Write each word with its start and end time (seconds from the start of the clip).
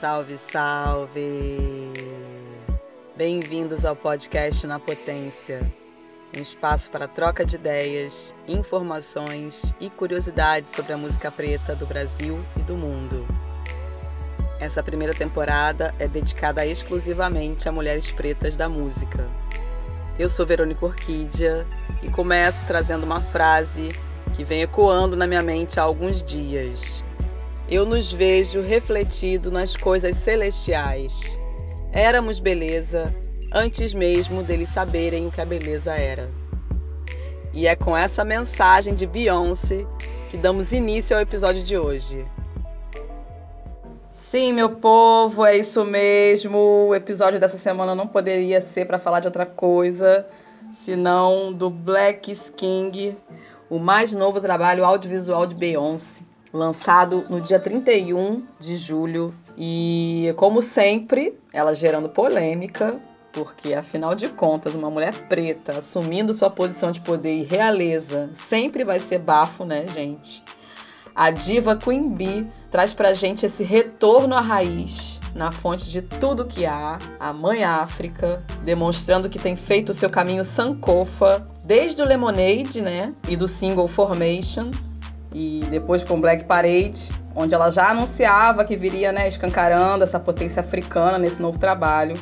Salve, 0.00 0.36
salve! 0.36 1.90
Bem-vindos 3.16 3.86
ao 3.86 3.96
podcast 3.96 4.66
Na 4.66 4.78
Potência 4.78 5.62
um 6.36 6.42
espaço 6.42 6.90
para 6.90 7.08
troca 7.08 7.46
de 7.46 7.56
ideias, 7.56 8.36
informações 8.46 9.72
e 9.80 9.88
curiosidades 9.88 10.72
sobre 10.72 10.92
a 10.92 10.98
música 10.98 11.30
preta 11.30 11.74
do 11.74 11.86
Brasil 11.86 12.38
e 12.58 12.60
do 12.60 12.76
mundo. 12.76 13.26
Essa 14.60 14.82
primeira 14.82 15.14
temporada 15.14 15.94
é 15.98 16.06
dedicada 16.06 16.66
exclusivamente 16.66 17.66
a 17.66 17.72
mulheres 17.72 18.12
pretas 18.12 18.54
da 18.54 18.68
música. 18.68 19.26
Eu 20.18 20.28
sou 20.28 20.44
Verônica 20.44 20.84
Orquídea 20.84 21.66
e 22.02 22.10
começo 22.10 22.66
trazendo 22.66 23.04
uma 23.04 23.20
frase 23.22 23.88
que 24.34 24.44
vem 24.44 24.60
ecoando 24.60 25.16
na 25.16 25.26
minha 25.26 25.42
mente 25.42 25.80
há 25.80 25.84
alguns 25.84 26.22
dias. 26.22 27.02
Eu 27.68 27.84
nos 27.84 28.12
vejo 28.12 28.60
refletido 28.60 29.50
nas 29.50 29.76
coisas 29.76 30.16
celestiais. 30.16 31.36
Éramos 31.92 32.38
beleza, 32.38 33.14
antes 33.52 33.92
mesmo 33.92 34.42
deles 34.42 34.68
saberem 34.68 35.26
o 35.26 35.32
que 35.32 35.40
a 35.40 35.44
beleza 35.44 35.94
era. 35.94 36.30
E 37.52 37.66
é 37.66 37.74
com 37.74 37.96
essa 37.96 38.24
mensagem 38.24 38.94
de 38.94 39.06
Beyoncé 39.06 39.84
que 40.30 40.36
damos 40.36 40.72
início 40.72 41.16
ao 41.16 41.22
episódio 41.22 41.64
de 41.64 41.76
hoje. 41.76 42.26
Sim, 44.12 44.52
meu 44.52 44.70
povo, 44.70 45.44
é 45.44 45.56
isso 45.56 45.84
mesmo. 45.84 46.86
O 46.88 46.94
episódio 46.94 47.40
dessa 47.40 47.56
semana 47.56 47.94
não 47.94 48.06
poderia 48.06 48.60
ser 48.60 48.86
para 48.86 48.98
falar 48.98 49.20
de 49.20 49.26
outra 49.26 49.44
coisa 49.44 50.26
senão 50.72 51.52
do 51.52 51.70
Black 51.70 52.34
King, 52.56 53.16
o 53.68 53.78
mais 53.78 54.12
novo 54.12 54.40
trabalho 54.40 54.84
audiovisual 54.84 55.46
de 55.46 55.54
Beyoncé, 55.54 56.24
lançado 56.56 57.24
no 57.28 57.40
dia 57.40 57.58
31 57.58 58.42
de 58.58 58.76
julho. 58.76 59.34
E, 59.56 60.34
como 60.36 60.60
sempre, 60.60 61.38
ela 61.52 61.74
gerando 61.74 62.08
polêmica, 62.08 63.00
porque 63.32 63.74
afinal 63.74 64.14
de 64.14 64.28
contas, 64.28 64.74
uma 64.74 64.90
mulher 64.90 65.12
preta 65.28 65.78
assumindo 65.78 66.32
sua 66.32 66.50
posição 66.50 66.90
de 66.90 67.00
poder 67.00 67.36
e 67.36 67.42
realeza 67.42 68.30
sempre 68.34 68.82
vai 68.82 68.98
ser 68.98 69.18
bafo, 69.18 69.64
né, 69.64 69.86
gente? 69.86 70.42
A 71.14 71.30
diva 71.30 71.74
Queen 71.74 72.10
Bee 72.10 72.46
traz 72.70 72.92
pra 72.92 73.14
gente 73.14 73.46
esse 73.46 73.64
retorno 73.64 74.34
à 74.34 74.40
raiz, 74.40 75.18
na 75.34 75.50
fonte 75.50 75.90
de 75.90 76.02
tudo 76.02 76.44
que 76.44 76.66
há, 76.66 76.98
a 77.18 77.32
mãe 77.32 77.64
África, 77.64 78.44
demonstrando 78.62 79.30
que 79.30 79.38
tem 79.38 79.56
feito 79.56 79.88
o 79.90 79.94
seu 79.94 80.10
caminho 80.10 80.44
sankofa, 80.44 81.48
desde 81.64 82.02
o 82.02 82.04
Lemonade, 82.04 82.82
né, 82.82 83.14
e 83.28 83.34
do 83.34 83.48
single 83.48 83.88
Formation, 83.88 84.70
e 85.38 85.60
depois 85.70 86.02
com 86.02 86.18
Black 86.18 86.44
Parade, 86.44 87.12
onde 87.34 87.54
ela 87.54 87.68
já 87.68 87.90
anunciava 87.90 88.64
que 88.64 88.74
viria, 88.74 89.12
né, 89.12 89.28
escancarando 89.28 90.02
essa 90.02 90.18
potência 90.18 90.60
africana 90.60 91.18
nesse 91.18 91.42
novo 91.42 91.58
trabalho 91.58 92.16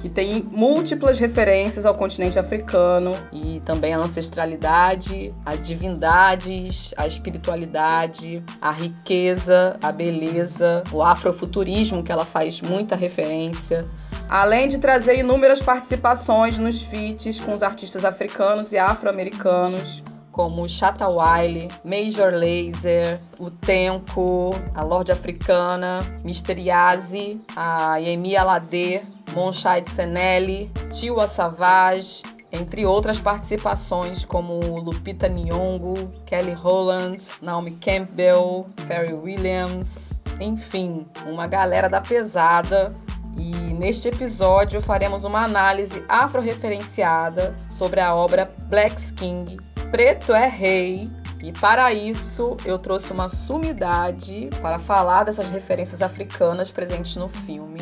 que 0.00 0.08
tem 0.08 0.46
múltiplas 0.52 1.18
referências 1.18 1.84
ao 1.84 1.94
continente 1.94 2.38
africano 2.38 3.16
e 3.32 3.60
também 3.64 3.94
a 3.94 3.98
ancestralidade, 3.98 5.34
as 5.44 5.60
divindades, 5.60 6.94
a 6.96 7.06
espiritualidade, 7.06 8.42
a 8.62 8.70
riqueza, 8.70 9.76
a 9.82 9.90
beleza, 9.90 10.84
o 10.92 11.02
afrofuturismo, 11.02 12.04
que 12.04 12.12
ela 12.12 12.24
faz 12.24 12.60
muita 12.60 12.94
referência. 12.94 13.86
Além 14.28 14.68
de 14.68 14.78
trazer 14.78 15.18
inúmeras 15.18 15.60
participações 15.60 16.58
nos 16.58 16.80
feats 16.80 17.40
com 17.40 17.52
os 17.52 17.62
artistas 17.62 18.04
africanos 18.04 18.72
e 18.72 18.78
afro-americanos, 18.78 20.04
como 20.38 20.68
Chata 20.68 21.08
Wiley, 21.08 21.68
Major 21.82 22.32
Lazer, 22.32 23.20
o 23.40 23.50
Tenko, 23.50 24.54
a 24.72 24.84
Lorde 24.84 25.10
Africana, 25.10 25.98
Misteriase, 26.22 27.40
a 27.56 27.96
Yemi 27.96 28.36
Alade, 28.36 29.02
Monchai 29.34 29.82
Senelli, 29.92 30.70
Tiwa 30.92 31.26
Savage, 31.26 32.22
entre 32.52 32.86
outras 32.86 33.18
participações 33.18 34.24
como 34.24 34.60
Lupita 34.78 35.28
Nyong'o, 35.28 36.08
Kelly 36.24 36.52
Holland, 36.52 37.26
Naomi 37.42 37.72
Campbell, 37.72 38.68
Ferry 38.86 39.14
Williams, 39.14 40.12
enfim, 40.40 41.04
uma 41.26 41.48
galera 41.48 41.88
da 41.88 42.00
pesada. 42.00 42.94
E 43.36 43.50
neste 43.74 44.06
episódio 44.06 44.80
faremos 44.80 45.24
uma 45.24 45.42
análise 45.42 46.04
afro-referenciada 46.08 47.56
sobre 47.68 48.00
a 48.00 48.14
obra 48.14 48.52
Black 48.68 49.12
King, 49.14 49.56
Preto 49.90 50.34
é 50.34 50.46
Rei. 50.46 51.10
E 51.40 51.52
para 51.52 51.92
isso 51.92 52.56
eu 52.64 52.78
trouxe 52.78 53.12
uma 53.12 53.28
sumidade 53.28 54.50
para 54.60 54.78
falar 54.78 55.24
dessas 55.24 55.48
referências 55.48 56.02
africanas 56.02 56.70
presentes 56.70 57.16
no 57.16 57.28
filme. 57.28 57.80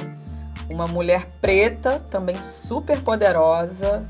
Uma 0.69 0.87
mulher 0.87 1.27
preta, 1.41 1.99
também 2.11 2.41
super 2.41 3.01
poderosa, 3.03 4.07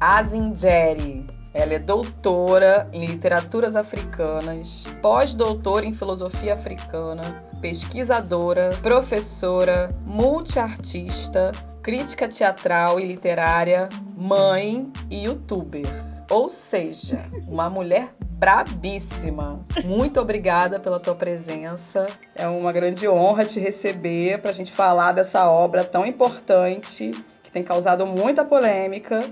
Azinjeri. 0.00 1.26
Ela 1.52 1.74
é 1.74 1.78
doutora 1.78 2.88
em 2.92 3.04
literaturas 3.04 3.76
africanas, 3.76 4.86
pós-doutora 5.02 5.84
em 5.84 5.92
filosofia 5.92 6.54
africana, 6.54 7.44
pesquisadora, 7.60 8.70
professora, 8.82 9.94
multiartista, 10.04 11.52
crítica 11.82 12.26
teatral 12.26 12.98
e 12.98 13.06
literária, 13.06 13.88
mãe 14.16 14.90
e 15.10 15.24
youtuber. 15.24 16.13
Ou 16.30 16.48
seja, 16.48 17.18
uma 17.46 17.68
mulher 17.68 18.14
brabíssima. 18.20 19.62
Muito 19.84 20.20
obrigada 20.20 20.80
pela 20.80 20.98
tua 20.98 21.14
presença. 21.14 22.06
É 22.34 22.46
uma 22.46 22.72
grande 22.72 23.08
honra 23.08 23.44
te 23.44 23.60
receber 23.60 24.40
para 24.40 24.50
a 24.50 24.54
gente 24.54 24.72
falar 24.72 25.12
dessa 25.12 25.48
obra 25.48 25.84
tão 25.84 26.04
importante 26.04 27.12
que 27.42 27.50
tem 27.50 27.62
causado 27.62 28.06
muita 28.06 28.44
polêmica, 28.44 29.24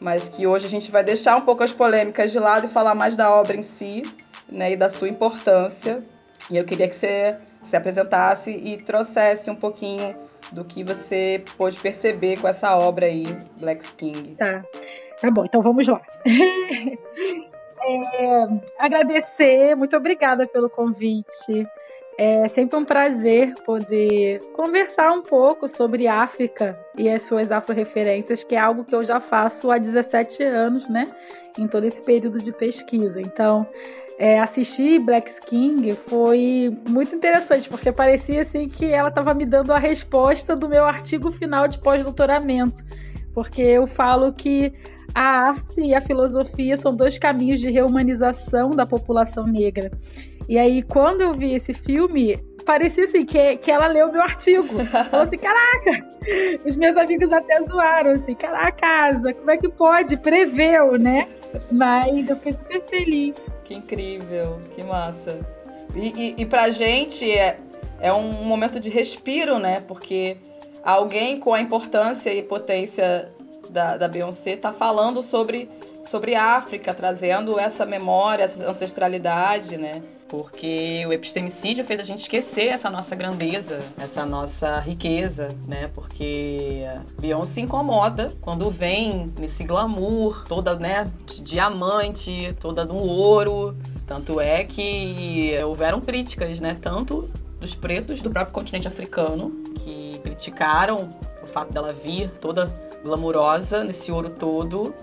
mas 0.00 0.28
que 0.28 0.46
hoje 0.46 0.66
a 0.66 0.68
gente 0.68 0.90
vai 0.90 1.04
deixar 1.04 1.36
um 1.36 1.42
pouco 1.42 1.62
as 1.62 1.72
polêmicas 1.72 2.32
de 2.32 2.38
lado 2.38 2.66
e 2.66 2.68
falar 2.68 2.94
mais 2.94 3.16
da 3.16 3.32
obra 3.32 3.56
em 3.56 3.62
si, 3.62 4.02
né, 4.48 4.72
e 4.72 4.76
da 4.76 4.88
sua 4.88 5.08
importância. 5.08 6.02
E 6.50 6.56
eu 6.56 6.64
queria 6.64 6.88
que 6.88 6.96
você 6.96 7.38
se 7.62 7.76
apresentasse 7.76 8.50
e 8.50 8.76
trouxesse 8.78 9.50
um 9.50 9.54
pouquinho 9.54 10.14
do 10.50 10.64
que 10.64 10.82
você 10.82 11.42
pôde 11.56 11.78
perceber 11.78 12.38
com 12.40 12.48
essa 12.48 12.76
obra 12.76 13.06
aí, 13.06 13.24
Black 13.56 13.94
King. 13.94 14.34
Tá. 14.34 14.62
Tá 15.22 15.30
bom, 15.30 15.44
então 15.44 15.62
vamos 15.62 15.86
lá. 15.86 16.02
é, 17.86 18.46
agradecer, 18.76 19.76
muito 19.76 19.96
obrigada 19.96 20.48
pelo 20.48 20.68
convite. 20.68 21.64
É 22.18 22.48
sempre 22.48 22.76
um 22.76 22.84
prazer 22.84 23.54
poder 23.64 24.40
conversar 24.52 25.12
um 25.12 25.22
pouco 25.22 25.68
sobre 25.68 26.08
África 26.08 26.74
e 26.96 27.08
as 27.08 27.22
suas 27.22 27.52
afro-referências, 27.52 28.42
que 28.42 28.56
é 28.56 28.58
algo 28.58 28.84
que 28.84 28.96
eu 28.96 29.02
já 29.04 29.20
faço 29.20 29.70
há 29.70 29.78
17 29.78 30.42
anos, 30.42 30.88
né? 30.88 31.04
Em 31.56 31.68
todo 31.68 31.84
esse 31.84 32.02
período 32.02 32.40
de 32.40 32.50
pesquisa. 32.50 33.20
Então, 33.20 33.64
é, 34.18 34.40
assistir 34.40 34.98
Black 34.98 35.40
King 35.42 35.92
foi 35.92 36.76
muito 36.88 37.14
interessante, 37.14 37.68
porque 37.68 37.92
parecia 37.92 38.42
assim 38.42 38.66
que 38.66 38.86
ela 38.86 39.08
estava 39.08 39.32
me 39.34 39.46
dando 39.46 39.72
a 39.72 39.78
resposta 39.78 40.56
do 40.56 40.68
meu 40.68 40.84
artigo 40.84 41.30
final 41.30 41.68
de 41.68 41.78
pós-doutoramento. 41.78 42.82
Porque 43.34 43.62
eu 43.62 43.86
falo 43.86 44.32
que 44.32 44.72
a 45.14 45.48
arte 45.48 45.80
e 45.80 45.94
a 45.94 46.00
filosofia 46.00 46.76
são 46.76 46.92
dois 46.92 47.18
caminhos 47.18 47.60
de 47.60 47.70
reumanização 47.70 48.70
da 48.70 48.86
população 48.86 49.44
negra. 49.44 49.90
E 50.48 50.58
aí, 50.58 50.82
quando 50.82 51.20
eu 51.20 51.34
vi 51.34 51.54
esse 51.54 51.72
filme, 51.72 52.36
parecia 52.64 53.04
assim 53.04 53.24
que, 53.24 53.56
que 53.56 53.70
ela 53.70 53.86
leu 53.86 54.10
meu 54.10 54.22
artigo. 54.22 54.84
Falou 55.10 55.24
assim: 55.24 55.38
caraca! 55.38 56.06
Os 56.66 56.76
meus 56.76 56.96
amigos 56.96 57.32
até 57.32 57.60
zoaram 57.62 58.12
assim: 58.12 58.34
caraca, 58.34 59.32
como 59.34 59.50
é 59.50 59.56
que 59.56 59.68
pode? 59.68 60.16
Preveu, 60.16 60.98
né? 60.98 61.28
Mas 61.70 62.28
eu 62.28 62.36
fiquei 62.36 62.52
super 62.54 62.82
feliz. 62.82 63.52
Que 63.64 63.74
incrível, 63.74 64.60
que 64.74 64.82
massa. 64.82 65.38
E, 65.94 66.08
e, 66.08 66.42
e 66.42 66.46
pra 66.46 66.70
gente 66.70 67.30
é, 67.30 67.58
é 68.00 68.12
um 68.12 68.44
momento 68.44 68.80
de 68.80 68.88
respiro, 68.88 69.58
né? 69.58 69.80
Porque 69.80 70.38
alguém 70.84 71.38
com 71.38 71.54
a 71.54 71.60
importância 71.60 72.32
e 72.32 72.42
potência 72.42 73.32
da, 73.70 73.96
da 73.96 74.08
Beyoncé 74.08 74.52
está 74.52 74.72
falando 74.72 75.22
sobre, 75.22 75.68
sobre 76.04 76.34
África, 76.34 76.92
trazendo 76.92 77.58
essa 77.58 77.86
memória, 77.86 78.44
essa 78.44 78.68
ancestralidade, 78.68 79.76
né? 79.76 80.02
Porque 80.28 81.04
o 81.06 81.12
epistemicídio 81.12 81.84
fez 81.84 82.00
a 82.00 82.04
gente 82.04 82.20
esquecer 82.20 82.68
essa 82.68 82.88
nossa 82.88 83.14
grandeza, 83.14 83.80
essa 83.98 84.24
nossa 84.24 84.80
riqueza, 84.80 85.54
né? 85.66 85.90
Porque 85.94 86.84
Beyoncé 87.20 87.60
incomoda 87.60 88.32
quando 88.40 88.70
vem 88.70 89.30
nesse 89.38 89.62
glamour, 89.62 90.44
toda, 90.48 90.74
né, 90.76 91.10
de 91.26 91.42
diamante, 91.42 92.56
toda 92.58 92.84
no 92.84 92.96
ouro. 92.96 93.76
Tanto 94.06 94.40
é 94.40 94.64
que 94.64 95.52
houveram 95.66 96.00
críticas, 96.00 96.60
né? 96.60 96.78
Tanto 96.80 97.30
dos 97.60 97.74
pretos 97.74 98.20
do 98.20 98.30
próprio 98.30 98.52
continente 98.54 98.88
africano, 98.88 99.50
que 99.84 100.11
criticaram 100.22 101.10
o 101.42 101.46
fato 101.46 101.72
dela 101.72 101.92
vir 101.92 102.30
toda 102.40 102.66
glamurosa 103.02 103.84
nesse 103.84 104.10
ouro 104.12 104.30
todo 104.30 104.94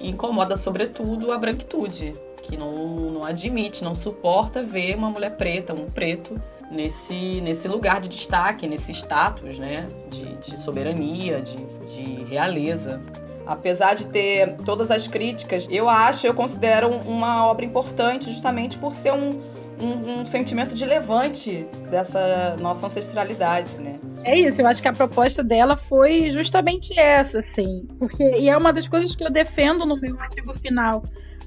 e 0.00 0.08
incomoda 0.08 0.56
sobretudo 0.56 1.30
a 1.30 1.38
branquitude, 1.38 2.14
que 2.42 2.56
não, 2.56 2.86
não 3.10 3.24
admite, 3.24 3.84
não 3.84 3.94
suporta 3.94 4.62
ver 4.62 4.96
uma 4.96 5.10
mulher 5.10 5.36
preta, 5.36 5.72
um 5.72 5.86
preto 5.88 6.40
nesse, 6.70 7.40
nesse 7.40 7.68
lugar 7.68 8.00
de 8.00 8.08
destaque, 8.08 8.66
nesse 8.66 8.92
status 8.92 9.58
né, 9.58 9.86
de, 10.10 10.34
de 10.36 10.58
soberania, 10.58 11.40
de, 11.40 11.56
de 11.86 12.24
realeza. 12.24 13.00
Apesar 13.46 13.94
de 13.94 14.06
ter 14.06 14.56
todas 14.64 14.90
as 14.90 15.06
críticas, 15.06 15.66
eu 15.70 15.88
acho, 15.88 16.26
eu 16.26 16.34
considero 16.34 16.88
uma 16.88 17.44
obra 17.46 17.64
importante 17.64 18.30
justamente 18.30 18.78
por 18.78 18.94
ser 18.94 19.12
um, 19.12 19.40
um, 19.80 20.20
um, 20.20 20.26
sentimento 20.26 20.74
de 20.74 20.84
levante 20.84 21.66
dessa 21.90 22.56
nossa 22.60 22.86
ancestralidade, 22.86 23.78
né? 23.78 23.98
É 24.24 24.38
isso, 24.38 24.60
eu 24.60 24.66
acho 24.66 24.80
que 24.80 24.88
a 24.88 24.92
proposta 24.92 25.42
dela 25.42 25.76
foi 25.76 26.30
justamente 26.30 26.98
essa, 26.98 27.40
assim. 27.40 27.86
Porque, 27.98 28.22
e 28.22 28.48
é 28.48 28.56
uma 28.56 28.72
das 28.72 28.88
coisas 28.88 29.14
que 29.14 29.24
eu 29.24 29.30
defendo 29.30 29.84
no 29.84 29.96
meu 29.96 30.18
artigo 30.20 30.54
final 30.54 31.02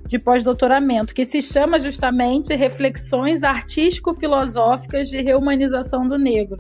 de 0.06 0.20
pós-doutoramento, 0.20 1.16
que 1.16 1.26
se 1.26 1.42
chama 1.42 1.80
justamente 1.80 2.56
Reflexões 2.56 3.44
Artístico-Filosóficas 3.44 5.10
de 5.10 5.22
Reumanização 5.22 6.08
do 6.08 6.18
Negro 6.18 6.58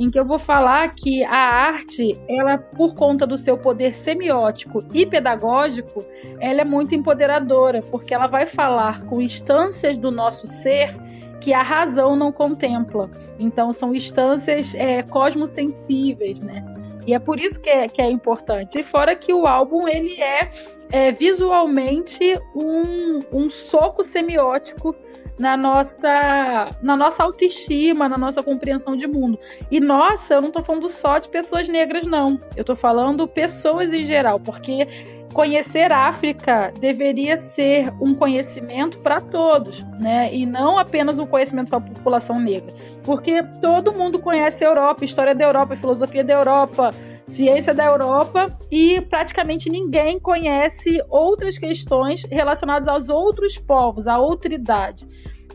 em 0.00 0.08
que 0.08 0.18
eu 0.18 0.24
vou 0.24 0.38
falar 0.38 0.88
que 0.94 1.22
a 1.24 1.36
arte, 1.36 2.18
ela 2.26 2.56
por 2.56 2.94
conta 2.94 3.26
do 3.26 3.36
seu 3.36 3.58
poder 3.58 3.92
semiótico 3.92 4.82
e 4.94 5.04
pedagógico, 5.04 6.02
ela 6.40 6.62
é 6.62 6.64
muito 6.64 6.94
empoderadora, 6.94 7.80
porque 7.90 8.14
ela 8.14 8.26
vai 8.26 8.46
falar 8.46 9.02
com 9.02 9.20
instâncias 9.20 9.98
do 9.98 10.10
nosso 10.10 10.46
ser 10.46 10.96
que 11.38 11.52
a 11.52 11.62
razão 11.62 12.16
não 12.16 12.32
contempla. 12.32 13.10
Então 13.40 13.72
são 13.72 13.94
instâncias 13.94 14.74
é, 14.74 15.02
cosmosensíveis, 15.02 16.38
né? 16.40 16.62
E 17.06 17.14
é 17.14 17.18
por 17.18 17.40
isso 17.40 17.60
que 17.60 17.70
é, 17.70 17.88
que 17.88 18.00
é 18.00 18.10
importante. 18.10 18.78
E 18.78 18.84
fora 18.84 19.16
que 19.16 19.32
o 19.32 19.46
álbum 19.46 19.88
ele 19.88 20.20
é, 20.20 20.52
é 20.92 21.10
visualmente 21.10 22.36
um, 22.54 23.18
um 23.32 23.50
soco 23.50 24.04
semiótico 24.04 24.94
na 25.38 25.56
nossa, 25.56 26.68
na 26.82 26.94
nossa 26.94 27.22
autoestima, 27.22 28.08
na 28.08 28.18
nossa 28.18 28.42
compreensão 28.42 28.94
de 28.94 29.06
mundo. 29.06 29.38
E 29.70 29.80
nossa, 29.80 30.34
eu 30.34 30.40
não 30.42 30.48
estou 30.48 30.62
falando 30.62 30.90
só 30.90 31.18
de 31.18 31.30
pessoas 31.30 31.66
negras, 31.68 32.06
não. 32.06 32.38
Eu 32.54 32.60
estou 32.60 32.76
falando 32.76 33.26
pessoas 33.26 33.90
em 33.92 34.04
geral, 34.04 34.38
porque 34.38 34.86
conhecer 35.32 35.92
a 35.92 36.08
África 36.08 36.72
deveria 36.78 37.38
ser 37.38 37.92
um 38.00 38.14
conhecimento 38.14 38.98
para 38.98 39.20
todos, 39.20 39.84
né? 39.98 40.32
E 40.34 40.44
não 40.46 40.78
apenas 40.78 41.18
um 41.18 41.26
conhecimento 41.26 41.68
para 41.68 41.78
a 41.78 41.82
população 41.82 42.38
negra. 42.38 42.74
Porque 43.02 43.42
todo 43.60 43.92
mundo 43.92 44.18
conhece 44.18 44.64
a 44.64 44.68
Europa, 44.68 45.04
história 45.04 45.34
da 45.34 45.44
Europa, 45.44 45.76
filosofia 45.76 46.24
da 46.24 46.34
Europa, 46.34 46.90
ciência 47.26 47.72
da 47.72 47.86
Europa 47.86 48.56
e 48.70 49.00
praticamente 49.02 49.70
ninguém 49.70 50.18
conhece 50.18 51.00
outras 51.08 51.56
questões 51.56 52.24
relacionadas 52.24 52.88
aos 52.88 53.08
outros 53.08 53.56
povos, 53.56 54.06
à 54.06 54.18
outra 54.18 54.52
idade. 54.52 55.06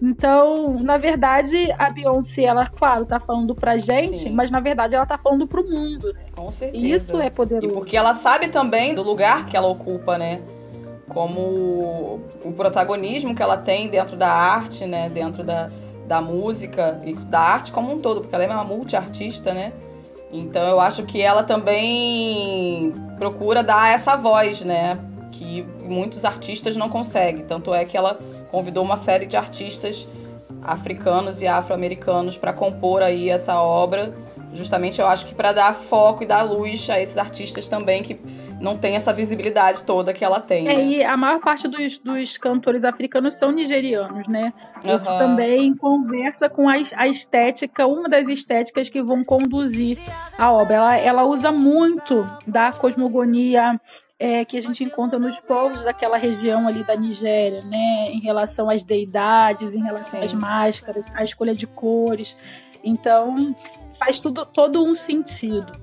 Então, 0.01 0.79
na 0.81 0.97
verdade, 0.97 1.71
a 1.77 1.89
Beyoncé, 1.89 2.43
ela, 2.43 2.67
claro, 2.67 3.05
tá 3.05 3.19
falando 3.19 3.55
pra 3.55 3.77
gente, 3.77 4.19
Sim. 4.19 4.31
mas 4.31 4.51
na 4.51 4.59
verdade 4.59 4.95
ela 4.95 5.05
tá 5.05 5.17
falando 5.17 5.47
pro 5.47 5.63
mundo. 5.63 6.13
Com 6.35 6.51
certeza. 6.51 6.85
Isso 6.85 7.17
é 7.21 7.29
poderoso. 7.29 7.67
E 7.67 7.73
porque 7.73 7.95
ela 7.95 8.13
sabe 8.13 8.49
também 8.49 8.93
do 8.93 9.01
lugar 9.01 9.45
que 9.45 9.55
ela 9.55 9.67
ocupa, 9.67 10.17
né? 10.17 10.43
Como 11.07 12.19
o 12.43 12.53
protagonismo 12.55 13.33
que 13.33 13.41
ela 13.41 13.57
tem 13.57 13.87
dentro 13.87 14.17
da 14.17 14.29
arte, 14.29 14.85
né? 14.85 15.07
Dentro 15.09 15.43
da, 15.43 15.69
da 16.07 16.21
música 16.21 16.99
e 17.05 17.13
da 17.13 17.39
arte 17.39 17.71
como 17.71 17.93
um 17.93 17.99
todo, 17.99 18.21
porque 18.21 18.35
ela 18.35 18.43
é 18.43 18.47
uma 18.47 18.63
multiartista, 18.63 19.53
né? 19.53 19.71
Então 20.31 20.63
eu 20.67 20.79
acho 20.79 21.03
que 21.03 21.21
ela 21.21 21.43
também 21.43 22.91
procura 23.17 23.63
dar 23.63 23.93
essa 23.93 24.17
voz, 24.17 24.61
né? 24.65 24.97
Que 25.31 25.65
muitos 25.83 26.25
artistas 26.25 26.75
não 26.75 26.89
conseguem. 26.89 27.45
Tanto 27.45 27.73
é 27.73 27.85
que 27.85 27.95
ela 27.95 28.19
convidou 28.55 28.85
uma 28.85 28.95
série 28.95 29.25
de 29.25 29.35
artistas 29.35 30.09
africanos 30.63 31.41
e 31.41 31.47
afro-americanos 31.47 32.37
para 32.37 32.53
compor 32.53 33.01
aí 33.01 33.29
essa 33.29 33.59
obra. 33.61 34.15
Justamente 34.53 35.01
eu 35.01 35.07
acho 35.07 35.25
que 35.25 35.35
para 35.35 35.51
dar 35.51 35.73
foco 35.73 36.23
e 36.23 36.25
dar 36.25 36.41
luz 36.43 36.89
a 36.89 36.97
esses 37.01 37.17
artistas 37.17 37.67
também 37.67 38.01
que 38.01 38.17
não 38.61 38.77
tem 38.77 38.95
essa 38.95 39.11
visibilidade 39.11 39.83
toda 39.83 40.13
que 40.13 40.23
ela 40.23 40.39
tem. 40.39 40.69
É, 40.69 40.73
né? 40.73 40.83
e 40.85 41.03
a 41.03 41.17
maior 41.17 41.41
parte 41.41 41.67
dos, 41.67 41.97
dos 41.97 42.37
cantores 42.37 42.85
africanos 42.85 43.35
são 43.35 43.51
nigerianos, 43.51 44.25
né? 44.29 44.53
Uhum. 44.85 44.99
que 44.99 45.05
também 45.05 45.75
conversa 45.75 46.47
com 46.47 46.69
a, 46.69 46.75
a, 46.95 47.07
estética, 47.09 47.85
uma 47.85 48.07
das 48.07 48.29
estéticas 48.29 48.87
que 48.89 49.03
vão 49.03 49.21
conduzir 49.25 49.97
a 50.39 50.49
obra. 50.49 50.75
Ela, 50.75 50.97
ela 50.97 51.23
usa 51.25 51.51
muito 51.51 52.25
da 52.47 52.71
cosmogonia 52.71 53.77
é, 54.19 54.45
que 54.45 54.57
a 54.57 54.61
gente 54.61 54.83
encontra 54.83 55.19
nos 55.19 55.39
povos 55.39 55.83
daquela 55.83 56.17
região 56.17 56.67
ali 56.67 56.83
da 56.83 56.95
Nigéria, 56.95 57.61
né? 57.61 58.07
Em 58.09 58.19
relação 58.19 58.69
às 58.69 58.83
deidades, 58.83 59.73
em 59.73 59.83
relação 59.83 60.19
Sim. 60.19 60.25
às 60.25 60.33
máscaras, 60.33 61.05
à 61.13 61.23
escolha 61.23 61.53
de 61.53 61.67
cores. 61.67 62.37
Então, 62.83 63.55
faz 63.99 64.19
tudo 64.19 64.45
todo 64.45 64.83
um 64.83 64.95
sentido. 64.95 65.73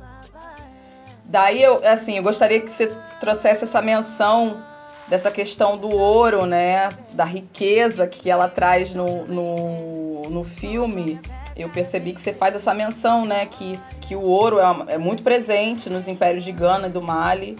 Daí 1.24 1.62
eu, 1.62 1.80
assim, 1.86 2.16
eu 2.16 2.22
gostaria 2.22 2.60
que 2.60 2.70
você 2.70 2.92
trouxesse 3.20 3.64
essa 3.64 3.82
menção 3.82 4.56
dessa 5.08 5.30
questão 5.30 5.76
do 5.76 5.88
ouro, 5.90 6.46
né? 6.46 6.88
Da 7.12 7.24
riqueza 7.24 8.06
que 8.06 8.30
ela 8.30 8.48
traz 8.48 8.94
no, 8.94 9.26
no, 9.26 10.22
no 10.30 10.44
filme. 10.44 11.20
Eu 11.54 11.68
percebi 11.68 12.14
que 12.14 12.20
você 12.20 12.32
faz 12.32 12.54
essa 12.54 12.72
menção, 12.72 13.26
né? 13.26 13.44
Que, 13.44 13.78
que 14.00 14.16
o 14.16 14.22
ouro 14.22 14.58
é, 14.58 14.94
é 14.94 14.98
muito 14.98 15.22
presente 15.22 15.90
nos 15.90 16.08
impérios 16.08 16.44
de 16.44 16.52
Gana 16.52 16.86
e 16.86 16.90
do 16.90 17.02
Mali 17.02 17.56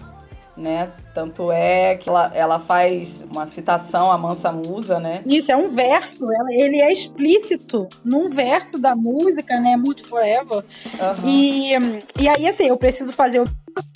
né? 0.55 0.91
Tanto 1.13 1.51
é 1.51 1.95
que 1.95 2.09
ela, 2.09 2.31
ela 2.33 2.59
faz 2.59 3.25
uma 3.31 3.45
citação 3.45 4.11
à 4.11 4.17
Mansa 4.17 4.51
Musa, 4.51 4.99
né? 4.99 5.21
Isso, 5.25 5.51
é 5.51 5.55
um 5.55 5.69
verso, 5.69 6.25
ele 6.51 6.81
é 6.81 6.91
explícito 6.91 7.87
num 8.03 8.29
verso 8.29 8.79
da 8.79 8.95
música, 8.95 9.59
né? 9.59 9.75
Mood 9.77 10.03
Forever. 10.03 10.63
Uhum. 10.63 11.29
E, 11.29 11.71
e 12.19 12.27
aí, 12.27 12.47
assim, 12.47 12.67
eu 12.67 12.77
preciso 12.77 13.13
fazer 13.13 13.39
o 13.39 13.45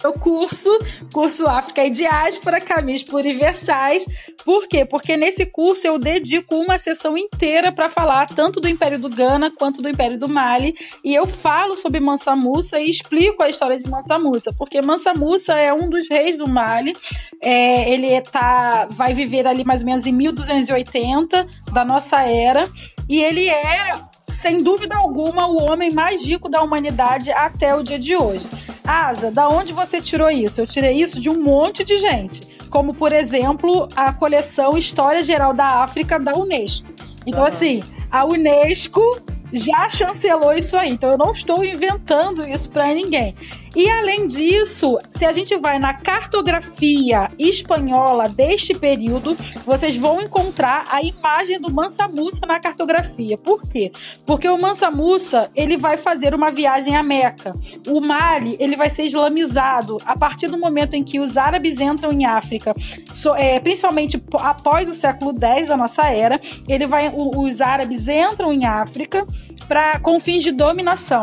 o 0.06 0.14
curso, 0.14 0.70
curso 1.14 1.48
África 1.48 1.86
e 1.86 1.90
Diáspora, 1.90 2.62
Caminhos 2.62 3.04
Pluriversais. 3.04 4.06
Por 4.46 4.68
quê? 4.68 4.86
Porque 4.86 5.18
nesse 5.18 5.46
curso 5.46 5.86
eu 5.86 6.00
dedico 6.00 6.56
uma 6.56 6.78
sessão 6.78 7.18
inteira 7.18 7.72
para 7.72 7.90
falar 7.90 8.28
tanto 8.28 8.60
do 8.60 8.68
Império 8.68 9.00
do 9.00 9.10
Ghana 9.10 9.52
quanto 9.52 9.82
do 9.82 9.90
Império 9.90 10.18
do 10.18 10.30
Mali. 10.30 10.76
E 11.04 11.14
eu 11.14 11.26
falo 11.26 11.76
sobre 11.76 12.00
Mansa 12.00 12.36
Musa 12.36 12.80
e 12.80 12.90
explico 12.90 13.44
a 13.44 13.50
história 13.50 13.78
de 13.78 13.90
Mansa 13.90 14.18
Musa, 14.18 14.52
porque 14.58 14.82
Mansa 14.82 15.14
Musa 15.14 15.56
é 15.56 15.74
um 15.74 15.90
dos 15.90 16.10
reis 16.10 16.38
do 16.38 16.50
Mali. 16.50 16.96
É, 17.42 17.90
ele 17.90 18.20
tá, 18.22 18.88
vai 18.90 19.14
viver 19.14 19.46
ali 19.46 19.64
mais 19.64 19.82
ou 19.82 19.88
menos 19.88 20.06
em 20.06 20.12
1280 20.12 21.48
da 21.72 21.86
nossa 21.86 22.22
era. 22.24 22.68
E 23.08 23.22
ele 23.22 23.48
é 23.48 23.92
sem 24.28 24.58
dúvida 24.58 24.96
alguma, 24.96 25.48
o 25.48 25.64
homem 25.64 25.92
mais 25.92 26.24
rico 26.24 26.48
da 26.48 26.62
humanidade 26.62 27.32
até 27.32 27.76
o 27.76 27.84
dia 27.84 27.98
de 27.98 28.16
hoje. 28.16 28.48
Asa, 28.86 29.32
da 29.32 29.50
onde 29.50 29.74
você 29.74 30.00
tirou 30.00 30.30
isso? 30.30 30.62
Eu 30.62 30.68
tirei 30.68 31.02
isso 31.02 31.20
de 31.20 31.30
um 31.30 31.42
monte 31.42 31.84
de 31.84 31.98
gente, 31.98 32.42
como 32.70 32.94
por 32.94 33.12
exemplo 33.12 33.88
a 33.96 34.14
coleção 34.14 34.78
História 34.78 35.24
Geral 35.24 35.54
da 35.54 35.84
África 35.84 36.20
da 36.20 36.36
Unesco. 36.36 36.88
Então, 37.26 37.42
uhum. 37.42 37.48
assim, 37.48 37.84
a 38.12 38.26
Unesco 38.26 39.02
já 39.52 39.90
chancelou 39.90 40.54
isso 40.54 40.78
aí. 40.78 40.90
Então 40.90 41.10
eu 41.12 41.18
não 41.18 41.32
estou 41.32 41.64
inventando 41.64 42.48
isso 42.48 42.70
para 42.70 42.94
ninguém. 42.94 43.36
E 43.76 43.88
além 43.92 44.26
disso, 44.26 44.98
se 45.12 45.24
a 45.24 45.32
gente 45.32 45.56
vai 45.58 45.78
na 45.78 45.94
cartografia 45.94 47.30
espanhola 47.38 48.28
deste 48.28 48.74
período, 48.74 49.38
vocês 49.64 49.96
vão 49.96 50.20
encontrar 50.20 50.88
a 50.90 51.04
imagem 51.04 51.62
do 51.62 51.72
Mansa 51.72 52.08
Musa 52.08 52.44
na 52.48 52.60
cartografia. 52.60 53.38
Por 53.38 53.62
quê? 53.62 53.92
Porque 54.26 54.50
o 54.50 54.60
Mansa 54.60 54.90
Musa, 54.90 55.52
ele 55.56 55.78
vai 55.78 55.96
fazer 55.96 56.34
uma 56.34 56.50
viagem 56.50 56.96
a 56.96 57.04
Meca. 57.04 57.54
O 57.88 58.02
Mali, 58.02 58.58
ele 58.60 58.76
vai 58.76 58.90
ser 58.90 59.04
islamizado 59.04 59.98
a 60.06 60.18
partir 60.18 60.48
do 60.48 60.58
momento 60.58 60.96
em 60.96 61.04
que 61.04 61.20
os 61.20 61.38
árabes 61.38 61.80
entram 61.80 62.12
em 62.12 62.26
África, 62.26 62.74
so, 63.14 63.36
é, 63.36 63.60
principalmente 63.60 64.20
após 64.40 64.90
o 64.90 64.94
século 64.94 65.36
X 65.40 65.68
da 65.68 65.78
nossa 65.78 66.10
era, 66.10 66.42
ele 66.68 66.88
vai, 66.88 67.14
os 67.16 67.62
árabes 67.62 68.08
entram 68.08 68.52
em 68.52 68.66
África 68.66 69.24
para 69.68 70.00
com 70.00 70.20
fins 70.20 70.44
de 70.44 70.52
dominação 70.52 71.22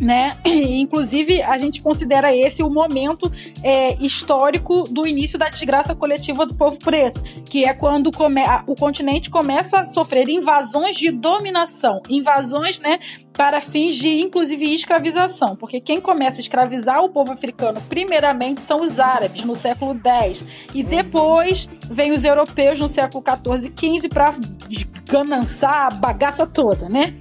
né? 0.00 0.36
Inclusive, 0.44 1.42
a 1.42 1.56
gente 1.58 1.82
considera 1.82 2.34
esse 2.34 2.62
o 2.62 2.70
momento 2.70 3.30
é, 3.62 3.94
histórico 4.02 4.84
do 4.84 5.06
início 5.06 5.38
da 5.38 5.48
desgraça 5.48 5.94
coletiva 5.94 6.46
do 6.46 6.54
povo 6.54 6.78
preto, 6.78 7.22
que 7.44 7.64
é 7.64 7.72
quando 7.72 8.10
come 8.10 8.42
o 8.66 8.74
continente 8.74 9.30
começa 9.30 9.80
a 9.80 9.86
sofrer 9.86 10.28
invasões 10.28 10.96
de 10.96 11.10
dominação, 11.10 12.00
invasões, 12.08 12.78
né? 12.78 12.98
Para 13.32 13.60
fins 13.60 13.96
de, 13.96 14.20
inclusive, 14.20 14.74
escravização, 14.74 15.56
porque 15.56 15.78
quem 15.78 16.00
começa 16.00 16.40
a 16.40 16.42
escravizar 16.42 17.04
o 17.04 17.10
povo 17.10 17.32
africano, 17.32 17.82
primeiramente, 17.86 18.62
são 18.62 18.80
os 18.80 18.98
árabes, 18.98 19.44
no 19.44 19.54
século 19.54 19.94
X, 20.02 20.68
e 20.74 20.82
uhum. 20.82 20.88
depois 20.88 21.68
vem 21.90 22.12
os 22.12 22.24
europeus 22.24 22.80
no 22.80 22.88
século 22.88 23.22
XIV 23.22 23.72
e 23.76 24.00
XV 24.00 24.08
para 24.08 24.34
gananciar 25.06 25.86
a 25.86 25.90
bagaça 25.90 26.46
toda, 26.46 26.88
né? 26.88 27.14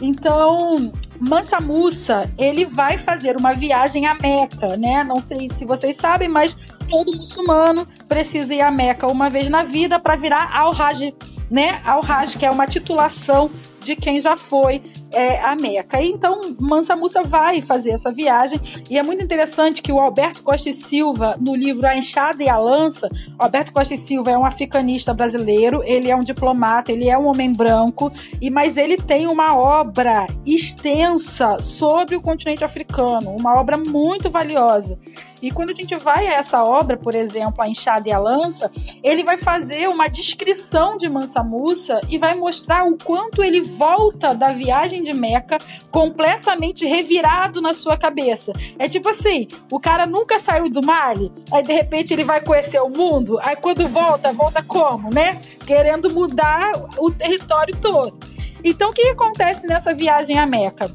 Então, 0.00 0.90
Mansa 1.20 1.60
Musa, 1.60 2.28
ele 2.38 2.64
vai 2.64 2.98
fazer 2.98 3.36
uma 3.36 3.54
viagem 3.54 4.06
a 4.06 4.14
Meca, 4.14 4.76
né? 4.76 5.04
Não 5.04 5.20
sei 5.20 5.48
se 5.48 5.64
vocês 5.64 5.96
sabem, 5.96 6.28
mas 6.28 6.56
todo 6.88 7.16
muçulmano 7.16 7.86
precisa 8.08 8.54
ir 8.54 8.60
a 8.60 8.70
Meca 8.70 9.06
uma 9.06 9.28
vez 9.28 9.48
na 9.48 9.62
vida 9.62 9.98
para 9.98 10.16
virar 10.16 10.50
Al-Hajj, 10.52 11.14
né? 11.50 11.80
Al-Hajj, 11.84 12.38
que 12.38 12.46
é 12.46 12.50
uma 12.50 12.66
titulação 12.66 13.50
de 13.80 13.94
quem 13.94 14.20
já 14.20 14.36
foi 14.36 14.82
é, 15.12 15.40
a 15.40 15.54
Meca. 15.54 16.00
E 16.00 16.10
então 16.10 16.40
Mansa 16.60 16.96
Musa 16.96 17.22
vai 17.22 17.60
fazer 17.60 17.90
essa 17.90 18.12
viagem 18.12 18.60
e 18.90 18.98
é 18.98 19.02
muito 19.02 19.22
interessante 19.22 19.82
que 19.82 19.92
o 19.92 20.00
Alberto 20.00 20.42
Costa 20.42 20.70
e 20.70 20.74
Silva, 20.74 21.36
no 21.40 21.54
livro 21.54 21.86
A 21.86 21.96
Enxada 21.96 22.42
e 22.42 22.48
a 22.48 22.56
Lança, 22.56 23.08
Alberto 23.38 23.72
Costa 23.72 23.94
e 23.94 23.98
Silva 23.98 24.30
é 24.30 24.38
um 24.38 24.44
africanista 24.44 25.14
brasileiro, 25.14 25.82
ele 25.84 26.10
é 26.10 26.16
um 26.16 26.20
diplomata, 26.20 26.92
ele 26.92 27.08
é 27.08 27.18
um 27.18 27.26
homem 27.26 27.52
branco, 27.52 28.12
e 28.40 28.50
mas 28.50 28.76
ele 28.76 28.96
tem 28.96 29.26
uma 29.26 29.56
obra 29.56 30.26
extensa 30.44 31.58
sobre 31.60 32.16
o 32.16 32.20
continente 32.20 32.64
africano, 32.64 33.34
uma 33.38 33.58
obra 33.58 33.76
muito 33.76 34.30
valiosa. 34.30 34.98
E 35.42 35.50
quando 35.50 35.70
a 35.70 35.72
gente 35.72 35.96
vai 35.96 36.28
a 36.28 36.34
essa 36.34 36.62
obra, 36.62 36.96
por 36.96 37.16
exemplo, 37.16 37.60
A 37.60 37.68
Enxada 37.68 38.08
e 38.08 38.12
a 38.12 38.18
Lança, 38.18 38.70
ele 39.02 39.24
vai 39.24 39.36
fazer 39.36 39.88
uma 39.88 40.06
descrição 40.06 40.96
de 40.96 41.08
Mansa 41.08 41.42
Musa 41.42 42.00
e 42.08 42.16
vai 42.16 42.34
mostrar 42.34 42.84
o 42.84 42.96
quanto 42.96 43.42
ele 43.42 43.60
volta 43.60 44.34
da 44.34 44.52
viagem 44.52 45.01
de 45.02 45.12
Meca 45.12 45.58
completamente 45.90 46.86
revirado 46.86 47.60
na 47.60 47.74
sua 47.74 47.96
cabeça. 47.96 48.52
É 48.78 48.88
tipo 48.88 49.08
assim, 49.08 49.46
o 49.70 49.78
cara 49.78 50.06
nunca 50.06 50.38
saiu 50.38 50.70
do 50.70 50.84
Mali, 50.84 51.32
aí 51.52 51.62
de 51.62 51.72
repente 51.72 52.12
ele 52.14 52.24
vai 52.24 52.40
conhecer 52.40 52.80
o 52.80 52.88
mundo, 52.88 53.38
aí 53.42 53.56
quando 53.56 53.86
volta, 53.88 54.32
volta 54.32 54.62
como, 54.62 55.10
né? 55.12 55.40
Querendo 55.66 56.12
mudar 56.12 56.72
o 56.98 57.10
território 57.10 57.76
todo. 57.76 58.16
Então 58.64 58.90
o 58.90 58.92
que 58.92 59.02
acontece 59.08 59.66
nessa 59.66 59.92
viagem 59.92 60.38
a 60.38 60.46
Meca? 60.46 60.86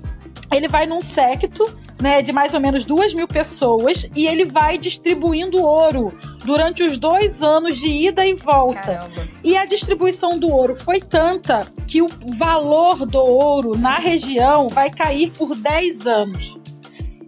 Ele 0.51 0.67
vai 0.67 0.85
num 0.85 1.01
secto 1.01 1.63
né, 2.01 2.21
de 2.21 2.31
mais 2.31 2.53
ou 2.53 2.59
menos 2.59 2.85
duas 2.85 3.13
mil 3.13 3.27
pessoas 3.27 4.09
e 4.15 4.27
ele 4.27 4.45
vai 4.45 4.77
distribuindo 4.77 5.61
ouro 5.61 6.13
durante 6.45 6.83
os 6.83 6.97
dois 6.97 7.41
anos 7.41 7.77
de 7.77 7.87
ida 7.87 8.25
e 8.25 8.33
volta. 8.33 8.97
Caramba. 8.97 9.27
E 9.43 9.57
a 9.57 9.65
distribuição 9.65 10.39
do 10.39 10.49
ouro 10.51 10.75
foi 10.75 10.99
tanta 10.99 11.65
que 11.87 12.01
o 12.01 12.07
valor 12.37 13.05
do 13.05 13.19
ouro 13.19 13.77
na 13.77 13.97
região 13.97 14.67
vai 14.69 14.89
cair 14.89 15.31
por 15.31 15.55
10 15.55 16.07
anos. 16.07 16.57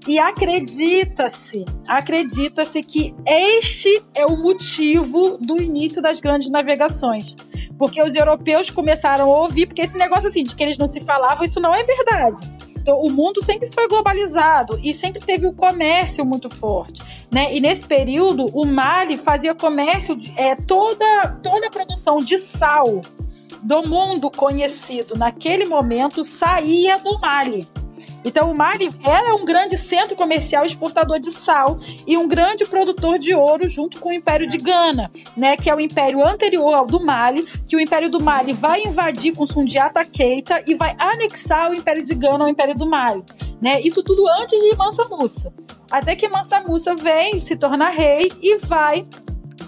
E 0.07 0.17
acredita-se, 0.17 1.65
acredita-se 1.87 2.81
que 2.81 3.13
este 3.27 4.01
é 4.15 4.25
o 4.25 4.37
motivo 4.37 5.37
do 5.37 5.61
início 5.61 6.01
das 6.01 6.19
grandes 6.19 6.49
navegações. 6.49 7.35
Porque 7.77 8.01
os 8.01 8.15
europeus 8.15 8.69
começaram 8.69 9.31
a 9.31 9.41
ouvir, 9.41 9.67
porque 9.67 9.81
esse 9.81 9.97
negócio 9.97 10.27
assim 10.27 10.43
de 10.43 10.55
que 10.55 10.63
eles 10.63 10.77
não 10.77 10.87
se 10.87 11.01
falavam, 11.01 11.45
isso 11.45 11.59
não 11.59 11.73
é 11.73 11.83
verdade 11.83 12.68
o 12.87 13.09
mundo 13.09 13.43
sempre 13.43 13.67
foi 13.67 13.87
globalizado 13.87 14.79
e 14.83 14.93
sempre 14.93 15.21
teve 15.21 15.47
o 15.47 15.53
comércio 15.53 16.25
muito 16.25 16.49
forte, 16.49 17.01
né? 17.31 17.53
E 17.53 17.59
nesse 17.59 17.85
período, 17.85 18.45
o 18.53 18.65
Mali 18.65 19.17
fazia 19.17 19.55
comércio, 19.55 20.17
é, 20.35 20.55
toda, 20.55 21.27
toda 21.43 21.67
a 21.67 21.71
produção 21.71 22.17
de 22.17 22.37
sal 22.37 23.01
do 23.61 23.87
mundo 23.87 24.31
conhecido 24.31 25.15
naquele 25.17 25.65
momento 25.65 26.23
saía 26.23 26.97
do 26.99 27.19
Mali. 27.19 27.67
Então, 28.23 28.51
o 28.51 28.55
Mali 28.55 28.89
era 29.03 29.35
um 29.35 29.45
grande 29.45 29.77
centro 29.77 30.15
comercial 30.15 30.65
exportador 30.65 31.19
de 31.19 31.31
sal 31.31 31.79
e 32.05 32.17
um 32.17 32.27
grande 32.27 32.65
produtor 32.65 33.17
de 33.17 33.33
ouro 33.33 33.67
junto 33.67 33.99
com 33.99 34.09
o 34.09 34.13
Império 34.13 34.47
de 34.47 34.57
Gana, 34.57 35.11
né, 35.35 35.55
que 35.55 35.69
é 35.69 35.75
o 35.75 35.79
império 35.79 36.25
anterior 36.25 36.73
ao 36.73 36.85
do 36.85 36.99
Mali, 36.99 37.45
que 37.67 37.75
o 37.75 37.79
Império 37.79 38.09
do 38.09 38.19
Mali 38.19 38.53
vai 38.53 38.83
invadir 38.83 39.35
com 39.35 39.45
Sundiata 39.45 40.03
Keita 40.05 40.63
e 40.67 40.75
vai 40.75 40.95
anexar 40.97 41.69
o 41.69 41.73
Império 41.73 42.03
de 42.03 42.15
Gana 42.15 42.43
ao 42.43 42.49
Império 42.49 42.75
do 42.75 42.87
Mali. 42.87 43.23
Né? 43.61 43.81
Isso 43.81 44.03
tudo 44.03 44.27
antes 44.27 44.59
de 44.59 44.75
Mansa 44.75 45.07
Musa. 45.09 45.53
Até 45.91 46.15
que 46.15 46.29
Mansa 46.29 46.61
Musa 46.61 46.95
vem, 46.95 47.39
se 47.39 47.55
torna 47.55 47.89
rei 47.89 48.31
e 48.41 48.57
vai 48.59 49.05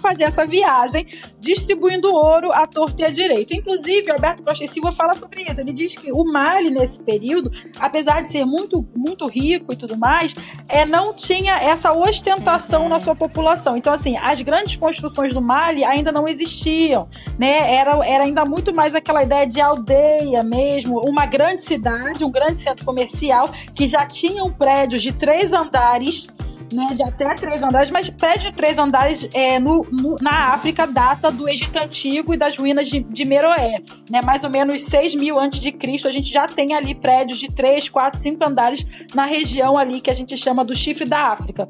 fazer 0.02 0.24
essa 0.24 0.44
viagem 0.44 1.06
distribuindo 1.40 2.12
ouro 2.12 2.52
à 2.52 2.66
torta 2.66 3.02
e 3.02 3.04
à 3.04 3.10
direita. 3.10 3.54
Inclusive, 3.54 4.10
Alberto 4.10 4.42
Costa 4.42 4.64
e 4.64 4.68
Silva 4.68 4.92
fala 4.92 5.14
sobre 5.14 5.42
isso. 5.42 5.60
Ele 5.60 5.72
diz 5.72 5.96
que 5.96 6.12
o 6.12 6.24
Mali, 6.24 6.70
nesse 6.70 7.00
período, 7.00 7.50
apesar 7.78 8.22
de 8.22 8.30
ser 8.30 8.44
muito, 8.44 8.86
muito 8.94 9.26
rico 9.26 9.72
e 9.72 9.76
tudo 9.76 9.96
mais, 9.96 10.34
é, 10.68 10.84
não 10.84 11.14
tinha 11.14 11.56
essa 11.58 11.92
ostentação 11.92 12.88
na 12.88 12.98
sua 12.98 13.14
população. 13.14 13.76
Então, 13.76 13.94
assim, 13.94 14.16
as 14.18 14.40
grandes 14.40 14.76
construções 14.76 15.32
do 15.32 15.40
Mali 15.40 15.84
ainda 15.84 16.10
não 16.10 16.26
existiam, 16.26 17.08
né? 17.38 17.74
Era, 17.74 18.06
era 18.06 18.24
ainda 18.24 18.44
muito 18.44 18.74
mais 18.74 18.94
aquela 18.94 19.22
ideia 19.22 19.46
de 19.46 19.60
aldeia 19.60 20.42
mesmo, 20.42 21.00
uma 21.06 21.26
grande 21.26 21.62
cidade, 21.62 22.24
um 22.24 22.30
grande 22.30 22.58
centro 22.58 22.84
comercial 22.84 23.48
que 23.74 23.86
já 23.86 24.04
tinham 24.06 24.50
prédios 24.50 25.02
de 25.02 25.12
três 25.12 25.52
andares 25.52 26.26
né, 26.72 26.88
de 26.94 27.02
até 27.02 27.34
três 27.34 27.62
andares, 27.62 27.90
mas 27.90 28.10
prédio 28.10 28.50
de 28.50 28.54
três 28.54 28.78
andares 28.78 29.28
é, 29.32 29.58
no, 29.58 29.86
no, 29.90 30.16
na 30.20 30.52
África 30.52 30.86
data 30.86 31.30
do 31.30 31.48
Egito 31.48 31.76
Antigo 31.78 32.34
e 32.34 32.36
das 32.36 32.56
ruínas 32.56 32.88
de, 32.88 33.00
de 33.00 33.24
Meroé. 33.24 33.82
Né, 34.10 34.20
mais 34.22 34.44
ou 34.44 34.50
menos 34.50 34.82
6 34.82 35.14
mil 35.14 35.38
antes 35.38 35.60
de 35.60 35.72
Cristo, 35.72 36.08
a 36.08 36.12
gente 36.12 36.32
já 36.32 36.46
tem 36.46 36.74
ali 36.74 36.94
prédios 36.94 37.38
de 37.38 37.48
três, 37.48 37.88
quatro, 37.88 38.18
cinco 38.18 38.46
andares 38.46 38.86
na 39.14 39.24
região 39.24 39.76
ali 39.76 40.00
que 40.00 40.10
a 40.10 40.14
gente 40.14 40.36
chama 40.36 40.64
do 40.64 40.74
chifre 40.74 41.04
da 41.04 41.20
África. 41.32 41.66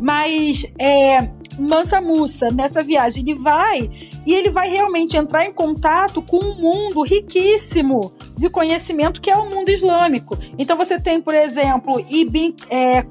Mas 0.00 0.66
é, 0.78 1.28
Mansa 1.58 2.00
Musa, 2.00 2.50
nessa 2.50 2.82
viagem, 2.82 3.22
ele 3.22 3.34
vai 3.34 3.90
e 4.26 4.34
ele 4.34 4.50
vai 4.50 4.68
realmente 4.68 5.16
entrar 5.16 5.46
em 5.46 5.52
contato 5.52 6.20
com 6.20 6.38
um 6.38 6.54
mundo 6.54 7.02
riquíssimo 7.02 8.12
de 8.36 8.50
conhecimento 8.50 9.20
que 9.20 9.30
é 9.30 9.36
o 9.36 9.48
mundo 9.48 9.70
islâmico. 9.70 10.36
Então 10.58 10.76
você 10.76 11.00
tem, 11.00 11.20
por 11.20 11.34
exemplo, 11.34 11.98
Ibn 12.08 12.54
é, 12.68 13.04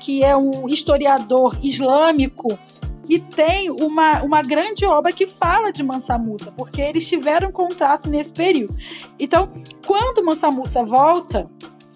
que 0.00 0.24
é 0.24 0.36
um 0.36 0.68
historiador 0.68 1.56
islâmico 1.62 2.58
que 3.04 3.20
tem 3.20 3.70
uma, 3.70 4.22
uma 4.22 4.42
grande 4.42 4.84
obra 4.86 5.12
que 5.12 5.26
fala 5.26 5.70
de 5.70 5.82
Mansa 5.82 6.18
Musa, 6.18 6.52
porque 6.56 6.80
eles 6.80 7.06
tiveram 7.06 7.52
contato 7.52 8.08
nesse 8.08 8.32
período. 8.32 8.74
Então, 9.18 9.52
quando 9.86 10.24
Mansa 10.24 10.50
Musa 10.50 10.82
volta, 10.82 11.48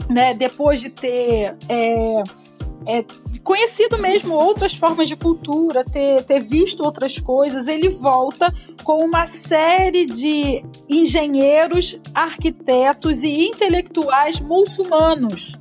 né, 0.09 0.35
depois 0.35 0.81
de 0.81 0.91
ter 0.91 1.57
é, 1.69 2.23
é, 2.87 3.05
conhecido 3.43 3.99
mesmo 3.99 4.35
outras 4.35 4.75
formas 4.75 5.09
de 5.09 5.17
cultura, 5.17 5.85
ter, 5.85 6.23
ter 6.25 6.41
visto 6.41 6.85
outras 6.85 7.19
coisas, 7.19 7.67
ele 7.67 7.89
volta 7.89 8.53
com 8.85 9.05
uma 9.05 9.27
série 9.27 10.07
de 10.07 10.65
engenheiros, 10.89 11.99
arquitetos 12.15 13.23
e 13.23 13.49
intelectuais 13.49 14.41
muçulmanos 14.41 15.59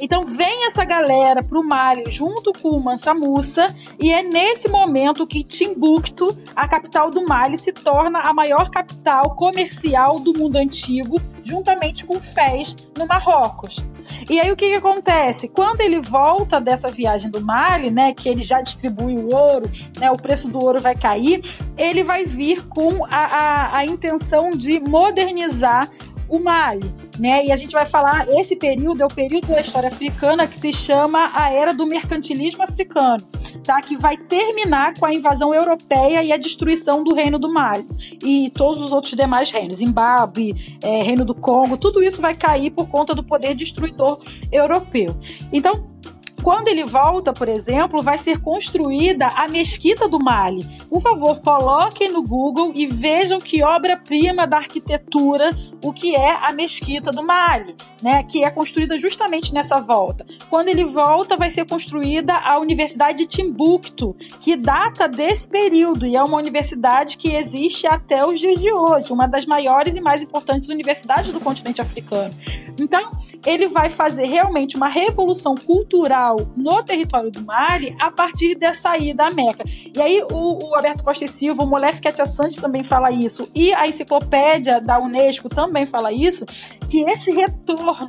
então 0.00 0.22
vem 0.24 0.66
essa 0.66 0.84
galera 0.84 1.42
pro 1.42 1.62
Mali 1.62 2.10
junto 2.10 2.52
com 2.52 2.70
o 2.70 2.80
Mansa 2.80 3.14
Musa 3.14 3.66
e 3.98 4.12
é 4.12 4.22
nesse 4.22 4.68
momento 4.68 5.26
que 5.26 5.42
Timbuktu, 5.42 6.36
a 6.54 6.68
capital 6.68 7.10
do 7.10 7.26
Mali, 7.26 7.58
se 7.58 7.72
torna 7.72 8.20
a 8.20 8.32
maior 8.32 8.70
capital 8.70 9.34
comercial 9.34 10.20
do 10.20 10.32
mundo 10.32 10.56
antigo, 10.56 11.20
juntamente 11.42 12.04
com 12.04 12.20
Fez, 12.20 12.76
no 12.96 13.06
Marrocos. 13.06 13.84
E 14.28 14.40
aí 14.40 14.50
o 14.50 14.56
que, 14.56 14.70
que, 14.70 14.76
acontece? 14.76 15.48
Quando 15.48 15.80
ele 15.80 16.00
volta 16.00 16.60
dessa 16.60 16.90
viagem 16.90 17.30
do 17.30 17.40
Mali, 17.40 17.90
né, 17.90 18.12
que 18.12 18.28
ele 18.28 18.42
já 18.42 18.60
distribui 18.60 19.16
o 19.16 19.34
ouro, 19.34 19.70
né, 19.98 20.10
o 20.10 20.16
preço 20.16 20.48
do 20.48 20.62
ouro 20.62 20.80
vai 20.80 20.94
cair, 20.94 21.42
ele 21.76 22.02
vai 22.02 22.24
vir 22.24 22.66
com 22.66 23.04
a, 23.04 23.08
a, 23.10 23.76
a 23.78 23.84
intenção 23.84 24.50
de 24.50 24.80
modernizar 24.80 25.90
o 26.28 26.38
Mali, 26.38 26.92
né? 27.18 27.46
E 27.46 27.52
a 27.52 27.56
gente 27.56 27.72
vai 27.72 27.86
falar 27.86 28.28
esse 28.28 28.56
período 28.56 29.02
é 29.02 29.06
o 29.06 29.08
período 29.08 29.46
da 29.48 29.60
história 29.60 29.88
africana 29.88 30.46
que 30.46 30.56
se 30.56 30.72
chama 30.72 31.30
a 31.32 31.50
era 31.50 31.72
do 31.72 31.86
mercantilismo 31.86 32.62
africano, 32.62 33.24
tá? 33.64 33.80
Que 33.80 33.96
vai 33.96 34.16
terminar 34.16 34.94
com 34.98 35.06
a 35.06 35.14
invasão 35.14 35.54
europeia 35.54 36.22
e 36.22 36.32
a 36.32 36.36
destruição 36.36 37.02
do 37.02 37.14
reino 37.14 37.38
do 37.38 37.52
Mali 37.52 37.86
e 38.22 38.50
todos 38.50 38.82
os 38.82 38.92
outros 38.92 39.14
demais 39.14 39.50
reinos, 39.50 39.78
Zimbábue, 39.78 40.78
é, 40.82 41.02
reino 41.02 41.24
do 41.24 41.34
Congo, 41.34 41.76
tudo 41.76 42.02
isso 42.02 42.20
vai 42.20 42.34
cair 42.34 42.70
por 42.70 42.88
conta 42.88 43.14
do 43.14 43.22
poder 43.22 43.54
destruidor 43.54 44.20
europeu. 44.52 45.16
Então 45.52 45.97
quando 46.42 46.68
ele 46.68 46.84
volta, 46.84 47.32
por 47.32 47.48
exemplo, 47.48 48.00
vai 48.02 48.18
ser 48.18 48.40
construída 48.40 49.26
a 49.28 49.48
Mesquita 49.48 50.08
do 50.08 50.18
Mali. 50.18 50.64
Por 50.88 51.00
favor, 51.02 51.40
coloquem 51.40 52.10
no 52.10 52.22
Google 52.22 52.72
e 52.74 52.86
vejam 52.86 53.38
que 53.38 53.62
obra-prima 53.62 54.46
da 54.46 54.58
arquitetura 54.58 55.54
o 55.82 55.92
que 55.92 56.14
é 56.14 56.36
a 56.42 56.52
Mesquita 56.52 57.10
do 57.10 57.22
Mali, 57.22 57.74
né? 58.02 58.22
Que 58.22 58.44
é 58.44 58.50
construída 58.50 58.98
justamente 58.98 59.52
nessa 59.52 59.80
volta. 59.80 60.26
Quando 60.50 60.68
ele 60.68 60.84
volta, 60.84 61.36
vai 61.36 61.50
ser 61.50 61.66
construída 61.66 62.34
a 62.34 62.58
Universidade 62.58 63.18
de 63.18 63.26
Timbuktu, 63.26 64.16
que 64.40 64.56
data 64.56 65.08
desse 65.08 65.48
período 65.48 66.06
e 66.06 66.16
é 66.16 66.22
uma 66.22 66.36
universidade 66.36 67.16
que 67.16 67.34
existe 67.34 67.86
até 67.86 68.24
os 68.26 68.40
dias 68.40 68.58
de 68.58 68.72
hoje, 68.72 69.12
uma 69.12 69.26
das 69.26 69.46
maiores 69.46 69.96
e 69.96 70.00
mais 70.00 70.22
importantes 70.22 70.68
universidades 70.68 71.32
do 71.32 71.40
continente 71.40 71.80
africano. 71.80 72.34
Então, 72.78 73.10
ele 73.46 73.68
vai 73.68 73.88
fazer 73.88 74.26
realmente 74.26 74.76
uma 74.76 74.88
revolução 74.88 75.54
cultural 75.54 76.27
no 76.56 76.82
território 76.82 77.30
do 77.30 77.44
Mali 77.44 77.96
a 78.00 78.10
partir 78.10 78.54
dessa 78.54 78.96
ida 78.96 79.26
à 79.26 79.30
Meca. 79.30 79.64
E 79.94 80.00
aí 80.00 80.22
o, 80.30 80.64
o 80.64 80.74
Alberto 80.74 81.02
Costa 81.02 81.24
e 81.24 81.28
Silva, 81.28 81.62
o 81.62 81.66
Molef 81.66 82.00
Ketia 82.00 82.26
Santos 82.26 82.56
também 82.56 82.84
fala 82.84 83.10
isso, 83.10 83.50
e 83.54 83.72
a 83.72 83.86
enciclopédia 83.86 84.80
da 84.80 84.98
Unesco 85.00 85.48
também 85.48 85.86
fala 85.86 86.12
isso, 86.12 86.44
que 86.88 87.00
esse 87.02 87.30
retorno 87.30 88.08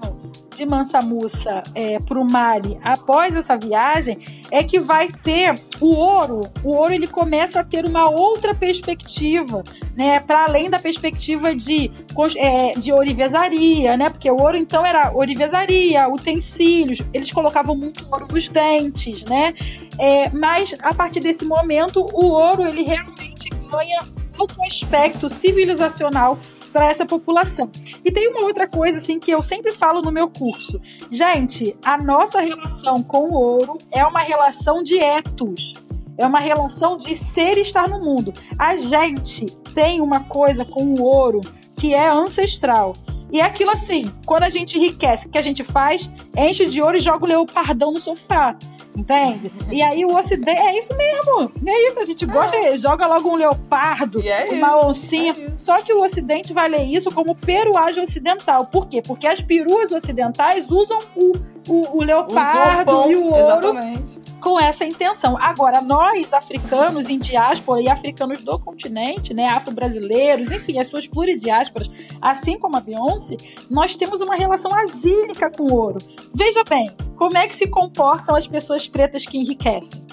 de 0.55 0.65
Mansa 0.65 1.01
Musa 1.01 1.63
é, 1.73 1.99
para 1.99 2.19
o 2.19 2.29
Mali 2.29 2.77
após 2.83 3.35
essa 3.35 3.57
viagem 3.57 4.17
é 4.51 4.63
que 4.63 4.79
vai 4.79 5.07
ter 5.07 5.57
o 5.79 5.93
ouro. 5.95 6.41
O 6.63 6.71
ouro 6.71 6.93
ele 6.93 7.07
começa 7.07 7.59
a 7.59 7.63
ter 7.63 7.85
uma 7.85 8.09
outra 8.09 8.53
perspectiva, 8.53 9.63
né? 9.95 10.19
Para 10.19 10.45
além 10.45 10.69
da 10.69 10.79
perspectiva 10.79 11.55
de, 11.55 11.91
é, 12.37 12.73
de 12.73 12.91
orivesaria, 12.91 13.95
né? 13.95 14.09
Porque 14.09 14.29
o 14.29 14.41
ouro 14.41 14.57
então 14.57 14.85
era 14.85 15.15
orivesaria, 15.15 16.09
utensílios. 16.09 17.01
Eles 17.13 17.31
colocavam 17.31 17.75
muito 17.75 18.08
ouro 18.11 18.27
nos 18.31 18.47
dentes, 18.47 19.23
né? 19.25 19.53
É, 19.97 20.29
mas 20.29 20.75
a 20.81 20.93
partir 20.93 21.19
desse 21.19 21.45
momento 21.45 22.05
o 22.13 22.25
ouro 22.25 22.65
ele 22.65 22.83
realmente 22.83 23.49
ganha 23.69 23.99
outro 24.37 24.61
aspecto 24.63 25.29
civilizacional 25.29 26.37
para 26.71 26.87
essa 26.87 27.05
população. 27.05 27.69
E 28.03 28.11
tem 28.11 28.29
uma 28.29 28.43
outra 28.43 28.67
coisa 28.67 28.99
assim 28.99 29.19
que 29.19 29.31
eu 29.31 29.41
sempre 29.41 29.71
falo 29.71 30.01
no 30.01 30.11
meu 30.11 30.29
curso. 30.29 30.79
Gente, 31.11 31.75
a 31.83 31.97
nossa 31.97 32.39
relação 32.39 33.03
com 33.03 33.27
o 33.27 33.33
ouro 33.33 33.77
é 33.91 34.05
uma 34.05 34.19
relação 34.19 34.83
de 34.83 34.99
etos. 34.99 35.73
É 36.17 36.25
uma 36.25 36.39
relação 36.39 36.97
de 36.97 37.15
ser 37.15 37.57
e 37.57 37.61
estar 37.61 37.87
no 37.87 37.99
mundo. 37.99 38.33
A 38.57 38.75
gente 38.75 39.45
tem 39.73 40.01
uma 40.01 40.25
coisa 40.25 40.65
com 40.65 40.83
o 40.83 41.01
ouro 41.01 41.39
que 41.75 41.93
é 41.93 42.09
ancestral. 42.09 42.93
E 43.31 43.39
é 43.39 43.43
aquilo 43.43 43.71
assim, 43.71 44.11
quando 44.25 44.43
a 44.43 44.49
gente 44.49 44.77
enriquece, 44.77 45.27
o 45.27 45.29
que 45.29 45.37
a 45.37 45.41
gente 45.41 45.63
faz? 45.63 46.11
Enche 46.35 46.65
de 46.65 46.81
ouro 46.81 46.97
e 46.97 46.99
joga 46.99 47.25
o 47.25 47.27
leopardão 47.27 47.91
no 47.91 47.99
sofá. 47.99 48.55
Entende? 48.95 49.51
E 49.71 49.81
aí 49.81 50.03
o 50.03 50.17
ocidente. 50.17 50.59
É 50.59 50.77
isso 50.77 50.95
mesmo. 50.97 51.51
É 51.65 51.87
isso. 51.87 51.99
A 52.01 52.05
gente 52.05 52.25
gosta, 52.25 52.57
é. 52.57 52.75
joga 52.75 53.07
logo 53.07 53.29
um 53.29 53.35
leopardo, 53.35 54.21
é 54.27 54.45
uma 54.51 54.69
isso, 54.69 54.87
oncinha. 54.87 55.31
É 55.37 55.57
Só 55.57 55.79
que 55.81 55.93
o 55.93 56.03
ocidente 56.03 56.51
vai 56.51 56.67
ler 56.67 56.83
isso 56.83 57.11
como 57.11 57.35
peruagem 57.35 58.03
ocidental. 58.03 58.65
Por 58.65 58.87
quê? 58.87 59.01
Porque 59.01 59.27
as 59.27 59.39
peruas 59.39 59.91
ocidentais 59.91 60.69
usam 60.69 60.99
o, 61.15 61.31
o, 61.69 61.97
o 61.99 62.03
leopardo 62.03 63.09
e 63.09 63.15
o 63.15 63.25
ouro. 63.25 63.37
Exatamente 63.37 64.18
com 64.39 64.59
essa 64.59 64.85
intenção. 64.85 65.37
Agora, 65.37 65.81
nós, 65.81 66.33
africanos 66.33 67.09
em 67.09 67.19
diáspora 67.19 67.81
e 67.81 67.89
africanos 67.89 68.43
do 68.43 68.57
continente, 68.59 69.33
né, 69.33 69.47
afro-brasileiros, 69.47 70.51
enfim, 70.51 70.79
as 70.79 70.87
suas 70.87 71.07
pluridiásporas, 71.07 71.89
assim 72.21 72.57
como 72.57 72.77
a 72.77 72.81
Beyoncé, 72.81 73.37
nós 73.69 73.95
temos 73.95 74.21
uma 74.21 74.35
relação 74.35 74.73
asílica 74.73 75.51
com 75.51 75.63
o 75.63 75.73
ouro. 75.73 75.99
Veja 76.33 76.63
bem, 76.67 76.91
como 77.15 77.37
é 77.37 77.47
que 77.47 77.55
se 77.55 77.67
comportam 77.67 78.35
as 78.35 78.47
pessoas 78.47 78.87
pretas 78.87 79.25
que 79.25 79.37
enriquecem? 79.37 80.03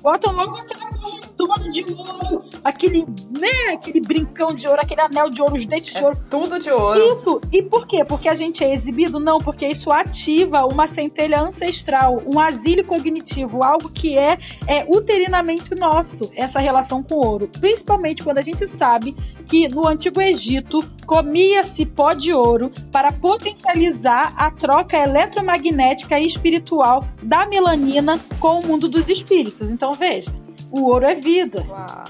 Botam 0.00 0.32
logo 0.34 0.56
aquela 0.56 0.90
correntona 1.36 1.68
de 1.68 1.84
ouro, 1.84 2.42
aquele, 2.62 3.06
né, 3.30 3.74
aquele 3.74 4.00
brincão 4.00 4.54
de 4.54 4.66
ouro, 4.66 4.80
aquele 4.80 5.00
anel 5.00 5.30
de 5.30 5.42
ouro, 5.42 5.54
os 5.54 5.66
dentes 5.66 5.94
é 5.94 5.98
de 5.98 6.04
ouro. 6.04 6.24
Tudo 6.30 6.58
de 6.58 6.70
ouro. 6.70 7.12
Isso. 7.12 7.40
E 7.52 7.62
por 7.62 7.86
quê? 7.86 8.04
Porque 8.04 8.28
a 8.28 8.34
gente 8.34 8.64
é 8.64 8.72
exibido? 8.72 9.18
Não, 9.18 9.38
porque 9.38 9.66
isso 9.66 9.92
ativa 9.92 10.64
uma 10.64 10.86
centelha 10.86 11.40
ancestral, 11.40 12.22
um 12.32 12.38
asilo 12.38 12.84
cognitivo, 12.84 13.62
algo 13.62 13.90
que 13.90 14.16
é, 14.16 14.38
é 14.66 14.86
uterinamente 14.88 15.74
nosso, 15.74 16.30
essa 16.34 16.58
relação 16.58 17.02
com 17.02 17.14
o 17.14 17.26
ouro. 17.26 17.50
Principalmente 17.60 18.22
quando 18.22 18.38
a 18.38 18.42
gente 18.42 18.66
sabe 18.66 19.14
que 19.46 19.68
no 19.68 19.86
Antigo 19.86 20.20
Egito 20.20 20.84
comia-se 21.06 21.84
pó 21.84 22.12
de 22.14 22.32
ouro 22.32 22.70
para 22.90 23.12
potencializar 23.12 24.32
a 24.36 24.50
troca 24.50 24.96
eletromagnética 24.96 26.18
e 26.18 26.26
espiritual 26.26 27.04
da 27.22 27.46
melanina 27.46 28.18
com 28.40 28.60
o 28.60 28.66
mundo 28.66 28.88
dos 28.88 29.08
espíritos. 29.08 29.70
Então 29.70 29.92
veja, 29.92 30.30
o 30.76 30.86
ouro 30.86 31.04
é 31.04 31.14
vida. 31.14 31.64
Uau. 31.68 32.04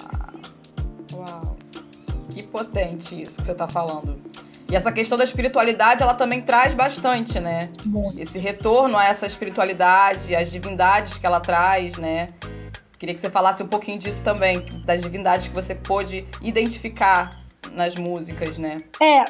Uau. 1.13 1.57
Que 2.31 2.43
potente 2.43 3.21
isso 3.21 3.37
que 3.37 3.45
você 3.45 3.53
está 3.53 3.69
falando. 3.69 4.19
E 4.71 4.75
essa 4.75 4.91
questão 4.91 5.19
da 5.19 5.25
espiritualidade, 5.25 6.03
ela 6.03 6.15
também 6.15 6.41
traz 6.41 6.75
bastante, 6.75 7.39
né? 7.39 7.71
Muito. 7.85 8.19
Esse 8.19 8.39
retorno 8.39 8.97
a 8.97 9.05
essa 9.05 9.27
espiritualidade, 9.27 10.35
as 10.35 10.51
divindades 10.51 11.19
que 11.19 11.27
ela 11.27 11.39
traz, 11.39 11.97
né? 11.97 12.31
Queria 12.99 13.15
que 13.15 13.21
você 13.21 13.29
falasse 13.29 13.63
um 13.63 13.69
pouquinho 13.69 13.99
disso 13.99 14.25
também, 14.25 14.65
das 14.85 15.03
divindades 15.03 15.49
que 15.49 15.55
você 15.55 15.75
pôde 15.75 16.27
identificar 16.41 17.39
nas 17.73 17.97
músicas, 17.97 18.57
né? 18.57 18.83
É, 19.01 19.25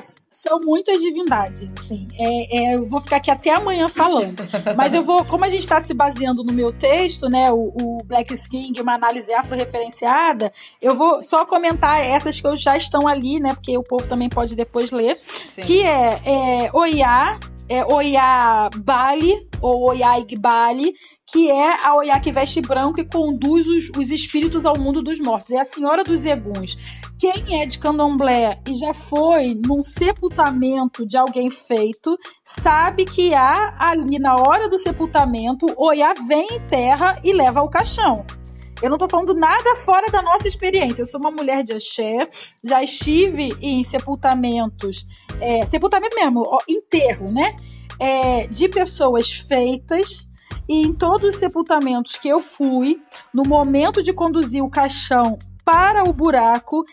são 0.45 0.61
muitas 0.61 1.01
divindades, 1.01 1.73
assim. 1.77 2.07
É, 2.19 2.59
é, 2.59 2.75
eu 2.77 2.85
vou 2.85 3.01
ficar 3.01 3.17
aqui 3.17 3.31
até 3.31 3.51
amanhã 3.51 3.89
falando. 3.89 4.43
Mas 4.77 4.95
eu 4.95 5.03
vou, 5.03 5.25
como 5.25 5.45
a 5.45 5.49
gente 5.49 5.63
está 5.63 5.81
se 5.81 5.95
baseando 5.95 6.45
no 6.45 6.53
meu 6.53 6.73
texto, 6.73 7.29
né? 7.29 7.51
O, 7.51 7.73
o 7.81 8.05
Black 8.05 8.33
Skin, 8.35 8.73
uma 8.79 8.95
análise 8.95 9.33
afro-referenciada, 9.33 10.53
eu 10.81 10.95
vou 10.95 11.23
só 11.23 11.47
comentar 11.47 12.01
essas 12.05 12.41
que 12.41 12.57
já 12.57 12.77
estão 12.77 13.09
ali, 13.09 13.41
né? 13.41 13.55
Porque 13.55 13.77
o 13.77 13.83
povo 13.83 14.07
também 14.07 14.29
pode 14.29 14.55
depois 14.55 14.91
ler. 14.91 15.19
Sim. 15.49 15.63
Que 15.63 15.83
é, 15.83 16.21
é 16.25 16.71
Oiá, 16.75 17.41
é 17.69 17.85
Oiá 17.85 18.69
Bali, 18.77 19.49
ou 19.61 19.89
Oiá 19.89 20.19
Igbali, 20.19 20.95
que 21.27 21.51
é 21.51 21.87
a 21.87 21.97
Oiá 21.97 22.21
que 22.21 22.31
veste 22.31 22.61
branco 22.61 23.01
e 23.01 23.05
conduz 23.05 23.67
os, 23.67 23.91
os 23.97 24.11
espíritos 24.11 24.67
ao 24.67 24.79
mundo 24.79 25.03
dos 25.03 25.19
mortos. 25.19 25.53
É 25.53 25.61
a 25.61 25.65
Senhora 25.65 26.05
dos 26.05 26.25
Eguns. 26.25 26.77
Quem 27.19 27.61
é 27.63 27.67
de 27.67 27.79
candomblé 27.79 28.61
e 28.69 28.75
já 28.75 28.93
foi 28.93 29.55
num 29.55 29.83
sepultamento 29.83 31.07
de 31.07 31.17
alguém 31.17 31.49
feito, 31.49 32.19
sabe 32.45 33.05
que 33.05 33.35
há 33.35 33.75
ali 33.79 34.19
na 34.19 34.35
hora 34.35 34.69
do 34.69 34.79
sepultamento, 34.79 35.67
Oiá 35.77 36.13
vem 36.29 36.47
em 36.51 36.61
terra 36.69 37.19
e 37.25 37.33
leva 37.33 37.63
o 37.63 37.71
caixão. 37.71 38.25
Eu 38.83 38.91
não 38.91 38.97
estou 38.97 39.09
falando 39.09 39.35
nada 39.35 39.77
fora 39.77 40.11
da 40.11 40.21
nossa 40.21 40.47
experiência. 40.47 41.01
Eu 41.01 41.07
sou 41.07 41.19
uma 41.19 41.31
mulher 41.31 41.63
de 41.63 41.73
axé, 41.73 42.29
já 42.63 42.83
estive 42.83 43.57
em 43.63 43.83
sepultamentos, 43.83 45.07
é, 45.41 45.65
sepultamento 45.65 46.15
mesmo, 46.17 46.59
enterro, 46.69 47.31
né? 47.31 47.57
É, 47.99 48.47
de 48.49 48.69
pessoas 48.69 49.31
feitas 49.31 50.27
e 50.69 50.83
em 50.83 50.93
todos 50.93 51.35
os 51.35 51.41
sepultamentos 51.41 52.17
que 52.17 52.29
eu 52.29 52.41
fui, 52.41 53.03
no 53.33 53.45
momento 53.45 54.03
de 54.03 54.13
conduzir 54.13 54.63
o 54.63 54.71
caixão 54.71 55.39
para 55.65 56.05
o 56.05 56.13
buraco, 56.13 56.85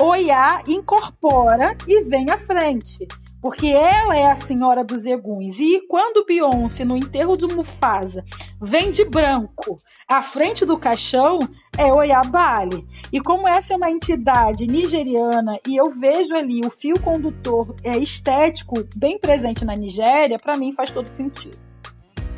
Oiá 0.00 0.62
incorpora 0.68 1.76
e 1.88 2.02
vem 2.02 2.30
à 2.30 2.38
frente. 2.38 3.04
Porque 3.42 3.66
ela 3.66 4.16
é 4.16 4.26
a 4.26 4.36
senhora 4.36 4.84
dos 4.84 5.04
eguns. 5.04 5.58
E 5.58 5.80
quando 5.88 6.24
Beyoncé, 6.24 6.84
no 6.84 6.96
enterro 6.96 7.36
do 7.36 7.52
Mufasa, 7.52 8.24
vem 8.60 8.92
de 8.92 9.04
branco 9.04 9.78
à 10.08 10.22
frente 10.22 10.64
do 10.64 10.78
caixão, 10.78 11.40
é 11.76 11.92
Oyabali. 11.92 12.86
E 13.12 13.20
como 13.20 13.48
essa 13.48 13.74
é 13.74 13.76
uma 13.76 13.90
entidade 13.90 14.68
nigeriana 14.68 15.58
e 15.66 15.76
eu 15.76 15.88
vejo 15.90 16.32
ali 16.34 16.60
o 16.64 16.70
fio 16.70 17.00
condutor 17.00 17.74
é, 17.82 17.98
estético 17.98 18.84
bem 18.94 19.18
presente 19.18 19.64
na 19.64 19.74
Nigéria, 19.74 20.38
para 20.38 20.56
mim 20.56 20.70
faz 20.70 20.92
todo 20.92 21.08
sentido. 21.08 21.67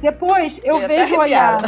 Depois 0.00 0.60
eu 0.64 0.78
vejo 0.78 1.16
olhar. 1.16 1.60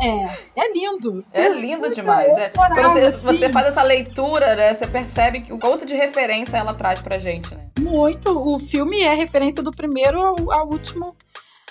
É, 0.00 0.60
é 0.60 0.72
lindo. 0.72 1.24
É 1.32 1.48
lindo 1.48 1.92
demais. 1.94 2.36
É. 2.36 2.50
Quando 2.50 2.74
você, 2.74 3.00
assim. 3.00 3.26
você, 3.26 3.48
faz 3.48 3.68
essa 3.68 3.82
leitura, 3.82 4.56
né? 4.56 4.74
Você 4.74 4.86
percebe 4.86 5.46
o 5.50 5.58
quanto 5.58 5.86
de 5.86 5.94
referência 5.94 6.56
ela 6.56 6.74
traz 6.74 7.00
pra 7.00 7.16
gente, 7.16 7.54
né? 7.54 7.66
Muito. 7.78 8.30
O 8.30 8.58
filme 8.58 9.00
é 9.00 9.14
referência 9.14 9.62
do 9.62 9.70
primeiro 9.70 10.20
ao, 10.20 10.52
ao 10.52 10.68
último 10.68 11.14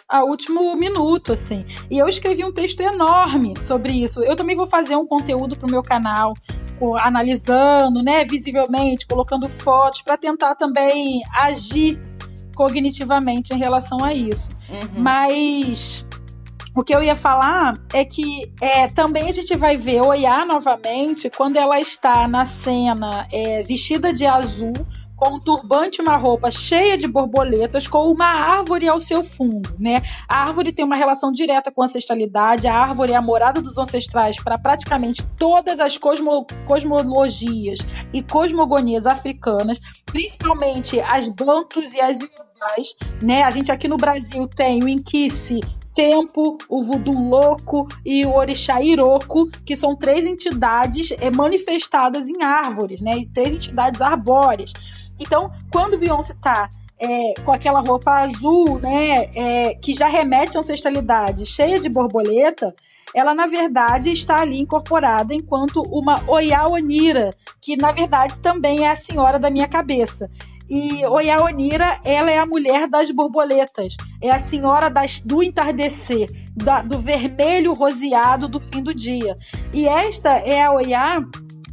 ao 0.08 0.28
último 0.28 0.76
minuto, 0.76 1.34
assim. 1.34 1.66
E 1.90 1.98
eu 1.98 2.08
escrevi 2.08 2.46
um 2.46 2.52
texto 2.52 2.82
enorme 2.82 3.54
sobre 3.62 3.94
isso. 3.94 4.24
Eu 4.24 4.36
também 4.36 4.56
vou 4.56 4.68
fazer 4.68 4.96
um 4.96 5.08
conteúdo 5.08 5.56
pro 5.56 5.70
meu 5.70 5.82
canal, 5.82 6.34
analisando, 7.00 8.04
né, 8.04 8.26
visivelmente, 8.26 9.08
colocando 9.08 9.48
fotos 9.50 10.02
para 10.02 10.18
tentar 10.18 10.56
também 10.56 11.22
agir 11.34 12.00
cognitivamente 12.54 13.54
em 13.54 13.58
relação 13.58 14.04
a 14.04 14.14
isso. 14.14 14.50
Uhum. 14.70 15.02
Mas 15.02 16.06
o 16.76 16.84
que 16.84 16.96
eu 16.96 17.04
ia 17.04 17.16
falar 17.16 17.80
é 17.94 18.04
que 18.04 18.52
é, 18.60 18.88
também 18.88 19.28
a 19.30 19.32
gente 19.32 19.56
vai 19.56 19.78
ver 19.78 20.02
Oiá 20.02 20.46
novamente 20.46 21.30
quando 21.30 21.58
ela 21.58 21.80
está 21.80 22.28
na 22.28 22.46
cena 22.46 23.28
é, 23.32 23.62
vestida 23.64 24.12
de 24.12 24.26
azul, 24.26 24.74
com 25.24 25.36
um 25.36 25.40
turbante 25.40 26.02
e 26.02 26.02
uma 26.02 26.18
roupa 26.18 26.52
cheia 26.52 26.98
de 26.98 27.08
borboletas, 27.08 27.88
com 27.88 28.12
uma 28.12 28.26
árvore 28.26 28.90
ao 28.90 29.00
seu 29.00 29.24
fundo, 29.24 29.74
né? 29.80 30.02
A 30.28 30.42
árvore 30.42 30.74
tem 30.74 30.84
uma 30.84 30.98
relação 30.98 31.32
direta 31.32 31.72
com 31.72 31.82
a 31.82 31.86
ancestralidade, 31.86 32.68
a 32.68 32.76
árvore 32.76 33.14
é 33.14 33.16
a 33.16 33.22
morada 33.22 33.62
dos 33.62 33.78
ancestrais 33.78 34.36
para 34.44 34.58
praticamente 34.58 35.24
todas 35.38 35.80
as 35.80 35.98
cosmo 35.98 36.46
cosmologias 36.66 37.80
e 38.12 38.22
cosmogonias 38.22 39.06
africanas, 39.06 39.80
principalmente 40.06 41.00
as 41.00 41.30
bantus 41.30 41.94
e 41.94 42.02
as 42.02 42.20
iorubás, 42.20 42.96
né? 43.22 43.44
A 43.44 43.50
gente 43.50 43.72
aqui 43.72 43.88
no 43.88 43.96
Brasil 43.96 44.46
tem 44.48 44.84
o 44.84 44.90
Inquice, 44.90 45.62
Tempo, 45.94 46.58
o 46.68 46.82
Voodoo 46.82 47.30
Louco 47.30 47.88
e 48.04 48.26
o 48.26 48.34
Orixá 48.34 48.82
Iroko, 48.82 49.48
que 49.64 49.76
são 49.76 49.96
três 49.96 50.26
entidades 50.26 51.12
é, 51.12 51.30
manifestadas 51.30 52.28
em 52.28 52.42
árvores, 52.42 53.00
né? 53.00 53.20
E 53.20 53.26
três 53.28 53.54
entidades 53.54 54.02
arbóreas. 54.02 54.74
Então, 55.20 55.52
quando 55.72 55.98
Beyoncé 55.98 56.36
tá 56.42 56.70
é, 57.00 57.34
com 57.44 57.52
aquela 57.52 57.82
roupa 57.82 58.12
azul, 58.12 58.80
né, 58.80 59.30
é, 59.36 59.76
que 59.76 59.94
já 59.94 60.08
remete 60.08 60.58
à 60.58 60.62
ancestralidade, 60.62 61.46
cheia 61.46 61.80
de 61.80 61.90
borboleta, 61.90 62.74
ela 63.14 63.36
na 63.36 63.46
verdade 63.46 64.10
está 64.10 64.42
ali 64.42 64.60
incorporada 64.60 65.36
enquanto 65.36 65.82
uma 65.84 66.24
Oya 66.28 66.68
Onira, 66.68 67.36
que 67.62 67.76
na 67.76 67.92
verdade 67.92 68.40
também 68.40 68.86
é 68.86 68.90
a 68.90 68.96
senhora 68.96 69.38
da 69.38 69.52
minha 69.52 69.68
cabeça. 69.68 70.30
E 70.70 71.06
Oya 71.06 71.44
Onira, 71.44 72.00
ela 72.04 72.32
é 72.32 72.40
a 72.40 72.46
mulher 72.46 72.88
das 72.88 73.12
borboletas, 73.12 73.96
é 74.22 74.32
a 74.32 74.40
senhora 74.40 74.90
das, 74.90 75.20
do 75.20 75.44
entardecer, 75.44 76.32
da, 76.56 76.82
do 76.82 76.98
vermelho 76.98 77.74
roseado 77.74 78.48
do 78.48 78.60
fim 78.60 78.82
do 78.82 78.94
dia. 78.94 79.38
E 79.72 79.88
esta 79.88 80.32
é 80.32 80.64
a 80.64 80.72
Oya 80.72 81.24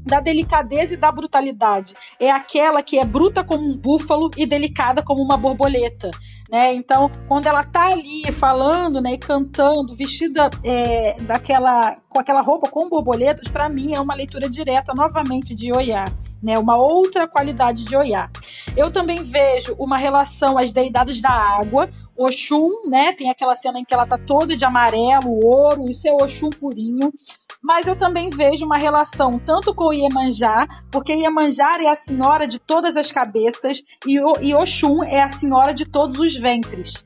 da 0.04 0.20
delicadeza 0.20 0.94
e 0.94 0.96
da 0.96 1.10
brutalidade. 1.12 1.94
É 2.18 2.30
aquela 2.30 2.82
que 2.82 2.98
é 2.98 3.04
bruta 3.04 3.44
como 3.44 3.64
um 3.64 3.76
búfalo 3.76 4.30
e 4.36 4.46
delicada 4.46 5.02
como 5.02 5.22
uma 5.22 5.36
borboleta. 5.36 6.10
Né? 6.50 6.74
Então, 6.74 7.10
quando 7.28 7.46
ela 7.46 7.62
tá 7.62 7.86
ali 7.86 8.30
falando, 8.32 9.00
né, 9.00 9.12
e 9.12 9.18
cantando, 9.18 9.94
vestida 9.94 10.50
é, 10.64 11.20
daquela 11.20 11.96
com 12.08 12.18
aquela 12.18 12.40
roupa 12.40 12.68
com 12.68 12.88
borboletas, 12.88 13.46
para 13.46 13.68
mim 13.68 13.94
é 13.94 14.00
uma 14.00 14.14
leitura 14.14 14.48
direta 14.48 14.92
novamente 14.92 15.54
de 15.54 15.72
Oiá. 15.72 16.04
Né, 16.42 16.58
uma 16.58 16.76
outra 16.76 17.28
qualidade 17.28 17.84
de 17.84 17.94
Oiá. 17.94 18.30
Eu 18.76 18.90
também 18.90 19.22
vejo 19.22 19.74
uma 19.78 19.98
relação 19.98 20.56
às 20.58 20.72
deidades 20.72 21.20
da 21.20 21.30
água, 21.30 21.90
Oxum, 22.16 22.88
né? 22.88 23.12
Tem 23.12 23.30
aquela 23.30 23.54
cena 23.54 23.78
em 23.78 23.84
que 23.84 23.94
ela 23.94 24.06
tá 24.06 24.18
toda 24.18 24.56
de 24.56 24.64
amarelo, 24.64 25.44
ouro, 25.44 25.88
isso 25.88 26.08
é 26.08 26.12
Oxum 26.12 26.50
purinho 26.50 27.12
mas 27.62 27.86
eu 27.86 27.94
também 27.94 28.30
vejo 28.30 28.64
uma 28.64 28.78
relação 28.78 29.38
tanto 29.38 29.74
com 29.74 29.84
o 29.88 29.92
Iemanjá, 29.92 30.66
porque 30.90 31.12
Iemanjá 31.12 31.78
é 31.82 31.88
a 31.88 31.94
senhora 31.94 32.46
de 32.46 32.58
todas 32.58 32.96
as 32.96 33.12
cabeças 33.12 33.82
e, 34.06 34.18
o, 34.20 34.32
e 34.40 34.54
Oxum 34.54 35.04
é 35.04 35.22
a 35.22 35.28
senhora 35.28 35.74
de 35.74 35.84
todos 35.84 36.18
os 36.18 36.34
ventres. 36.34 37.04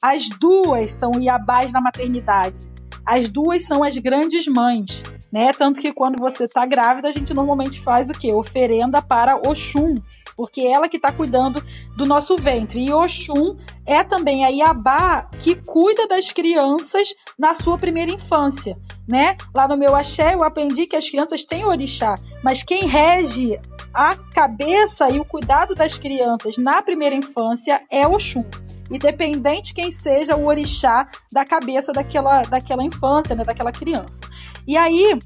As 0.00 0.28
duas 0.28 0.92
são 0.92 1.20
Iabás 1.20 1.72
da 1.72 1.80
maternidade. 1.80 2.68
As 3.04 3.28
duas 3.28 3.64
são 3.64 3.82
as 3.82 3.98
grandes 3.98 4.46
mães, 4.46 5.02
né? 5.32 5.52
Tanto 5.52 5.80
que 5.80 5.92
quando 5.92 6.18
você 6.18 6.44
está 6.44 6.64
grávida, 6.64 7.08
a 7.08 7.10
gente 7.10 7.34
normalmente 7.34 7.80
faz 7.80 8.08
o 8.08 8.12
quê? 8.12 8.32
Oferenda 8.32 9.02
para 9.02 9.36
Oxum, 9.36 9.96
porque 10.38 10.60
ela 10.60 10.88
que 10.88 10.98
está 10.98 11.10
cuidando 11.10 11.60
do 11.96 12.06
nosso 12.06 12.36
ventre. 12.36 12.80
E 12.80 12.92
Oxum 12.92 13.56
é 13.84 14.04
também 14.04 14.44
a 14.44 14.48
Iabá 14.48 15.28
que 15.36 15.56
cuida 15.56 16.06
das 16.06 16.30
crianças 16.30 17.12
na 17.36 17.54
sua 17.54 17.76
primeira 17.76 18.12
infância, 18.12 18.78
né? 19.06 19.36
Lá 19.52 19.66
no 19.66 19.76
meu 19.76 19.96
axé 19.96 20.34
eu 20.34 20.44
aprendi 20.44 20.86
que 20.86 20.94
as 20.94 21.10
crianças 21.10 21.42
têm 21.42 21.64
orixá, 21.64 22.20
mas 22.44 22.62
quem 22.62 22.86
rege 22.86 23.60
a 23.92 24.14
cabeça 24.14 25.10
e 25.10 25.18
o 25.18 25.24
cuidado 25.24 25.74
das 25.74 25.98
crianças 25.98 26.56
na 26.56 26.80
primeira 26.82 27.16
infância 27.16 27.82
é 27.90 28.06
Oxum. 28.06 28.44
Independente 28.88 29.74
quem 29.74 29.90
seja 29.90 30.36
o 30.36 30.46
orixá 30.46 31.08
da 31.32 31.44
cabeça 31.44 31.92
daquela, 31.92 32.42
daquela 32.42 32.84
infância, 32.84 33.34
né, 33.34 33.44
daquela 33.44 33.72
criança. 33.72 34.20
E 34.68 34.76
aí, 34.76 35.18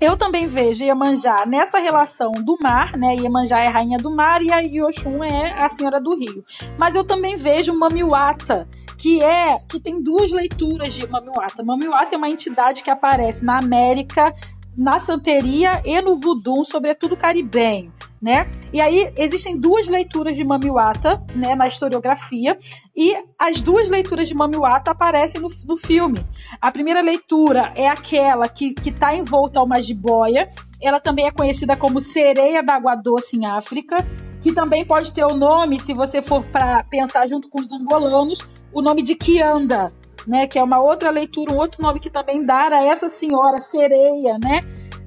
eu 0.00 0.16
também 0.16 0.46
vejo 0.46 0.82
Iemanjá 0.82 1.44
nessa 1.46 1.78
relação 1.78 2.32
do 2.32 2.56
mar, 2.60 2.96
né? 2.96 3.14
Iemanjá 3.16 3.60
é 3.60 3.66
a 3.66 3.70
rainha 3.70 3.98
do 3.98 4.10
mar 4.10 4.42
e 4.42 4.50
a 4.50 4.60
Yoshun 4.60 5.22
é 5.22 5.62
a 5.62 5.68
senhora 5.68 6.00
do 6.00 6.16
rio. 6.16 6.42
Mas 6.78 6.94
eu 6.94 7.04
também 7.04 7.36
vejo 7.36 7.74
Mamiwata, 7.74 8.66
que 8.96 9.22
é 9.22 9.58
que 9.58 9.78
tem 9.78 10.02
duas 10.02 10.30
leituras 10.32 10.94
de 10.94 11.06
Mamiwata. 11.06 11.62
Mamiwata 11.62 12.14
é 12.14 12.18
uma 12.18 12.30
entidade 12.30 12.82
que 12.82 12.90
aparece 12.90 13.44
na 13.44 13.58
América, 13.58 14.34
na 14.76 14.98
santeria 14.98 15.82
e 15.84 16.00
no 16.00 16.16
voodoo, 16.16 16.64
sobretudo 16.64 17.16
caribenho 17.16 17.92
né? 18.20 18.50
E 18.72 18.80
aí 18.80 19.10
existem 19.16 19.58
duas 19.58 19.88
leituras 19.88 20.36
de 20.36 20.44
Mamiwata, 20.44 21.24
né, 21.34 21.54
na 21.54 21.66
historiografia, 21.66 22.58
e 22.94 23.14
as 23.38 23.62
duas 23.62 23.88
leituras 23.88 24.28
de 24.28 24.34
Mamiwata 24.34 24.90
aparecem 24.90 25.40
no, 25.40 25.48
no 25.66 25.76
filme. 25.76 26.24
A 26.60 26.70
primeira 26.70 27.00
leitura 27.00 27.72
é 27.74 27.88
aquela 27.88 28.46
que 28.48 28.74
está 28.84 29.14
envolta 29.14 29.58
a 29.58 29.62
uma 29.62 29.80
jiboia, 29.80 30.50
ela 30.82 31.00
também 31.00 31.26
é 31.26 31.30
conhecida 31.30 31.76
como 31.76 32.00
sereia 32.00 32.62
da 32.62 32.74
água 32.74 32.94
doce 32.94 33.36
em 33.36 33.46
África, 33.46 33.96
que 34.42 34.52
também 34.52 34.84
pode 34.84 35.12
ter 35.12 35.24
o 35.24 35.34
nome, 35.34 35.78
se 35.80 35.94
você 35.94 36.20
for 36.20 36.44
para 36.44 36.82
pensar 36.84 37.26
junto 37.26 37.48
com 37.48 37.60
os 37.60 37.72
angolanos, 37.72 38.46
o 38.72 38.80
nome 38.82 39.02
de 39.02 39.14
Kianda, 39.14 39.92
né, 40.26 40.46
que 40.46 40.58
é 40.58 40.62
uma 40.62 40.80
outra 40.80 41.10
leitura, 41.10 41.52
um 41.52 41.58
outro 41.58 41.82
nome 41.82 42.00
que 42.00 42.10
também 42.10 42.44
dá 42.44 42.68
a 42.68 42.84
essa 42.84 43.08
senhora 43.08 43.60
sereia, 43.60 44.38
né, 44.38 44.60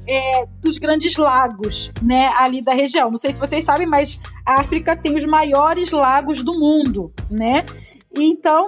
é, 0.08 0.46
dos 0.62 0.78
grandes 0.78 1.18
lagos, 1.18 1.92
né, 2.02 2.32
ali 2.38 2.62
da 2.62 2.74
região. 2.74 3.10
Não 3.10 3.18
sei 3.18 3.32
se 3.32 3.40
vocês 3.40 3.64
sabem, 3.64 3.88
mas 3.88 4.20
a 4.46 4.60
África 4.60 4.96
tem 4.96 5.16
os 5.16 5.26
maiores 5.26 5.92
lagos 5.92 6.44
do 6.44 6.54
mundo, 6.54 7.14
né? 7.30 7.66
então, 8.16 8.68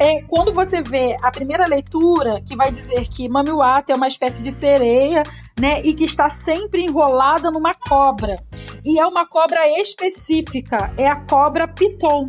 é, 0.00 0.22
quando 0.22 0.52
você 0.52 0.80
vê 0.80 1.14
a 1.22 1.30
primeira 1.30 1.66
leitura, 1.66 2.40
que 2.40 2.56
vai 2.56 2.72
dizer 2.72 3.06
que 3.08 3.28
Mamiwata 3.28 3.92
é 3.92 3.96
uma 3.96 4.08
espécie 4.08 4.42
de 4.42 4.50
sereia, 4.50 5.22
né, 5.60 5.82
e 5.82 5.92
que 5.92 6.04
está 6.04 6.30
sempre 6.30 6.82
enrolada 6.82 7.50
numa 7.50 7.74
cobra. 7.74 8.42
E 8.82 8.98
é 8.98 9.06
uma 9.06 9.26
cobra 9.26 9.68
específica, 9.78 10.90
é 10.96 11.06
a 11.06 11.16
cobra 11.16 11.68
piton, 11.68 12.28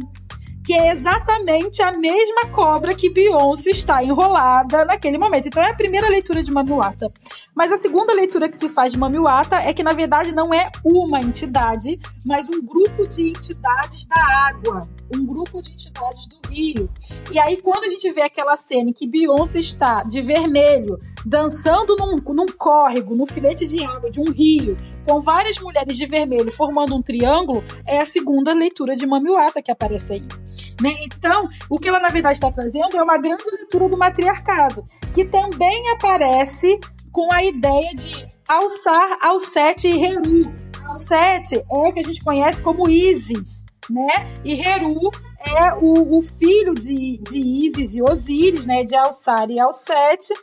que 0.64 0.74
é 0.74 0.92
exatamente 0.92 1.82
a 1.82 1.92
mesma 1.92 2.48
cobra 2.52 2.96
que 2.96 3.10
Beyoncé 3.10 3.72
está 3.72 4.04
enrolada 4.04 4.86
naquele 4.86 5.18
momento. 5.18 5.48
Então 5.48 5.64
é 5.64 5.72
a 5.72 5.76
primeira 5.76 6.08
leitura 6.08 6.44
de 6.44 6.52
Mamiwata. 6.52 7.12
Mas 7.56 7.72
a 7.72 7.78
segunda 7.78 8.14
leitura 8.14 8.50
que 8.50 8.58
se 8.58 8.70
faz 8.70 8.92
de 8.92 8.98
Mamiwata 8.98 9.58
é 9.58 9.74
que, 9.74 9.84
na 9.84 9.92
verdade, 9.92 10.32
não 10.32 10.54
é 10.54 10.72
uma 10.84 11.20
entidade, 11.20 12.00
mas 12.26 12.48
um 12.48 12.64
grupo 12.64 13.08
de 13.08 13.30
entidades 13.30 14.06
da 14.06 14.22
água, 14.48 14.88
um 15.14 15.26
grupo 15.26 15.62
de 15.62 15.72
entidades 15.72 16.28
do 16.28 16.40
rio. 16.50 16.90
E 17.32 17.40
aí, 17.40 17.58
quando 17.58 17.84
a 17.84 17.90
gente 17.90 18.10
vê 18.12 18.22
aquela 18.22 18.56
cena 18.56 18.90
em 18.90 18.94
que 18.94 19.08
Beyoncé 19.08 19.60
está 19.60 20.04
de 20.04 20.22
vermelho, 20.22 21.00
dançando 21.26 21.96
num, 21.98 22.22
num 22.34 22.46
córrego, 22.58 23.16
no 23.16 23.26
filete 23.26 23.68
de 23.68 23.84
água 23.84 24.10
de 24.10 24.22
um 24.22 24.32
rio, 24.32 24.78
com 25.06 25.20
várias 25.20 25.60
mulheres 25.60 25.98
de 25.98 26.06
vermelho 26.06 26.52
formando 26.52 26.96
um 26.96 27.02
triângulo, 27.02 27.64
é 27.86 28.00
a 28.00 28.06
segunda 28.06 28.54
leitura 28.54 28.96
de 28.96 29.06
Mamiwata 29.06 29.62
que 29.62 29.72
aparece 29.72 30.14
aí. 30.14 30.51
Né? 30.82 30.96
Então, 31.02 31.48
o 31.70 31.80
que 31.80 31.88
ela 31.88 32.00
na 32.00 32.10
verdade 32.10 32.38
está 32.38 32.52
trazendo 32.52 32.98
é 32.98 33.04
uma 33.04 33.18
grande 33.18 33.44
leitura 33.52 33.88
do 33.88 33.98
matriarcado, 33.98 34.86
que 35.14 35.26
também 35.26 35.90
aparece 35.92 36.80
com 37.12 37.32
a 37.32 37.44
ideia 37.44 37.94
de 37.94 38.28
alçar 38.48 39.18
Alcete 39.22 39.88
e 39.88 40.04
Heru. 40.04 40.52
Alcete 40.86 41.56
é 41.56 41.88
o 41.88 41.94
que 41.94 42.00
a 42.00 42.04
gente 42.04 42.24
conhece 42.24 42.62
como 42.62 42.90
Isis, 42.90 43.64
né? 43.90 44.40
E 44.44 44.54
Heru 44.54 45.12
é 45.40 45.74
o, 45.74 46.18
o 46.18 46.22
filho 46.22 46.76
de, 46.76 47.18
de 47.20 47.38
Isis 47.38 47.96
e 47.96 48.02
Osíris, 48.02 48.66
né? 48.66 48.84
De 48.84 48.96
Alçar 48.96 49.50
e 49.50 49.60
Alcete. 49.60 50.34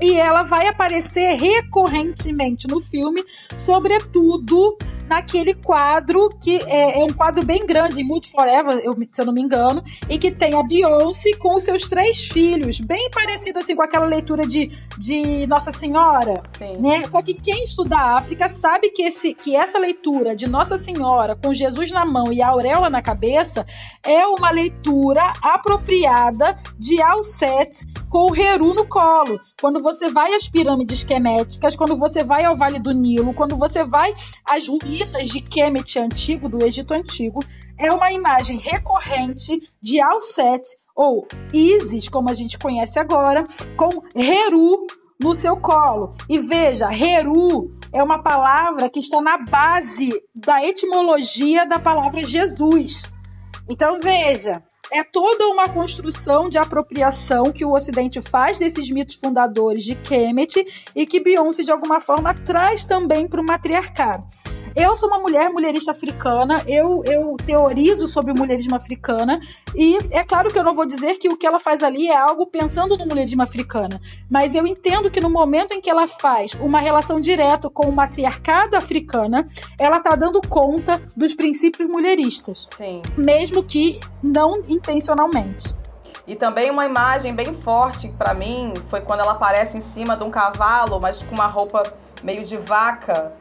E 0.00 0.14
ela 0.18 0.42
vai 0.42 0.66
aparecer 0.66 1.36
recorrentemente 1.36 2.66
no 2.66 2.80
filme, 2.80 3.24
sobretudo 3.58 4.76
naquele 5.12 5.52
quadro 5.52 6.30
que 6.40 6.56
é, 6.66 7.00
é 7.00 7.04
um 7.04 7.12
quadro 7.12 7.44
bem 7.44 7.66
grande, 7.66 8.00
em 8.00 8.04
Mood 8.04 8.26
Forever, 8.30 8.80
eu, 8.82 8.96
se 9.10 9.20
eu 9.20 9.26
não 9.26 9.32
me 9.32 9.42
engano, 9.42 9.84
e 10.08 10.18
que 10.18 10.30
tem 10.30 10.58
a 10.58 10.62
Beyoncé 10.62 11.36
com 11.36 11.54
os 11.54 11.64
seus 11.64 11.82
três 11.82 12.18
filhos, 12.18 12.80
bem 12.80 13.10
parecido 13.10 13.58
assim 13.58 13.76
com 13.76 13.82
aquela 13.82 14.06
leitura 14.06 14.46
de, 14.46 14.70
de 14.96 15.46
Nossa 15.46 15.70
Senhora, 15.70 16.42
Sim. 16.56 16.78
né? 16.78 17.04
Só 17.04 17.20
que 17.20 17.34
quem 17.34 17.64
estuda 17.64 17.96
a 17.96 18.16
África 18.16 18.48
sabe 18.48 18.88
que, 18.88 19.02
esse, 19.02 19.34
que 19.34 19.54
essa 19.54 19.78
leitura 19.78 20.34
de 20.34 20.48
Nossa 20.48 20.78
Senhora 20.78 21.36
com 21.36 21.52
Jesus 21.52 21.92
na 21.92 22.06
mão 22.06 22.32
e 22.32 22.40
a 22.40 22.48
auréola 22.48 22.88
na 22.88 23.02
cabeça 23.02 23.66
é 24.02 24.26
uma 24.26 24.50
leitura 24.50 25.32
apropriada 25.42 26.56
de 26.78 27.02
Alcete 27.02 27.84
com 28.08 28.30
o 28.30 28.36
Heru 28.36 28.72
no 28.72 28.86
colo. 28.86 29.38
Quando 29.60 29.82
você 29.82 30.10
vai 30.10 30.34
às 30.34 30.48
pirâmides 30.48 30.98
esqueméticas, 30.98 31.76
quando 31.76 31.96
você 31.96 32.24
vai 32.24 32.44
ao 32.44 32.56
Vale 32.56 32.78
do 32.78 32.92
Nilo, 32.92 33.34
quando 33.34 33.56
você 33.56 33.84
vai 33.84 34.14
às 34.44 34.66
ruínas 34.68 35.01
de 35.04 35.40
Kemet 35.40 35.98
antigo, 35.98 36.48
do 36.48 36.64
Egito 36.64 36.92
Antigo, 36.94 37.40
é 37.78 37.92
uma 37.92 38.12
imagem 38.12 38.58
recorrente 38.58 39.60
de 39.80 40.00
Alset, 40.00 40.62
ou 40.94 41.26
Isis, 41.52 42.08
como 42.08 42.30
a 42.30 42.34
gente 42.34 42.58
conhece 42.58 42.98
agora, 42.98 43.46
com 43.76 44.02
Heru 44.14 44.86
no 45.20 45.34
seu 45.34 45.56
colo. 45.56 46.14
E 46.28 46.38
veja, 46.38 46.92
Heru 46.92 47.76
é 47.92 48.02
uma 48.02 48.22
palavra 48.22 48.88
que 48.88 49.00
está 49.00 49.20
na 49.20 49.38
base 49.38 50.10
da 50.34 50.64
etimologia 50.64 51.66
da 51.66 51.78
palavra 51.78 52.24
Jesus. 52.24 53.02
Então 53.68 53.98
veja, 54.00 54.62
é 54.90 55.02
toda 55.02 55.48
uma 55.48 55.68
construção 55.68 56.48
de 56.48 56.58
apropriação 56.58 57.44
que 57.44 57.64
o 57.64 57.72
Ocidente 57.72 58.20
faz 58.20 58.58
desses 58.58 58.90
mitos 58.90 59.16
fundadores 59.16 59.84
de 59.84 59.94
Kemet 59.94 60.66
e 60.94 61.06
que 61.06 61.20
Beyoncé, 61.20 61.62
de 61.62 61.70
alguma 61.70 62.00
forma, 62.00 62.34
traz 62.34 62.84
também 62.84 63.26
para 63.26 63.40
o 63.40 63.44
matriarcado. 63.44 64.24
Eu 64.74 64.96
sou 64.96 65.08
uma 65.08 65.18
mulher 65.18 65.50
mulherista 65.50 65.90
africana, 65.90 66.62
eu, 66.66 67.02
eu 67.04 67.36
teorizo 67.44 68.08
sobre 68.08 68.32
o 68.32 68.34
mulherismo 68.34 68.74
africana, 68.74 69.38
e 69.74 69.98
é 70.10 70.24
claro 70.24 70.50
que 70.50 70.58
eu 70.58 70.64
não 70.64 70.74
vou 70.74 70.86
dizer 70.86 71.16
que 71.16 71.28
o 71.28 71.36
que 71.36 71.46
ela 71.46 71.60
faz 71.60 71.82
ali 71.82 72.08
é 72.08 72.16
algo 72.16 72.46
pensando 72.46 72.96
no 72.96 73.06
mulherismo 73.06 73.42
africana, 73.42 74.00
mas 74.30 74.54
eu 74.54 74.66
entendo 74.66 75.10
que 75.10 75.20
no 75.20 75.28
momento 75.28 75.72
em 75.72 75.80
que 75.80 75.90
ela 75.90 76.06
faz 76.06 76.54
uma 76.54 76.80
relação 76.80 77.20
direta 77.20 77.68
com 77.68 77.86
o 77.88 77.92
matriarcado 77.92 78.76
africana, 78.76 79.48
ela 79.78 79.98
está 79.98 80.16
dando 80.16 80.40
conta 80.40 81.02
dos 81.14 81.34
princípios 81.34 81.88
mulheristas. 81.88 82.66
Sim. 82.74 83.02
Mesmo 83.16 83.62
que 83.62 84.00
não 84.22 84.62
intencionalmente. 84.68 85.74
E 86.26 86.36
também 86.36 86.70
uma 86.70 86.86
imagem 86.86 87.34
bem 87.34 87.52
forte 87.52 88.08
para 88.08 88.32
mim 88.32 88.72
foi 88.88 89.00
quando 89.00 89.20
ela 89.20 89.32
aparece 89.32 89.76
em 89.76 89.80
cima 89.80 90.16
de 90.16 90.22
um 90.22 90.30
cavalo, 90.30 91.00
mas 91.00 91.22
com 91.22 91.34
uma 91.34 91.46
roupa 91.46 91.82
meio 92.22 92.44
de 92.44 92.56
vaca 92.56 93.32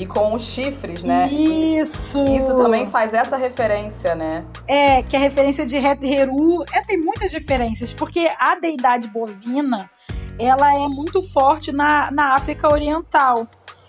e 0.00 0.06
com 0.06 0.34
os 0.34 0.42
chifres, 0.42 1.04
né? 1.04 1.28
Isso! 1.30 2.24
Isso 2.24 2.56
também 2.56 2.86
faz 2.86 3.12
essa 3.12 3.36
referência, 3.36 4.14
né? 4.14 4.46
É, 4.66 5.02
que 5.02 5.14
a 5.14 5.18
referência 5.18 5.66
de 5.66 5.76
Heru 5.76 6.64
é, 6.72 6.80
tem 6.80 6.98
muitas 6.98 7.30
referências, 7.34 7.92
porque 7.92 8.30
a 8.38 8.54
deidade 8.54 9.06
bovina 9.08 9.90
ela 10.38 10.74
é 10.74 10.88
muito 10.88 11.20
forte 11.20 11.70
na, 11.70 12.10
na 12.10 12.34
África 12.34 12.72
Oriental. 12.72 13.46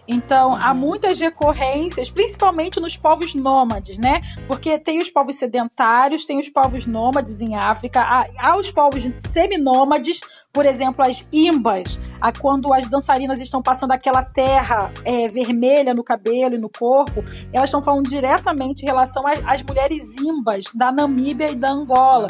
Então, 0.08 0.56
há 0.56 0.74
muitas 0.74 1.20
recorrências, 1.20 2.10
principalmente 2.10 2.80
nos 2.80 2.98
povos 2.98 3.34
nômades, 3.34 3.98
né? 3.98 4.22
Porque 4.48 4.78
tem 4.80 5.00
os 5.00 5.10
povos 5.10 5.36
sedentários, 5.36 6.26
tem 6.26 6.40
os 6.40 6.50
povos 6.50 6.86
nômades 6.86 7.42
em 7.42 7.56
África, 7.56 8.02
há, 8.02 8.26
há 8.40 8.58
os 8.58 8.72
povos 8.72 9.04
seminômades, 9.20 10.22
por 10.52 10.66
exemplo, 10.66 11.06
as 11.06 11.26
imbas, 11.32 12.00
a, 12.20 12.32
quando 12.32 12.74
as 12.74 12.88
dançarinas 12.88 13.40
estão 13.40 13.62
passando 13.62 13.92
aquela 13.92 14.24
terra 14.24 14.92
é, 15.06 15.28
vermelha 15.28 15.94
no 15.94 16.04
cabelo 16.04 16.56
e 16.56 16.60
no 16.60 16.70
corpo, 16.70 17.24
elas 17.54 17.70
estão 17.70 17.82
falando 17.82 18.10
diretamente 18.10 18.84
em 18.84 18.86
relação 18.86 19.24
às, 19.28 19.62
mulheres 19.64 20.18
imbas 20.18 20.66
da 20.74 20.92
Namíbia 20.92 21.52
e 21.52 21.56
da 21.56 21.72
Angola, 21.72 22.28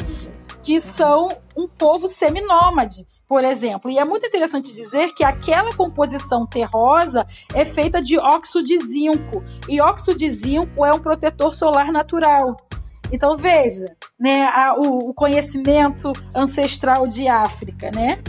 que 0.62 0.80
são 0.80 1.28
um 1.56 1.66
povo 1.66 2.06
seminômade 2.06 3.06
por 3.28 3.44
exemplo. 3.44 3.90
E 3.90 3.98
é 3.98 4.04
muito 4.04 4.26
interessante 4.26 4.72
dizer 4.72 5.14
que 5.14 5.24
aquela 5.24 5.74
composição 5.74 6.46
terrosa 6.46 7.26
é 7.54 7.64
feita 7.64 8.00
de 8.00 8.18
óxido 8.18 8.64
de 8.64 8.78
zinco. 8.78 9.42
E 9.68 9.80
óxido 9.80 10.18
de 10.18 10.30
zinco 10.30 10.84
é 10.84 10.92
um 10.92 10.98
protetor 10.98 11.54
solar 11.54 11.90
natural. 11.90 12.56
Então 13.10 13.36
veja, 13.36 13.94
né, 14.18 14.44
a, 14.44 14.74
o, 14.74 15.10
o 15.10 15.14
conhecimento 15.14 16.12
ancestral 16.34 17.06
de 17.06 17.28
África, 17.28 17.90
né? 17.94 18.22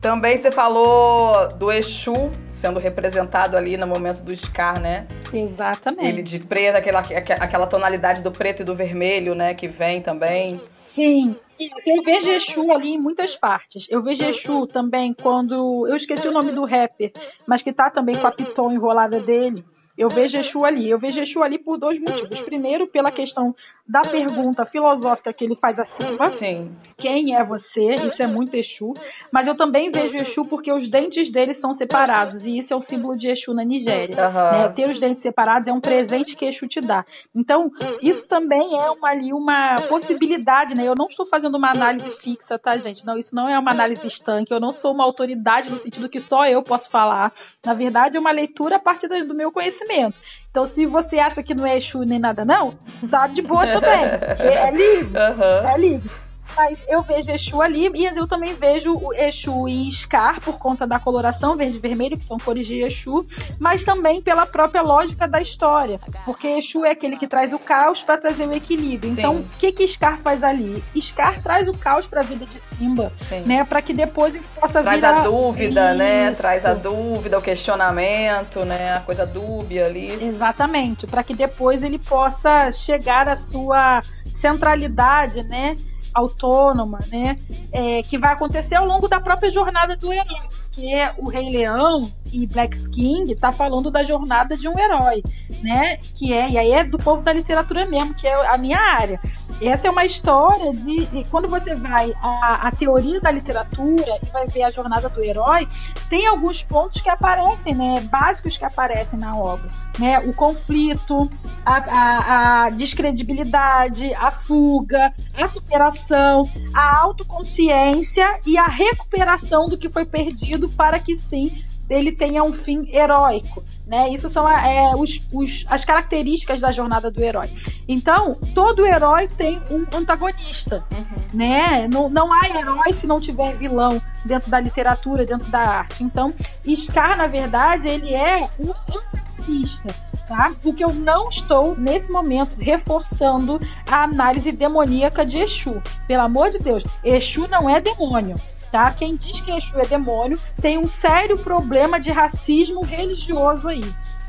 Também 0.00 0.36
você 0.36 0.50
falou 0.50 1.48
do 1.56 1.70
Exu 1.70 2.30
sendo 2.60 2.78
representado 2.78 3.56
ali 3.56 3.76
no 3.76 3.86
momento 3.86 4.22
do 4.22 4.36
Scar, 4.36 4.78
né? 4.78 5.06
Exatamente. 5.32 6.08
Ele 6.08 6.22
de 6.22 6.40
preto, 6.40 6.76
aquela, 6.76 7.00
aquela 7.00 7.66
tonalidade 7.66 8.22
do 8.22 8.30
preto 8.30 8.60
e 8.60 8.64
do 8.64 8.74
vermelho, 8.74 9.34
né? 9.34 9.54
Que 9.54 9.66
vem 9.66 10.02
também. 10.02 10.60
Sim. 10.78 11.36
Isso, 11.58 11.90
eu 11.90 12.02
vejo 12.02 12.30
Exu 12.30 12.72
ali 12.72 12.94
em 12.94 12.98
muitas 12.98 13.36
partes. 13.36 13.86
Eu 13.90 14.02
vejo 14.02 14.24
Exu 14.24 14.66
também 14.66 15.14
quando. 15.14 15.86
Eu 15.86 15.96
esqueci 15.96 16.26
o 16.28 16.32
nome 16.32 16.52
do 16.52 16.64
rapper, 16.64 17.12
mas 17.46 17.62
que 17.62 17.72
tá 17.72 17.90
também 17.90 18.16
com 18.16 18.26
a 18.26 18.32
piton 18.32 18.72
enrolada 18.72 19.20
dele. 19.20 19.64
Eu 20.00 20.08
vejo 20.08 20.38
Exu 20.38 20.64
ali. 20.64 20.88
Eu 20.88 20.98
vejo 20.98 21.20
Exu 21.20 21.42
ali 21.42 21.58
por 21.58 21.76
dois 21.76 22.00
motivos. 22.00 22.40
Primeiro, 22.40 22.86
pela 22.86 23.10
questão 23.10 23.54
da 23.86 24.00
pergunta 24.00 24.64
filosófica 24.64 25.30
que 25.30 25.44
ele 25.44 25.54
faz 25.54 25.78
acima. 25.78 26.32
Sim. 26.32 26.74
Quem 26.96 27.36
é 27.36 27.44
você? 27.44 27.96
Isso 27.96 28.22
é 28.22 28.26
muito 28.26 28.56
Exu. 28.56 28.94
Mas 29.30 29.46
eu 29.46 29.54
também 29.54 29.90
vejo 29.90 30.16
Exu 30.16 30.46
porque 30.46 30.72
os 30.72 30.88
dentes 30.88 31.28
dele 31.28 31.52
são 31.52 31.74
separados. 31.74 32.46
E 32.46 32.56
isso 32.56 32.72
é 32.72 32.76
o 32.76 32.80
símbolo 32.80 33.14
de 33.14 33.28
Exu 33.28 33.52
na 33.52 33.62
Nigéria. 33.62 34.26
Uhum. 34.26 34.58
Né? 34.58 34.68
Ter 34.70 34.88
os 34.88 34.98
dentes 34.98 35.22
separados 35.22 35.68
é 35.68 35.72
um 35.72 35.80
presente 35.82 36.34
que 36.34 36.46
Exu 36.46 36.66
te 36.66 36.80
dá. 36.80 37.04
Então, 37.34 37.70
isso 38.00 38.26
também 38.26 38.80
é 38.80 38.90
uma, 38.90 39.10
ali 39.10 39.34
uma 39.34 39.82
possibilidade, 39.82 40.74
né? 40.74 40.88
Eu 40.88 40.94
não 40.96 41.08
estou 41.08 41.26
fazendo 41.26 41.58
uma 41.58 41.70
análise 41.70 42.08
fixa, 42.08 42.58
tá, 42.58 42.74
gente? 42.78 43.04
Não, 43.04 43.18
isso 43.18 43.34
não 43.34 43.46
é 43.46 43.58
uma 43.58 43.70
análise 43.70 44.06
estanque. 44.06 44.50
Eu 44.50 44.60
não 44.60 44.72
sou 44.72 44.94
uma 44.94 45.04
autoridade 45.04 45.68
no 45.68 45.76
sentido 45.76 46.08
que 46.08 46.20
só 46.22 46.46
eu 46.46 46.62
posso 46.62 46.88
falar. 46.88 47.34
Na 47.62 47.74
verdade, 47.74 48.16
é 48.16 48.20
uma 48.20 48.30
leitura 48.30 48.76
a 48.76 48.78
partir 48.78 49.08
do 49.08 49.34
meu 49.34 49.52
conhecimento 49.52 49.89
conhecimento. 49.90 50.16
Então, 50.50 50.66
se 50.66 50.86
você 50.86 51.18
acha 51.18 51.42
que 51.42 51.54
não 51.54 51.66
é 51.66 51.76
Exu 51.76 52.00
nem 52.00 52.18
nada, 52.18 52.44
não, 52.44 52.74
tá 53.10 53.26
de 53.26 53.42
boa 53.42 53.66
também. 53.66 54.04
é 54.38 54.70
livre. 54.70 55.18
Uhum. 55.18 55.68
É 55.68 55.78
livre. 55.78 56.10
Mas 56.56 56.84
eu 56.88 57.02
vejo 57.02 57.30
Exu 57.30 57.62
ali 57.62 57.90
e 57.94 58.04
eu 58.04 58.26
também 58.26 58.54
vejo 58.54 58.92
o 58.94 59.12
Exu 59.14 59.68
em 59.68 59.90
Scar 59.90 60.40
por 60.40 60.58
conta 60.58 60.86
da 60.86 60.98
coloração 60.98 61.56
verde 61.56 61.76
e 61.76 61.80
vermelho, 61.80 62.18
que 62.18 62.24
são 62.24 62.38
cores 62.38 62.66
de 62.66 62.82
Exu, 62.82 63.24
mas 63.58 63.84
também 63.84 64.20
pela 64.20 64.46
própria 64.46 64.82
lógica 64.82 65.26
da 65.26 65.40
história. 65.40 66.00
Porque 66.24 66.46
Exu 66.46 66.84
é 66.84 66.90
aquele 66.90 67.16
que 67.16 67.26
traz 67.26 67.52
o 67.52 67.58
caos 67.58 68.02
para 68.02 68.18
trazer 68.18 68.46
o 68.46 68.52
equilíbrio. 68.52 69.12
Sim. 69.12 69.20
Então, 69.20 69.36
o 69.36 69.44
que 69.58 69.72
que 69.72 69.86
Scar 69.86 70.18
faz 70.18 70.42
ali? 70.42 70.82
Scar 71.00 71.40
traz 71.42 71.68
o 71.68 71.72
caos 71.72 72.06
para 72.06 72.20
a 72.20 72.24
vida 72.24 72.44
de 72.46 72.58
Simba, 72.58 73.12
Sim. 73.28 73.40
né, 73.40 73.64
para 73.64 73.80
que 73.82 73.92
depois 73.92 74.34
ele 74.34 74.44
possa 74.58 74.82
traz 74.82 75.00
virar... 75.00 75.20
a 75.20 75.22
dúvida, 75.22 75.94
né? 75.94 76.32
Traz 76.32 76.66
a 76.66 76.74
dúvida, 76.74 77.38
o 77.38 77.42
questionamento, 77.42 78.64
né? 78.64 78.96
A 78.96 79.00
coisa 79.00 79.26
dúbia 79.26 79.86
ali. 79.86 80.18
Exatamente, 80.22 81.06
para 81.06 81.22
que 81.22 81.34
depois 81.34 81.82
ele 81.82 81.98
possa 81.98 82.70
chegar 82.70 83.28
à 83.28 83.36
sua 83.36 84.02
centralidade, 84.34 85.42
né? 85.42 85.76
Autônoma, 86.14 86.98
né? 87.10 87.36
É, 87.72 88.02
que 88.02 88.18
vai 88.18 88.32
acontecer 88.32 88.74
ao 88.74 88.84
longo 88.84 89.08
da 89.08 89.20
própria 89.20 89.50
jornada 89.50 89.96
do 89.96 90.12
herói. 90.12 90.48
Porque 90.80 91.12
o 91.18 91.28
Rei 91.28 91.50
Leão 91.50 92.10
e 92.32 92.46
Black 92.46 92.88
King 92.88 93.34
tá 93.34 93.52
falando 93.52 93.90
da 93.90 94.02
jornada 94.02 94.56
de 94.56 94.66
um 94.66 94.78
herói, 94.78 95.22
né? 95.62 95.98
Que 96.14 96.32
é, 96.32 96.48
e 96.48 96.58
aí 96.58 96.72
é 96.72 96.84
do 96.84 96.96
povo 96.96 97.22
da 97.22 97.34
literatura 97.34 97.84
mesmo, 97.84 98.14
que 98.14 98.26
é 98.26 98.46
a 98.46 98.56
minha 98.56 98.78
área. 98.78 99.20
Essa 99.60 99.88
é 99.88 99.90
uma 99.90 100.06
história 100.06 100.72
de. 100.72 101.06
Quando 101.30 101.46
você 101.46 101.74
vai 101.74 102.14
à, 102.22 102.68
à 102.68 102.72
teoria 102.72 103.20
da 103.20 103.30
literatura 103.30 104.18
e 104.22 104.26
vai 104.32 104.46
ver 104.46 104.62
a 104.62 104.70
jornada 104.70 105.10
do 105.10 105.22
herói, 105.22 105.68
tem 106.08 106.26
alguns 106.26 106.62
pontos 106.62 107.02
que 107.02 107.10
aparecem, 107.10 107.74
né? 107.74 108.00
Básicos 108.10 108.56
que 108.56 108.64
aparecem 108.64 109.18
na 109.18 109.36
obra. 109.36 109.70
Né? 109.98 110.18
O 110.20 110.32
conflito, 110.32 111.30
a, 111.64 111.76
a, 111.76 112.64
a 112.64 112.70
descredibilidade, 112.70 114.14
a 114.14 114.30
fuga, 114.30 115.12
a 115.36 115.46
superação, 115.46 116.48
a 116.72 117.00
autoconsciência 117.02 118.40
e 118.46 118.56
a 118.56 118.66
recuperação 118.66 119.68
do 119.68 119.76
que 119.76 119.90
foi 119.90 120.06
perdido 120.06 120.69
para 120.76 120.98
que 120.98 121.16
sim 121.16 121.50
ele 121.90 122.12
tenha 122.12 122.42
um 122.42 122.52
fim 122.52 122.88
heróico. 122.92 123.62
Né? 123.86 124.10
Isso 124.10 124.30
são 124.30 124.48
é, 124.48 124.94
os, 124.94 125.20
os, 125.32 125.66
as 125.68 125.84
características 125.84 126.60
da 126.60 126.70
jornada 126.70 127.10
do 127.10 127.20
herói. 127.20 127.50
Então, 127.88 128.36
todo 128.54 128.86
herói 128.86 129.26
tem 129.26 129.60
um 129.70 129.84
antagonista. 129.96 130.84
Uhum. 130.92 131.38
Né? 131.38 131.88
Não, 131.88 132.08
não 132.08 132.32
há 132.32 132.48
herói 132.48 132.92
se 132.92 133.06
não 133.06 133.20
tiver 133.20 133.52
vilão 133.56 134.00
dentro 134.24 134.50
da 134.50 134.60
literatura, 134.60 135.26
dentro 135.26 135.50
da 135.50 135.58
arte. 135.58 136.04
Então, 136.04 136.32
Scar, 136.76 137.16
na 137.16 137.26
verdade, 137.26 137.88
ele 137.88 138.14
é 138.14 138.48
um 138.60 138.70
antagonista. 138.70 139.92
Tá? 140.28 140.52
Porque 140.62 140.84
eu 140.84 140.94
não 140.94 141.28
estou, 141.28 141.76
nesse 141.76 142.12
momento, 142.12 142.54
reforçando 142.56 143.60
a 143.90 144.04
análise 144.04 144.52
demoníaca 144.52 145.26
de 145.26 145.38
Exu. 145.38 145.82
Pelo 146.06 146.22
amor 146.22 146.50
de 146.50 146.60
Deus, 146.60 146.84
Exu 147.02 147.48
não 147.48 147.68
é 147.68 147.80
demônio 147.80 148.36
tá? 148.70 148.90
Quem 148.92 149.16
diz 149.16 149.40
que 149.40 149.50
Exu 149.50 149.78
é 149.78 149.86
demônio 149.86 150.38
tem 150.60 150.78
um 150.78 150.86
sério 150.86 151.38
problema 151.38 151.98
de 151.98 152.10
racismo 152.10 152.82
religioso 152.82 153.68
aí. 153.68 153.84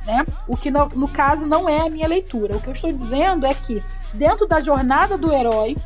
Né? 0.05 0.25
O 0.47 0.57
que 0.57 0.71
no, 0.71 0.89
no, 0.89 1.07
caso 1.07 1.45
não 1.45 1.69
é 1.69 1.81
a 1.81 1.89
minha 1.89 2.07
leitura. 2.07 2.57
O 2.57 2.61
que 2.61 2.67
eu 2.67 2.73
estou 2.73 2.91
dizendo 2.91 3.45
é 3.45 3.53
que 3.53 3.83
dentro 4.13 4.47
da 4.47 4.59
jornada 4.59 5.17
do 5.17 5.31
herói, 5.31 5.77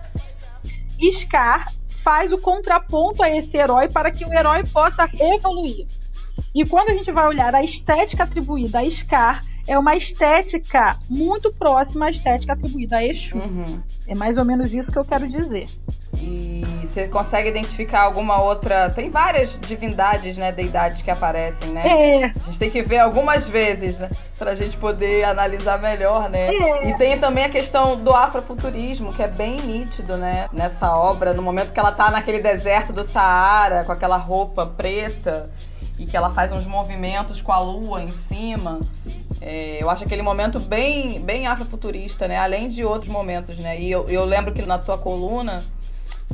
Scar 1.12 1.72
faz 1.90 2.32
o 2.32 2.38
contraponto 2.38 3.22
a 3.22 3.30
esse 3.30 3.58
herói 3.58 3.90
para 3.90 4.12
que 4.12 4.26
o 4.26 4.34
herói 4.34 4.64
possa 4.64 5.10
evoluir. 5.20 5.86
E 6.54 6.66
quando 6.66 6.90
a 6.90 6.94
gente 6.94 7.12
vai 7.12 7.28
olhar 7.28 7.54
a 7.54 7.64
estética 7.64 8.24
atribuída 8.24 8.80
a 8.80 8.90
Scar, 8.90 9.44
é 9.68 9.78
uma 9.78 9.96
estética 9.96 10.98
muito 11.10 11.52
próxima 11.52 12.06
à 12.06 12.10
estética 12.10 12.54
atribuída 12.54 12.98
a 12.98 13.04
Exu. 13.04 13.36
Uhum. 13.36 13.82
É 14.08 14.14
mais 14.14 14.38
ou 14.38 14.46
menos 14.46 14.74
isso 14.74 14.92
que 14.92 14.98
eu 14.98 15.06
quero 15.06 15.28
dizer. 15.28 15.68
E 16.18 16.64
você 16.96 17.08
consegue 17.10 17.50
identificar 17.50 18.04
alguma 18.04 18.42
outra. 18.42 18.90
Tem 18.90 19.10
várias 19.10 19.60
divindades, 19.60 20.38
né? 20.38 20.52
Deidades 20.52 21.02
que 21.02 21.12
aparecem, 21.12 21.70
né? 21.70 21.84
É. 21.86 22.26
A 22.26 22.40
gente 22.40 22.58
tem 22.58 22.70
que 22.70 22.82
ver 22.82 23.00
algumas 23.00 23.50
vezes, 23.50 24.00
né? 24.00 24.10
Pra 24.40 24.56
gente 24.56 24.78
poder 24.78 25.26
analisar 25.26 25.78
melhor, 25.80 26.30
né? 26.30 26.48
É. 26.48 26.90
E 26.90 26.98
tem 26.98 27.20
também 27.20 27.44
a 27.44 27.50
questão 27.50 27.98
do 27.98 28.14
afrofuturismo, 28.14 29.12
que 29.12 29.22
é 29.22 29.28
bem 29.28 29.60
nítido, 29.60 30.16
né? 30.16 30.48
Nessa 30.54 30.96
obra, 30.96 31.34
no 31.34 31.42
momento 31.42 31.74
que 31.74 31.80
ela 31.80 31.92
tá 31.92 32.10
naquele 32.10 32.40
deserto 32.40 32.94
do 32.94 33.04
Saara, 33.04 33.84
com 33.84 33.92
aquela 33.92 34.18
roupa 34.18 34.66
preta 34.66 35.50
e 36.00 36.06
que 36.06 36.16
ela 36.16 36.30
faz 36.30 36.52
uns 36.52 36.66
movimentos 36.66 37.42
com 37.42 37.52
a 37.52 37.60
lua 37.60 38.02
em 38.02 38.12
cima. 38.12 38.80
É, 39.42 39.82
eu 39.82 39.90
acho 39.90 40.04
aquele 40.04 40.22
momento 40.22 40.60
bem, 40.60 41.20
bem 41.20 41.46
afrofuturista, 41.48 42.28
né? 42.28 42.38
Além 42.38 42.70
de 42.70 42.86
outros 42.86 43.12
momentos, 43.12 43.60
né? 43.60 43.80
E 43.80 43.92
eu, 43.92 44.10
eu 44.10 44.24
lembro 44.24 44.54
que 44.54 44.62
na 44.62 44.78
tua 44.78 44.98
coluna 44.98 45.62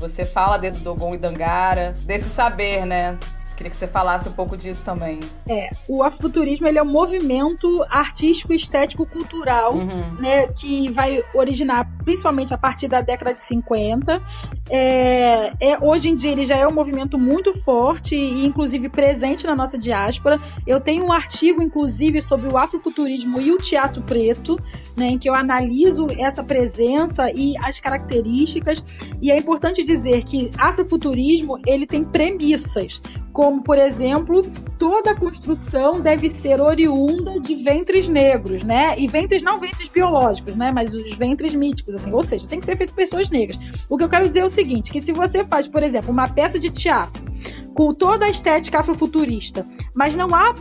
você 0.02 0.26
fala 0.26 0.58
do 0.58 0.80
Dogon 0.80 1.14
e 1.14 1.18
Dangara, 1.20 1.94
desse 2.06 2.28
saber, 2.28 2.86
né? 2.88 3.20
Queria 3.62 3.70
que 3.70 3.78
você 3.78 3.88
falasse 3.88 4.28
um 4.28 4.32
pouco 4.32 4.58
disso 4.58 4.84
também. 4.84 5.20
É, 5.48 5.70
o 5.88 6.02
afrofuturismo 6.02 6.68
ele 6.68 6.80
é 6.80 6.82
um 6.82 6.92
movimento 6.92 7.86
artístico, 7.92 8.54
estético, 8.54 9.06
cultural, 9.06 9.76
uhum. 9.76 10.16
né, 10.20 10.48
que 10.48 10.90
vai 10.90 11.24
originar 11.32 11.88
principalmente 12.04 12.52
a 12.56 12.58
partir 12.58 12.88
da 12.88 13.02
década 13.02 13.36
de 13.36 13.44
50. 13.44 14.20
É, 14.68 15.54
é, 15.60 15.78
hoje 15.80 16.10
em 16.10 16.16
dia 16.16 16.32
ele 16.32 16.44
já 16.44 16.56
é 16.56 16.68
um 16.68 16.74
movimento 16.74 17.20
muito 17.20 17.54
forte 17.54 18.16
e 18.16 18.44
inclusive 18.44 18.90
presente 18.90 19.46
na 19.46 19.56
nossa 19.56 19.78
diáspora. 19.78 20.40
Eu 20.66 20.82
tenho 20.82 21.06
um 21.06 21.12
artigo, 21.12 21.62
inclusive, 21.62 22.20
sobre 22.20 22.52
o 22.52 22.58
afrofuturismo 22.58 23.40
e 23.40 23.52
o 23.52 23.60
teatro 23.60 24.02
preto, 24.02 24.58
né, 24.98 25.10
em 25.10 25.20
que 25.20 25.30
eu 25.30 25.36
analiso 25.36 26.10
essa 26.20 26.44
presença 26.44 27.32
e 27.32 27.54
as 27.60 27.80
características. 27.80 28.84
E 29.22 29.30
é 29.30 29.38
importante 29.38 29.84
dizer 29.84 30.24
que 30.24 30.50
afrofuturismo 30.58 31.60
ele 31.68 31.86
tem 31.86 32.04
premissas. 32.04 33.00
como, 33.32 33.51
por 33.60 33.78
exemplo, 33.78 34.44
toda 34.78 35.16
construção 35.16 36.00
deve 36.00 36.30
ser 36.30 36.62
oriunda 36.62 37.40
de 37.40 37.56
ventres 37.56 38.08
negros, 38.08 38.64
né? 38.64 38.98
E 39.00 39.08
ventres 39.08 39.42
não 39.42 39.60
ventres 39.60 39.90
biológicos, 39.90 40.56
né? 40.56 40.72
Mas 40.74 40.94
os 40.94 41.16
ventres 41.16 41.54
míticos, 41.56 41.96
assim. 41.96 42.14
Ou 42.14 42.24
seja, 42.24 42.48
tem 42.48 42.60
que 42.60 42.66
ser 42.66 42.76
feito 42.76 42.92
por 42.92 42.98
pessoas 42.98 43.30
negras. 43.30 43.58
O 43.90 43.98
que 43.98 44.04
eu 44.04 44.10
quero 44.10 44.28
dizer 44.28 44.40
é 44.40 44.46
o 44.46 44.50
seguinte, 44.50 44.92
que 44.92 45.02
se 45.02 45.12
você 45.12 45.44
faz, 45.44 45.68
por 45.68 45.82
exemplo, 45.82 46.12
uma 46.12 46.28
peça 46.28 46.60
de 46.60 46.70
teatro 46.70 47.32
com 47.74 47.94
toda 47.94 48.26
a 48.26 48.30
estética 48.30 48.80
afrofuturista, 48.80 49.66
mas 49.96 50.16
não 50.16 50.34
há 50.36 50.54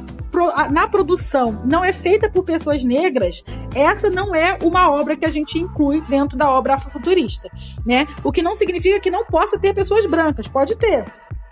na 0.71 0.87
produção 0.87 1.59
não 1.65 1.85
é 1.85 1.93
feita 1.93 2.31
por 2.31 2.45
pessoas 2.45 2.85
negras, 2.85 3.43
essa 3.75 4.09
não 4.09 4.33
é 4.35 4.57
uma 4.63 4.91
obra 4.91 5.17
que 5.17 5.27
a 5.27 5.31
gente 5.31 5.59
inclui 5.59 6.01
dentro 6.03 6.39
da 6.39 6.49
obra 6.49 6.75
afrofuturista, 6.75 7.51
né? 7.85 8.07
O 8.23 8.31
que 8.31 8.43
não 8.43 8.55
significa 8.55 9.01
que 9.01 9.11
não 9.11 9.25
possa 9.25 9.59
ter 9.59 9.75
pessoas 9.75 10.07
brancas, 10.07 10.47
pode 10.47 10.77
ter. 10.77 11.05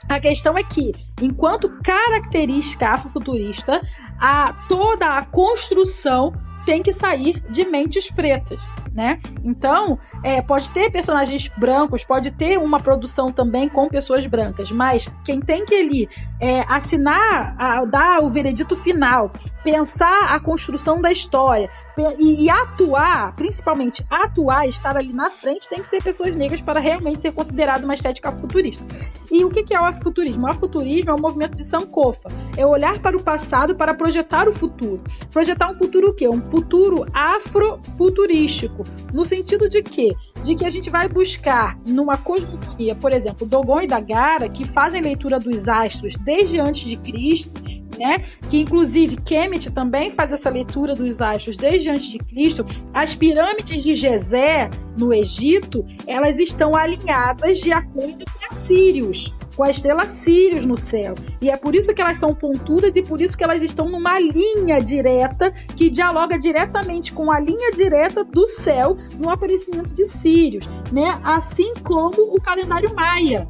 A 0.06 0.20
questão 0.20 0.56
é 0.56 0.62
que, 0.62 0.92
enquanto 1.20 1.80
característica 1.82 2.88
afrofuturista, 2.90 3.82
a, 4.20 4.52
toda 4.68 5.16
a 5.16 5.24
construção 5.24 6.32
tem 6.66 6.82
que 6.82 6.92
sair 6.92 7.40
de 7.48 7.64
mentes 7.64 8.10
pretas 8.10 8.60
né? 8.94 9.20
Então, 9.44 9.98
é, 10.22 10.42
pode 10.42 10.70
ter 10.70 10.90
personagens 10.90 11.48
brancos, 11.56 12.04
pode 12.04 12.30
ter 12.30 12.58
uma 12.58 12.80
produção 12.80 13.32
também 13.32 13.68
com 13.68 13.88
pessoas 13.88 14.26
brancas, 14.26 14.70
mas 14.70 15.08
quem 15.24 15.40
tem 15.40 15.64
que 15.64 15.74
ali 15.74 16.08
é, 16.40 16.60
assinar, 16.68 17.54
a, 17.58 17.84
dar 17.84 18.22
o 18.22 18.30
veredito 18.30 18.76
final, 18.76 19.30
pensar 19.62 20.34
a 20.34 20.40
construção 20.40 21.00
da 21.00 21.10
história 21.10 21.70
e, 22.18 22.44
e, 22.44 22.50
atuar, 22.50 23.34
principalmente 23.34 24.04
atuar, 24.08 24.68
estar 24.68 24.96
ali 24.96 25.12
na 25.12 25.30
frente, 25.30 25.68
tem 25.68 25.80
que 25.80 25.86
ser 25.86 26.02
pessoas 26.02 26.36
negras 26.36 26.60
para 26.60 26.78
realmente 26.78 27.20
ser 27.20 27.32
considerado 27.32 27.84
uma 27.84 27.94
estética 27.94 28.30
futurista. 28.30 28.84
E 29.30 29.44
o 29.44 29.50
que, 29.50 29.64
que 29.64 29.74
é 29.74 29.80
o 29.80 29.84
afrofuturismo? 29.84 30.46
O 30.46 30.48
afrofuturismo 30.48 31.10
é 31.10 31.14
um 31.14 31.20
movimento 31.20 31.54
de 31.54 31.64
Sankofa, 31.64 32.28
é 32.56 32.64
olhar 32.64 32.98
para 33.00 33.16
o 33.16 33.22
passado 33.22 33.74
para 33.74 33.94
projetar 33.94 34.48
o 34.48 34.52
futuro. 34.52 35.02
Projetar 35.32 35.70
um 35.70 35.74
futuro 35.74 36.10
o 36.10 36.14
quê? 36.14 36.28
Um 36.28 36.42
futuro 36.42 37.04
afrofuturístico, 37.12 38.77
no 39.12 39.24
sentido 39.24 39.68
de 39.68 39.82
quê? 39.82 40.14
De 40.42 40.54
que 40.54 40.64
a 40.64 40.70
gente 40.70 40.90
vai 40.90 41.08
buscar 41.08 41.78
numa 41.86 42.16
cosmogonia, 42.16 42.94
por 42.94 43.12
exemplo, 43.12 43.46
Dogon 43.46 43.82
e 43.82 43.86
Dagara, 43.86 44.48
que 44.48 44.64
fazem 44.64 45.00
leitura 45.00 45.38
dos 45.38 45.68
astros 45.68 46.14
desde 46.16 46.60
antes 46.60 46.88
de 46.88 46.96
Cristo, 46.96 47.60
né? 47.98 48.24
Que 48.48 48.60
inclusive 48.60 49.16
Kemet 49.16 49.70
também 49.72 50.10
faz 50.10 50.32
essa 50.32 50.48
leitura 50.48 50.94
dos 50.94 51.20
astros 51.20 51.56
desde 51.56 51.90
antes 51.90 52.08
de 52.08 52.18
Cristo. 52.18 52.64
As 52.94 53.14
pirâmides 53.14 53.82
de 53.82 53.94
Gizé 53.94 54.70
no 54.96 55.12
Egito, 55.12 55.84
elas 56.06 56.38
estão 56.38 56.76
alinhadas 56.76 57.58
de 57.58 57.72
acordo 57.72 58.24
com 58.24 58.56
Sirius, 58.66 59.34
com 59.58 59.64
a 59.64 59.70
estrela 59.70 60.06
Sirius 60.06 60.64
no 60.64 60.76
céu. 60.76 61.14
E 61.42 61.50
é 61.50 61.56
por 61.56 61.74
isso 61.74 61.92
que 61.92 62.00
elas 62.00 62.16
são 62.16 62.32
pontudas 62.32 62.94
e 62.94 63.02
por 63.02 63.20
isso 63.20 63.36
que 63.36 63.42
elas 63.42 63.60
estão 63.60 63.88
numa 63.88 64.16
linha 64.20 64.80
direta 64.80 65.50
que 65.50 65.90
dialoga 65.90 66.38
diretamente 66.38 67.12
com 67.12 67.32
a 67.32 67.40
linha 67.40 67.72
direta 67.72 68.22
do 68.22 68.46
céu 68.46 68.96
no 69.18 69.28
aparecimento 69.28 69.92
de 69.92 70.06
Sirius, 70.06 70.68
né? 70.92 71.20
Assim 71.24 71.74
como 71.82 72.36
o 72.36 72.40
calendário 72.40 72.94
maia. 72.94 73.48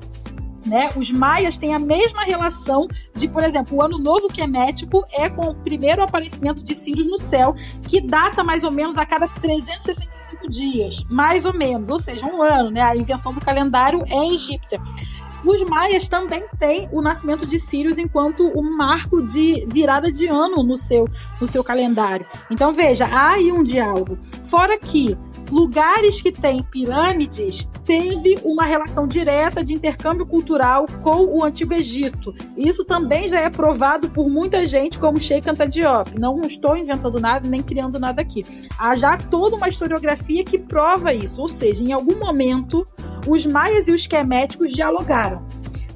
Né? 0.64 0.90
Os 0.96 1.10
maias 1.10 1.56
têm 1.56 1.74
a 1.74 1.78
mesma 1.78 2.24
relação 2.24 2.86
de, 3.14 3.28
por 3.28 3.42
exemplo, 3.42 3.78
o 3.78 3.82
ano 3.82 3.98
novo 3.98 4.28
quemético 4.28 5.02
é 5.12 5.28
com 5.28 5.46
o 5.46 5.54
primeiro 5.54 6.02
aparecimento 6.02 6.62
de 6.62 6.74
Sirius 6.74 7.06
no 7.06 7.16
céu, 7.16 7.54
que 7.86 8.00
data 8.00 8.44
mais 8.44 8.64
ou 8.64 8.70
menos 8.70 8.98
a 8.98 9.06
cada 9.06 9.28
365 9.28 10.48
dias, 10.48 11.04
mais 11.08 11.44
ou 11.44 11.54
menos, 11.54 11.88
ou 11.88 11.98
seja, 11.98 12.26
um 12.26 12.42
ano, 12.42 12.70
né? 12.70 12.82
A 12.82 12.96
invenção 12.96 13.32
do 13.32 13.40
calendário 13.40 14.04
é 14.06 14.34
egípcia. 14.34 14.80
Os 15.44 15.62
maias 15.64 16.08
também 16.08 16.44
têm 16.58 16.88
o 16.92 17.00
nascimento 17.00 17.46
de 17.46 17.58
Sirius 17.58 17.98
enquanto 17.98 18.46
um 18.58 18.76
marco 18.76 19.22
de 19.22 19.64
virada 19.68 20.10
de 20.10 20.26
ano 20.26 20.62
no 20.62 20.76
seu, 20.76 21.08
no 21.40 21.46
seu 21.46 21.62
calendário. 21.62 22.26
Então 22.50 22.72
veja, 22.72 23.06
há 23.06 23.30
aí 23.30 23.52
um 23.52 23.62
diálogo. 23.62 24.18
Fora 24.42 24.78
que 24.78 25.16
lugares 25.50 26.20
que 26.20 26.32
têm 26.32 26.62
pirâmides 26.62 27.70
teve 27.84 28.38
uma 28.44 28.64
relação 28.64 29.06
direta 29.06 29.64
de 29.64 29.72
intercâmbio 29.72 30.26
cultural 30.26 30.86
com 31.02 31.24
o 31.24 31.44
Antigo 31.44 31.72
Egito. 31.72 32.34
Isso 32.56 32.84
também 32.84 33.28
já 33.28 33.40
é 33.40 33.48
provado 33.48 34.08
por 34.10 34.28
muita 34.28 34.66
gente, 34.66 34.98
como 34.98 35.18
Sheikh 35.18 35.48
Anta 35.48 35.66
Diop. 35.66 36.18
Não 36.18 36.40
estou 36.42 36.76
inventando 36.76 37.18
nada 37.18 37.48
nem 37.48 37.62
criando 37.62 37.98
nada 37.98 38.20
aqui. 38.20 38.44
Há 38.78 38.96
já 38.96 39.16
toda 39.16 39.56
uma 39.56 39.68
historiografia 39.68 40.44
que 40.44 40.58
prova 40.58 41.12
isso. 41.12 41.40
Ou 41.40 41.48
seja, 41.48 41.82
em 41.82 41.92
algum 41.92 42.18
momento, 42.18 42.86
os 43.26 43.46
maias 43.46 43.88
e 43.88 43.92
os 43.92 44.06
queméticos 44.06 44.72
dialogaram. 44.72 45.46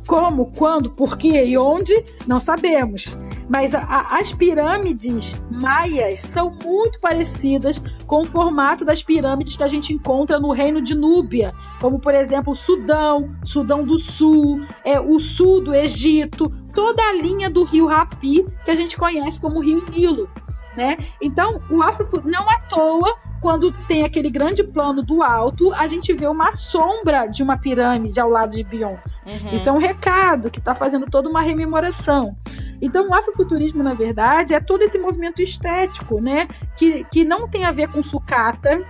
Como, 0.07 0.47
quando, 0.57 0.91
por 0.91 1.17
quê 1.17 1.45
e 1.45 1.57
onde, 1.57 2.05
não 2.27 2.41
sabemos. 2.41 3.17
Mas 3.49 3.75
a, 3.75 4.19
as 4.19 4.33
pirâmides 4.33 5.41
maias 5.51 6.21
são 6.21 6.51
muito 6.65 6.99
parecidas 7.01 7.79
com 8.07 8.23
o 8.23 8.25
formato 8.25 8.85
das 8.85 9.03
pirâmides 9.03 9.57
que 9.57 9.63
a 9.63 9.69
gente 9.69 9.93
encontra 9.93 10.41
no 10.41 10.53
reino 10.53 10.81
de 10.81 10.95
Núbia, 10.95 11.55
como 11.81 11.99
por 11.99 12.15
exemplo 12.15 12.53
o 12.53 12.57
Sudão, 12.57 13.31
Sudão 13.45 13.85
do 13.85 13.99
Sul, 13.99 14.61
é, 14.85 15.01
o 15.01 15.19
sul 15.19 15.63
do 15.63 15.75
Egito, 15.75 16.51
toda 16.75 17.03
a 17.03 17.13
linha 17.13 17.51
do 17.51 17.65
rio 17.65 17.87
Rapi 17.87 18.47
que 18.65 18.71
a 18.71 18.75
gente 18.75 18.97
conhece 18.97 19.41
como 19.41 19.61
Rio 19.61 19.85
Nilo. 19.91 20.29
Né? 20.77 20.97
Então, 21.21 21.61
o 21.71 21.83
Afro 21.83 22.07
não 22.25 22.49
à 22.49 22.59
toa 22.61 23.15
quando 23.43 23.73
tem 23.73 24.05
aquele 24.05 24.31
grande 24.31 24.63
plano 24.63 25.03
do 25.03 25.21
alto, 25.21 25.75
a 25.75 25.89
gente 25.89 26.13
vê 26.15 26.29
uma 26.29 26.53
sombra 26.53 27.27
de 27.27 27.43
uma 27.43 27.59
pirâmide 27.59 28.21
ao 28.21 28.31
lado 28.31 28.55
de 28.55 28.63
Beyoncé. 28.63 29.25
Uhum. 29.27 29.57
Isso 29.57 29.69
é 29.69 29.73
um 29.73 29.79
recado 29.79 30.49
que 30.49 30.61
está 30.61 30.77
fazendo 30.77 31.07
toda 31.07 31.29
uma 31.29 31.43
rememoração. 31.43 32.37
Então, 32.81 33.09
o 33.09 33.15
afrofuturismo, 33.15 33.83
na 33.83 33.95
verdade, 33.95 34.55
é 34.55 34.61
todo 34.61 34.83
esse 34.83 34.97
movimento 34.97 35.43
estético, 35.43 36.21
né? 36.21 36.47
Que, 36.77 37.03
que 37.05 37.25
não 37.25 37.49
tem 37.49 37.65
a 37.65 37.73
ver 37.73 37.89
com 37.89 38.01
sucata, 38.01 38.87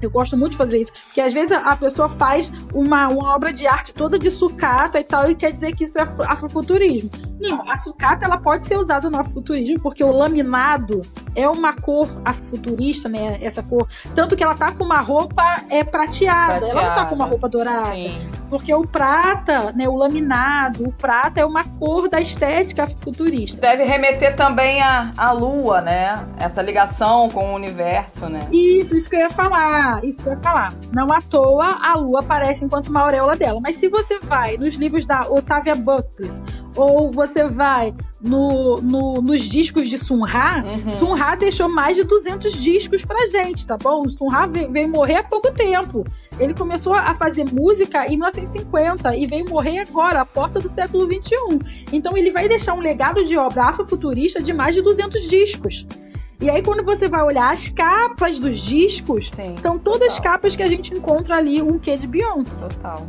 eu 0.00 0.10
gosto 0.10 0.36
muito 0.36 0.52
de 0.52 0.58
fazer 0.58 0.82
isso, 0.82 0.92
porque 1.04 1.20
às 1.20 1.32
vezes 1.32 1.52
a 1.52 1.76
pessoa 1.76 2.08
faz 2.08 2.50
uma, 2.72 3.08
uma 3.08 3.34
obra 3.34 3.52
de 3.52 3.66
arte 3.66 3.92
toda 3.92 4.18
de 4.18 4.30
sucata 4.30 4.98
e 4.98 5.04
tal, 5.04 5.30
e 5.30 5.34
quer 5.34 5.52
dizer 5.52 5.74
que 5.74 5.84
isso 5.84 5.98
é 5.98 6.02
afrofuturismo. 6.02 7.10
Não, 7.40 7.68
a 7.70 7.76
sucata 7.76 8.24
ela 8.24 8.38
pode 8.38 8.66
ser 8.66 8.76
usada 8.76 9.08
no 9.08 9.18
afrofuturismo, 9.18 9.80
porque 9.82 10.02
o 10.02 10.10
laminado 10.10 11.02
é 11.34 11.48
uma 11.48 11.72
cor 11.72 12.08
afrofuturista, 12.24 13.08
né? 13.08 13.38
Essa 13.40 13.62
cor. 13.62 13.88
Tanto 14.14 14.36
que 14.36 14.42
ela 14.42 14.54
tá 14.54 14.72
com 14.72 14.84
uma 14.84 15.00
roupa 15.00 15.62
é 15.70 15.84
prateada, 15.84 16.58
prateada. 16.58 16.66
ela 16.66 16.88
não 16.88 16.94
tá 16.94 17.04
com 17.06 17.14
uma 17.14 17.24
roupa 17.24 17.48
dourada. 17.48 17.92
Sim. 17.92 18.28
Porque 18.50 18.74
o 18.74 18.82
prata, 18.82 19.72
né, 19.72 19.88
o 19.88 19.94
laminado, 19.94 20.84
o 20.88 20.92
prata 20.92 21.40
é 21.40 21.44
uma 21.44 21.64
cor 21.64 22.08
da 22.08 22.20
estética 22.20 22.86
futurista. 22.86 23.60
Deve 23.60 23.84
remeter 23.84 24.34
também 24.34 24.82
à, 24.82 25.12
à 25.16 25.32
lua, 25.32 25.80
né? 25.80 26.26
Essa 26.38 26.62
ligação 26.62 27.28
com 27.28 27.52
o 27.52 27.54
universo, 27.54 28.28
né? 28.28 28.48
Isso, 28.50 28.96
isso 28.96 29.08
que 29.08 29.16
eu 29.16 29.20
ia 29.20 29.30
falar. 29.30 29.87
Isso 30.02 30.22
que 30.22 30.28
eu 30.28 30.32
ia 30.34 30.38
falar. 30.38 30.72
Não 30.92 31.12
à 31.12 31.20
toa 31.20 31.78
a 31.82 31.96
lua 31.96 32.20
aparece 32.20 32.64
enquanto 32.64 32.88
uma 32.88 33.02
auréola 33.02 33.36
dela. 33.36 33.60
Mas 33.60 33.76
se 33.76 33.88
você 33.88 34.18
vai 34.20 34.56
nos 34.56 34.74
livros 34.74 35.06
da 35.06 35.28
Otávia 35.28 35.74
Butler, 35.74 36.30
ou 36.78 37.10
você 37.10 37.44
vai 37.44 37.92
no, 38.20 38.80
no, 38.80 39.20
nos 39.20 39.42
discos 39.42 39.88
de 39.88 39.98
Sun 39.98 40.22
Ra, 40.22 40.62
uhum. 40.62 40.92
Sun 40.92 41.14
Ra 41.14 41.34
deixou 41.34 41.68
mais 41.68 41.96
de 41.96 42.04
200 42.04 42.52
discos 42.52 43.04
pra 43.04 43.26
gente, 43.26 43.66
tá 43.66 43.76
bom? 43.76 44.06
Sun 44.08 44.28
Ra 44.28 44.46
veio, 44.46 44.70
veio, 44.70 44.88
morrer 44.88 45.16
há 45.16 45.24
pouco 45.24 45.52
tempo. 45.52 46.04
Ele 46.38 46.54
começou 46.54 46.94
a 46.94 47.14
fazer 47.14 47.44
música 47.44 48.06
em 48.06 48.10
1950 48.10 49.16
e 49.16 49.26
veio 49.26 49.48
morrer 49.48 49.80
agora, 49.80 50.20
à 50.20 50.24
porta 50.24 50.60
do 50.60 50.68
século 50.68 51.06
21. 51.06 51.58
Então 51.92 52.16
ele 52.16 52.30
vai 52.30 52.48
deixar 52.48 52.74
um 52.74 52.80
legado 52.80 53.24
de 53.24 53.36
obra 53.36 53.64
afrofuturista 53.64 54.40
de 54.40 54.52
mais 54.52 54.74
de 54.74 54.82
200 54.82 55.28
discos. 55.28 55.86
E 56.40 56.48
aí, 56.48 56.62
quando 56.62 56.84
você 56.84 57.08
vai 57.08 57.22
olhar 57.22 57.52
as 57.52 57.68
capas 57.68 58.38
dos 58.38 58.58
discos, 58.58 59.28
Sim, 59.32 59.56
são 59.60 59.76
todas 59.78 60.14
total. 60.14 60.32
capas 60.32 60.54
que 60.54 60.62
a 60.62 60.68
gente 60.68 60.94
encontra 60.94 61.36
ali 61.36 61.60
um 61.60 61.78
quê 61.78 61.96
de 61.96 62.06
Beyoncé. 62.06 62.68
Total. 62.68 63.04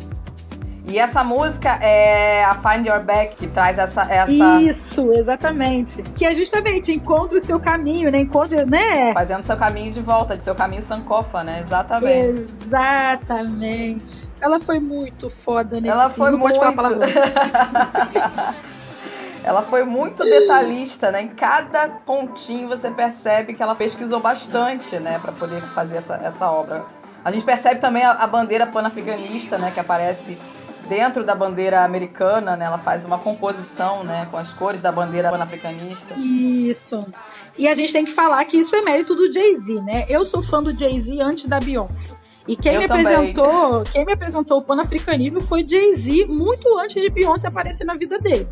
E 0.88 0.98
essa 0.98 1.24
música 1.24 1.70
é 1.84 2.44
a 2.44 2.56
Find 2.56 2.88
Your 2.88 3.04
Back, 3.04 3.36
que 3.36 3.46
traz 3.46 3.78
essa. 3.78 4.02
essa... 4.12 4.60
Isso, 4.60 5.12
exatamente. 5.14 6.02
Que 6.16 6.26
é 6.26 6.34
justamente 6.34 6.92
encontre 6.92 7.38
o 7.38 7.42
seu 7.42 7.60
caminho, 7.60 8.12
né? 8.12 8.22
Encontre, 8.22 8.66
né? 8.66 9.14
Fazendo 9.14 9.44
seu 9.44 9.56
caminho 9.56 9.92
de 9.92 10.02
volta, 10.02 10.36
de 10.36 10.42
seu 10.44 10.56
caminho 10.56 10.82
sankofa, 10.82 11.44
né? 11.44 11.60
Exatamente. 11.62 12.30
Exatamente. 12.30 14.28
Ela 14.42 14.60
foi 14.60 14.80
muito 14.80 15.30
foda 15.30 15.80
nesse 15.80 15.94
Ela 15.94 16.10
foi 16.10 16.32
Não 16.32 16.40
muito. 16.40 16.60
ela 19.50 19.64
foi 19.64 19.84
muito 19.84 20.24
detalhista, 20.24 21.10
né? 21.10 21.24
Em 21.24 21.28
cada 21.30 21.90
pontinho 21.90 22.68
você 22.68 22.92
percebe 22.92 23.56
que 23.56 23.64
ela 23.64 23.74
pesquisou 23.74 24.20
bastante, 24.20 25.00
né? 25.00 25.18
Para 25.18 25.32
poder 25.32 25.64
fazer 25.64 25.98
essa, 25.98 26.18
essa 26.24 26.52
obra. 26.52 26.86
A 27.26 27.32
gente 27.32 27.44
percebe 27.44 27.80
também 27.80 28.04
a, 28.04 28.12
a 28.12 28.28
bandeira 28.28 28.68
panafricanista, 28.68 29.58
né? 29.58 29.72
Que 29.72 29.80
aparece 29.80 30.38
dentro 30.88 31.24
da 31.24 31.34
bandeira 31.34 31.84
americana, 31.84 32.56
né? 32.56 32.66
Ela 32.66 32.78
faz 32.78 33.04
uma 33.06 33.18
composição, 33.18 34.04
né? 34.04 34.28
Com 34.30 34.38
as 34.38 34.54
cores 34.54 34.84
da 34.84 34.92
bandeira 34.92 35.32
pan-africanista. 35.32 36.14
Isso. 36.16 37.08
E 37.58 37.68
a 37.68 37.74
gente 37.74 37.92
tem 37.92 38.06
que 38.06 38.12
falar 38.12 38.46
que 38.46 38.56
isso 38.56 38.76
é 38.76 38.84
mérito 38.84 39.16
do 39.16 39.34
Jay-Z, 39.34 39.82
né? 39.82 40.06
Eu 40.08 40.26
sou 40.26 40.44
fã 40.44 40.62
do 40.62 40.78
Jay-Z 40.78 41.20
antes 41.22 41.48
da 41.48 41.60
Beyoncé. 41.60 42.16
E 42.48 42.56
quem 42.56 42.76
eu 42.76 42.82
me 42.82 42.88
também. 42.88 43.08
apresentou, 43.08 43.84
quem 43.92 44.06
me 44.06 44.14
apresentou 44.14 44.60
o 44.60 44.62
panafricanismo 44.62 45.42
foi 45.42 45.66
Jay-Z 45.68 46.28
muito 46.28 46.78
antes 46.78 47.02
de 47.02 47.10
Beyoncé 47.10 47.48
aparecer 47.48 47.84
na 47.84 47.96
vida 47.96 48.20
dele. 48.20 48.48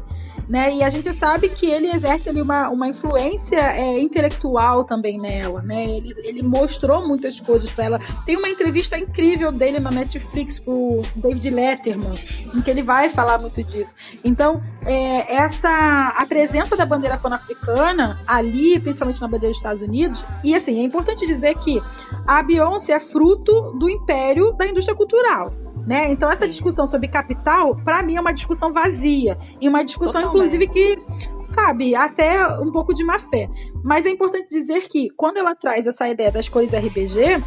Né? 0.48 0.74
E 0.74 0.84
a 0.84 0.90
gente 0.90 1.12
sabe 1.14 1.50
que 1.50 1.66
ele 1.66 1.88
exerce 1.88 2.30
ali 2.30 2.42
uma, 2.42 2.70
uma 2.70 2.88
influência 2.88 3.58
é, 3.58 4.00
intelectual 4.00 4.84
também 4.84 5.18
nela, 5.18 5.62
né? 5.62 5.86
Ele, 5.86 6.14
ele 6.24 6.44
mostrou 6.44 7.08
muitas 7.08 7.40
coisas 7.40 7.72
para 7.72 7.86
ela. 7.86 8.00
Tem 8.26 8.38
uma 8.38 8.50
entrevista 8.50 8.98
incrível 8.98 9.52
dele 9.52 9.80
na 9.80 9.92
Netflix 9.92 10.60
pro 10.60 11.02
David 11.16 11.50
Letterman, 11.50 12.14
em 12.54 12.62
que 12.62 12.70
ele 12.70 12.84
vai 12.84 13.10
falar 13.10 13.38
muito 13.38 13.64
disso. 13.64 13.96
Então, 14.24 14.62
é, 14.86 15.36
essa 15.36 15.70
a 16.18 16.26
presença 16.26 16.76
da 16.76 16.86
bandeira 16.86 17.18
pan-africana 17.18 18.20
ali, 18.28 18.80
principalmente 18.80 19.22
na 19.22 19.28
bandeira 19.28 19.50
dos 19.50 19.58
Estados 19.58 19.82
Unidos, 19.82 20.26
e 20.44 20.56
assim, 20.56 20.80
é 20.80 20.84
importante 20.84 21.26
dizer 21.26 21.56
que 21.56 21.82
a 22.26 22.42
Beyoncé 22.44 22.94
é 22.94 23.00
fruto 23.00 23.74
do 23.78 23.90
império 23.90 24.54
da 24.54 24.68
indústria 24.68 24.96
cultural. 24.96 25.67
Né? 25.88 26.12
Então 26.12 26.30
essa 26.30 26.46
discussão 26.46 26.86
sobre 26.86 27.08
capital, 27.08 27.74
para 27.78 28.04
mim 28.04 28.18
é 28.18 28.22
uma 28.22 28.34
discussão 28.34 28.74
vazia 28.74 29.38
e 29.62 29.70
uma 29.70 29.86
discussão 29.86 30.22
Totalmente. 30.22 30.36
inclusive 30.36 30.68
que 30.68 31.02
sabe, 31.48 31.96
até 31.96 32.46
um 32.60 32.70
pouco 32.72 32.94
de 32.94 33.06
má 33.06 33.18
fé. 33.18 33.50
Mas 33.82 34.06
é 34.06 34.10
importante 34.10 34.50
dizer 34.50 34.82
que 34.90 35.10
quando 35.12 35.38
ela 35.38 35.56
traz 35.56 35.88
essa 35.88 36.08
ideia 36.08 36.30
das 36.30 36.50
cores 36.50 36.74
RBG 36.74 37.42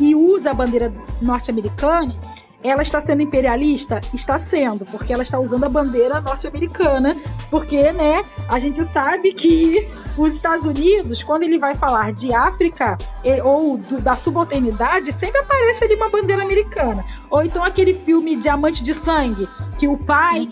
e 0.00 0.12
usa 0.14 0.50
a 0.50 0.54
bandeira 0.54 0.92
norte-americana, 1.22 2.12
ela 2.68 2.82
está 2.82 3.00
sendo 3.00 3.22
imperialista? 3.22 4.00
Está 4.12 4.38
sendo, 4.38 4.84
porque 4.86 5.12
ela 5.12 5.22
está 5.22 5.38
usando 5.38 5.64
a 5.64 5.68
bandeira 5.68 6.20
norte-americana, 6.20 7.14
porque, 7.50 7.92
né, 7.92 8.24
a 8.48 8.58
gente 8.58 8.84
sabe 8.84 9.32
que 9.32 9.88
os 10.16 10.34
Estados 10.34 10.64
Unidos, 10.64 11.22
quando 11.22 11.42
ele 11.42 11.58
vai 11.58 11.74
falar 11.74 12.12
de 12.12 12.32
África 12.32 12.96
ou 13.44 13.76
do, 13.76 14.00
da 14.00 14.16
subalternidade, 14.16 15.12
sempre 15.12 15.40
aparece 15.40 15.84
ali 15.84 15.94
uma 15.94 16.08
bandeira 16.08 16.42
americana. 16.42 17.04
Ou 17.28 17.42
então 17.42 17.62
aquele 17.62 17.92
filme 17.92 18.36
Diamante 18.36 18.82
de 18.82 18.94
Sangue, 18.94 19.48
que 19.76 19.86
o 19.86 19.98
pai 19.98 20.48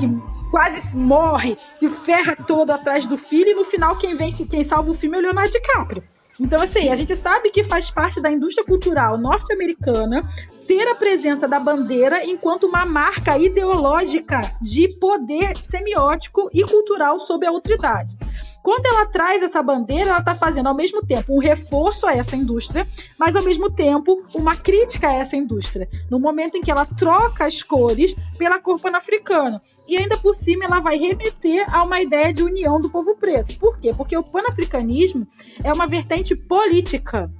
uhum. 0.00 0.22
quase 0.50 0.96
morre, 0.96 1.56
se 1.72 1.88
ferra 1.88 2.36
todo 2.36 2.70
atrás 2.70 3.06
do 3.06 3.16
filho, 3.16 3.50
e 3.50 3.54
no 3.54 3.64
final 3.64 3.96
quem 3.96 4.14
vence, 4.14 4.44
quem 4.44 4.62
salva 4.62 4.90
o 4.90 4.94
filme 4.94 5.16
é 5.16 5.20
o 5.20 5.22
Leonardo 5.22 5.50
DiCaprio. 5.50 6.02
Então, 6.40 6.60
assim, 6.60 6.90
a 6.90 6.94
gente 6.94 7.16
sabe 7.16 7.50
que 7.50 7.64
faz 7.64 7.90
parte 7.90 8.20
da 8.20 8.30
indústria 8.30 8.66
cultural 8.66 9.16
norte-americana 9.16 10.28
ter 10.66 10.86
a 10.88 10.94
presença 10.94 11.48
da 11.48 11.58
bandeira 11.58 12.24
enquanto 12.24 12.64
uma 12.64 12.84
marca 12.84 13.38
ideológica 13.38 14.54
de 14.60 14.88
poder 14.98 15.56
semiótico 15.62 16.50
e 16.52 16.62
cultural 16.64 17.20
sobre 17.20 17.46
a 17.46 17.50
autoridade. 17.50 18.16
Quando 18.66 18.84
ela 18.86 19.06
traz 19.06 19.44
essa 19.44 19.62
bandeira, 19.62 20.10
ela 20.10 20.18
está 20.18 20.34
fazendo 20.34 20.66
ao 20.66 20.74
mesmo 20.74 21.00
tempo 21.00 21.32
um 21.32 21.38
reforço 21.38 22.04
a 22.04 22.16
essa 22.16 22.34
indústria, 22.34 22.84
mas 23.16 23.36
ao 23.36 23.44
mesmo 23.44 23.70
tempo 23.70 24.24
uma 24.34 24.56
crítica 24.56 25.06
a 25.08 25.14
essa 25.14 25.36
indústria. 25.36 25.88
No 26.10 26.18
momento 26.18 26.56
em 26.56 26.62
que 26.62 26.70
ela 26.72 26.84
troca 26.84 27.46
as 27.46 27.62
cores 27.62 28.16
pela 28.36 28.60
cor 28.60 28.80
pan-africana. 28.80 29.62
E 29.86 29.96
ainda 29.96 30.16
por 30.16 30.34
cima 30.34 30.64
ela 30.64 30.80
vai 30.80 30.98
remeter 30.98 31.64
a 31.72 31.84
uma 31.84 32.02
ideia 32.02 32.32
de 32.32 32.42
união 32.42 32.80
do 32.80 32.90
povo 32.90 33.14
preto. 33.14 33.56
Por 33.56 33.78
quê? 33.78 33.94
Porque 33.96 34.16
o 34.16 34.24
panafricanismo 34.24 35.28
é 35.64 35.72
uma 35.72 35.86
vertente 35.86 36.34
política. 36.34 37.30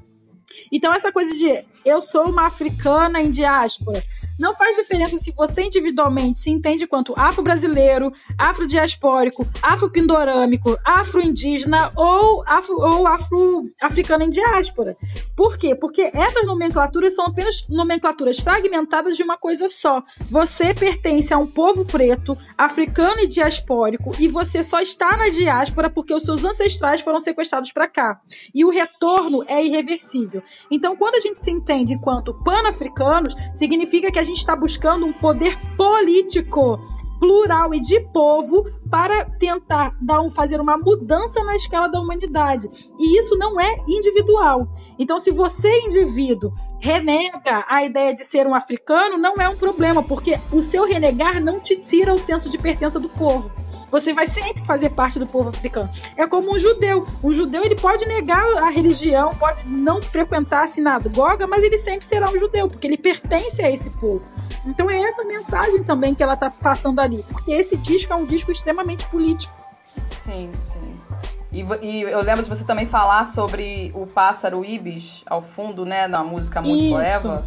Então, 0.72 0.92
essa 0.92 1.12
coisa 1.12 1.34
de 1.34 1.64
eu 1.84 2.00
sou 2.00 2.28
uma 2.28 2.46
africana 2.46 3.20
em 3.20 3.30
diáspora, 3.30 4.02
não 4.38 4.54
faz 4.54 4.76
diferença 4.76 5.18
se 5.18 5.32
você 5.32 5.62
individualmente 5.62 6.38
se 6.38 6.50
entende 6.50 6.86
quanto 6.86 7.14
afro-brasileiro, 7.18 8.12
afro-diaspórico, 8.38 9.46
afro-pindorâmico, 9.62 10.78
afro-indígena 10.84 11.90
ou 11.96 12.44
afro, 12.46 12.78
ou 12.78 13.06
afro-africano 13.06 14.24
em 14.24 14.30
diáspora. 14.30 14.92
Por 15.34 15.56
quê? 15.56 15.74
Porque 15.74 16.10
essas 16.14 16.46
nomenclaturas 16.46 17.14
são 17.14 17.26
apenas 17.26 17.66
nomenclaturas 17.68 18.38
fragmentadas 18.38 19.16
de 19.16 19.22
uma 19.22 19.36
coisa 19.36 19.68
só. 19.68 20.02
Você 20.30 20.74
pertence 20.74 21.32
a 21.32 21.38
um 21.38 21.46
povo 21.46 21.84
preto, 21.84 22.36
africano 22.56 23.20
e 23.20 23.26
diaspórico, 23.26 24.12
e 24.18 24.28
você 24.28 24.62
só 24.62 24.80
está 24.80 25.16
na 25.16 25.28
diáspora 25.28 25.90
porque 25.90 26.14
os 26.14 26.22
seus 26.22 26.44
ancestrais 26.44 27.00
foram 27.00 27.20
sequestrados 27.20 27.72
para 27.72 27.88
cá. 27.88 28.20
E 28.54 28.64
o 28.64 28.70
retorno 28.70 29.44
é 29.46 29.64
irreversível. 29.64 30.42
Então, 30.70 30.96
quando 30.96 31.14
a 31.14 31.20
gente 31.20 31.40
se 31.40 31.50
entende 31.50 31.94
enquanto 31.94 32.34
pan-africanos, 32.34 33.34
significa 33.54 34.10
que 34.10 34.18
a 34.18 34.25
gente 34.26 34.38
está 34.38 34.54
buscando 34.54 35.06
um 35.06 35.12
poder 35.12 35.56
político 35.76 36.78
plural 37.18 37.74
e 37.74 37.80
de 37.80 38.00
povo 38.12 38.66
para 38.90 39.24
tentar 39.24 39.96
dar 40.00 40.20
um, 40.20 40.30
fazer 40.30 40.60
uma 40.60 40.76
mudança 40.76 41.42
na 41.44 41.56
escala 41.56 41.88
da 41.88 42.00
humanidade. 42.00 42.68
E 42.98 43.18
isso 43.18 43.36
não 43.36 43.60
é 43.60 43.76
individual. 43.88 44.68
Então, 44.98 45.18
se 45.18 45.30
você, 45.30 45.80
indivíduo, 45.80 46.52
renega 46.80 47.64
a 47.68 47.84
ideia 47.84 48.14
de 48.14 48.24
ser 48.24 48.46
um 48.46 48.54
africano, 48.54 49.18
não 49.18 49.34
é 49.34 49.48
um 49.48 49.56
problema, 49.56 50.02
porque 50.02 50.38
o 50.50 50.62
seu 50.62 50.86
renegar 50.86 51.42
não 51.42 51.60
te 51.60 51.76
tira 51.76 52.14
o 52.14 52.18
senso 52.18 52.48
de 52.48 52.56
pertença 52.58 52.98
do 52.98 53.08
povo. 53.08 53.50
Você 53.90 54.12
vai 54.12 54.26
sempre 54.26 54.64
fazer 54.64 54.90
parte 54.90 55.18
do 55.18 55.26
povo 55.26 55.48
africano. 55.48 55.88
É 56.16 56.26
como 56.26 56.54
um 56.54 56.58
judeu. 56.58 57.06
Um 57.22 57.32
judeu 57.32 57.64
ele 57.64 57.76
pode 57.76 58.06
negar 58.06 58.44
a 58.58 58.68
religião, 58.68 59.34
pode 59.34 59.66
não 59.68 60.02
frequentar 60.02 60.64
a 60.64 60.68
sinagoga, 60.68 61.46
mas 61.46 61.62
ele 61.62 61.78
sempre 61.78 62.04
será 62.04 62.28
um 62.28 62.38
judeu, 62.38 62.68
porque 62.68 62.86
ele 62.86 62.98
pertence 62.98 63.62
a 63.62 63.70
esse 63.70 63.90
povo. 63.90 64.22
Então 64.66 64.90
é 64.90 65.00
essa 65.00 65.24
mensagem 65.24 65.84
também 65.84 66.14
que 66.14 66.22
ela 66.22 66.34
está 66.34 66.50
passando 66.50 67.00
ali, 67.00 67.22
porque 67.30 67.52
esse 67.52 67.76
disco 67.76 68.12
é 68.12 68.16
um 68.16 68.26
disco 68.26 68.50
extremamente 68.50 68.75
político. 69.10 69.54
Sim, 70.20 70.50
sim. 70.66 70.96
E, 71.52 71.64
e, 71.82 72.02
eu 72.02 72.20
lembro 72.22 72.42
de 72.42 72.48
você 72.48 72.64
também 72.64 72.86
falar 72.86 73.24
sobre 73.24 73.90
o 73.94 74.06
pássaro 74.06 74.64
Ibis 74.64 75.22
ao 75.26 75.40
fundo, 75.40 75.86
né, 75.86 76.06
na 76.06 76.22
música 76.22 76.60
Mundo 76.60 76.90
Forever. 76.90 77.44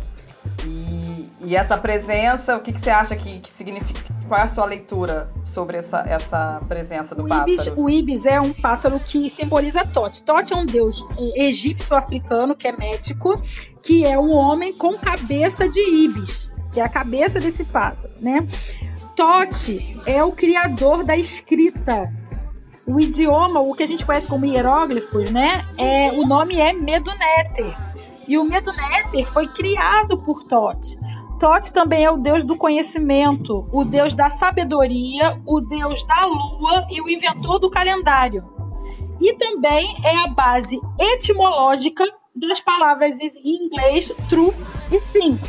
E, 0.66 1.30
e 1.42 1.56
essa 1.56 1.78
presença, 1.78 2.58
o 2.58 2.62
que, 2.62 2.74
que 2.74 2.80
você 2.80 2.90
acha 2.90 3.16
que, 3.16 3.40
que 3.40 3.50
significa? 3.50 4.02
Qual 4.28 4.40
é 4.40 4.44
a 4.44 4.48
sua 4.48 4.66
leitura 4.66 5.30
sobre 5.46 5.78
essa, 5.78 6.06
essa 6.08 6.62
presença 6.68 7.16
do 7.16 7.24
o 7.24 7.28
pássaro? 7.28 7.52
Ibis, 7.52 7.74
o 7.76 7.90
Ibis 7.90 8.26
é 8.26 8.40
um 8.40 8.54
pássaro 8.54 9.00
que 9.00 9.30
simboliza 9.30 9.86
Tote. 9.86 10.24
Tote 10.24 10.54
é 10.54 10.56
um 10.56 10.66
deus 10.66 11.04
egípcio-africano 11.36 12.56
que 12.56 12.68
é 12.68 12.76
médico, 12.78 13.42
que 13.84 14.06
é 14.06 14.18
um 14.20 14.32
homem 14.32 14.74
com 14.74 14.96
cabeça 14.98 15.68
de 15.68 15.80
Ibis, 15.80 16.52
que 16.72 16.80
é 16.80 16.84
a 16.84 16.90
cabeça 16.90 17.40
desse 17.40 17.64
pássaro, 17.64 18.14
né? 18.20 18.48
Tote 19.20 20.02
é 20.06 20.24
o 20.24 20.32
criador 20.32 21.04
da 21.04 21.18
escrita 21.18 22.10
o 22.88 22.98
idioma, 23.02 23.60
o 23.60 23.74
que 23.74 23.84
a 23.84 23.86
gente 23.86 24.06
conhece 24.06 24.30
como 24.30 24.46
hieróglifos, 24.46 25.30
né? 25.30 25.68
É, 25.78 26.14
o 26.14 26.26
nome 26.26 26.58
é 26.58 26.72
Meduneter. 26.72 27.78
E 28.30 28.38
o 28.38 28.46
Meduneter 28.46 29.28
foi 29.28 29.50
criado 29.50 30.18
por 30.20 30.46
Tote. 30.46 30.98
Tote 31.38 31.74
também 31.74 32.06
é 32.06 32.10
o 32.10 32.16
deus 32.16 32.46
do 32.46 32.56
conhecimento, 32.56 33.68
o 33.74 33.84
deus 33.84 34.16
da 34.16 34.30
sabedoria, 34.30 35.38
o 35.46 35.60
deus 35.60 36.02
da 36.06 36.26
lua 36.26 36.88
e 36.90 37.02
o 37.02 37.10
inventor 37.10 37.60
do 37.60 37.70
calendário. 37.70 38.42
E 39.20 39.34
também 39.34 39.98
é 40.02 40.16
a 40.24 40.28
base 40.28 40.80
etimológica 40.98 42.06
das 42.34 42.62
palavras 42.62 43.18
em 43.20 43.66
inglês 43.66 44.16
truth 44.30 44.66
e 44.90 45.02
think, 45.12 45.42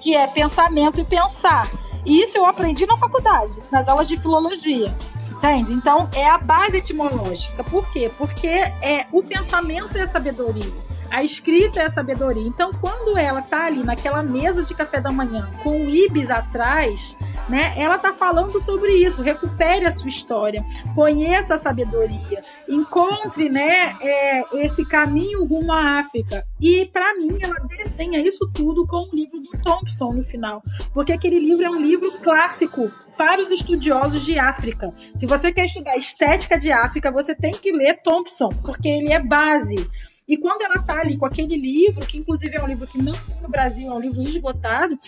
que 0.00 0.16
é 0.16 0.26
pensamento 0.26 1.00
e 1.00 1.04
pensar. 1.04 1.83
E 2.04 2.22
isso 2.22 2.36
eu 2.36 2.44
aprendi 2.44 2.86
na 2.86 2.96
faculdade, 2.96 3.60
nas 3.70 3.88
aulas 3.88 4.08
de 4.08 4.18
filologia. 4.18 4.94
Entende? 5.30 5.72
Então, 5.72 6.08
é 6.14 6.28
a 6.28 6.38
base 6.38 6.78
etimológica. 6.78 7.62
Por 7.64 7.90
quê? 7.90 8.10
Porque 8.16 8.48
é 8.48 9.06
o 9.12 9.22
pensamento 9.22 9.96
é 9.96 10.02
a 10.02 10.06
sabedoria. 10.06 10.72
A 11.14 11.22
escrita 11.22 11.80
é 11.80 11.84
a 11.84 11.90
sabedoria. 11.90 12.42
Então, 12.42 12.72
quando 12.72 13.16
ela 13.16 13.40
tá 13.40 13.66
ali 13.66 13.84
naquela 13.84 14.20
mesa 14.20 14.64
de 14.64 14.74
café 14.74 15.00
da 15.00 15.12
manhã 15.12 15.48
com 15.62 15.86
o 15.86 15.88
Ibis 15.88 16.28
atrás, 16.28 17.16
né? 17.48 17.72
Ela 17.76 17.98
tá 17.98 18.12
falando 18.12 18.60
sobre 18.60 18.92
isso. 18.94 19.22
Recupere 19.22 19.86
a 19.86 19.92
sua 19.92 20.08
história, 20.08 20.64
conheça 20.92 21.54
a 21.54 21.58
sabedoria, 21.58 22.42
encontre, 22.68 23.48
né, 23.48 23.96
é, 24.00 24.64
esse 24.64 24.84
caminho 24.84 25.44
rumo 25.44 25.72
à 25.72 26.00
África. 26.00 26.44
E 26.60 26.86
para 26.86 27.14
mim, 27.14 27.38
ela 27.40 27.60
desenha 27.60 28.18
isso 28.18 28.50
tudo 28.52 28.84
com 28.84 28.98
o 28.98 29.14
livro 29.14 29.38
do 29.38 29.56
Thompson 29.62 30.14
no 30.14 30.24
final, 30.24 30.60
porque 30.92 31.12
aquele 31.12 31.38
livro 31.38 31.64
é 31.64 31.70
um 31.70 31.80
livro 31.80 32.10
clássico 32.20 32.90
para 33.16 33.40
os 33.40 33.52
estudiosos 33.52 34.24
de 34.24 34.36
África. 34.36 34.92
Se 35.16 35.26
você 35.26 35.52
quer 35.52 35.66
estudar 35.66 35.96
estética 35.96 36.58
de 36.58 36.72
África, 36.72 37.12
você 37.12 37.36
tem 37.36 37.52
que 37.52 37.70
ler 37.70 38.02
Thompson, 38.02 38.48
porque 38.64 38.88
ele 38.88 39.12
é 39.12 39.22
base. 39.22 39.88
E 40.26 40.36
quando 40.38 40.62
ela 40.62 40.78
tá 40.82 41.00
ali 41.00 41.18
com 41.18 41.26
aquele 41.26 41.56
livro, 41.56 42.06
que 42.06 42.16
inclusive 42.16 42.56
é 42.56 42.62
um 42.62 42.66
livro 42.66 42.86
que 42.86 43.00
não 43.00 43.12
tem 43.12 43.36
no 43.42 43.48
Brasil, 43.48 43.90
é 43.90 43.94
um 43.94 43.98
livro 43.98 44.22
esgotado, 44.22 44.98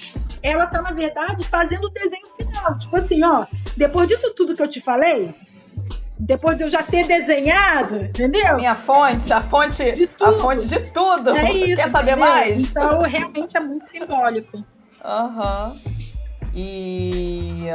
ela 0.43 0.67
tá, 0.67 0.83
na 0.83 0.93
verdade, 0.93 1.43
fazendo 1.43 1.87
o 1.87 1.91
desenho 1.91 2.29
final. 2.29 2.79
Tipo 2.79 2.97
assim, 2.97 3.25
ó, 3.25 3.47
depois 3.77 4.09
disso 4.09 4.35
tudo 4.35 4.55
que 4.55 4.63
eu 4.63 4.69
te 4.69 4.81
falei, 4.81 5.35
depois 6.19 6.57
de 6.57 6.65
eu 6.65 6.71
já 6.71 6.83
ter 6.83 7.07
desenhado, 7.07 7.97
entendeu? 7.97 8.57
Minha 8.57 8.75
fonte, 8.75 9.33
a 9.33 9.41
fonte 9.41 9.93
de 9.93 10.07
tudo. 10.07 10.31
A 10.31 10.33
fonte 10.35 10.69
de 10.69 10.81
tudo. 10.91 11.31
É 11.31 11.51
isso. 11.53 11.83
Quer 11.83 11.91
saber 11.91 12.13
entendeu? 12.13 12.29
mais? 12.29 12.63
Então, 12.63 13.03
realmente 13.03 13.57
é 13.57 13.61
muito 13.61 13.87
simbólico. 13.87 14.59
Aham. 15.03 15.77
Uhum. 15.85 15.97
E 16.55 17.67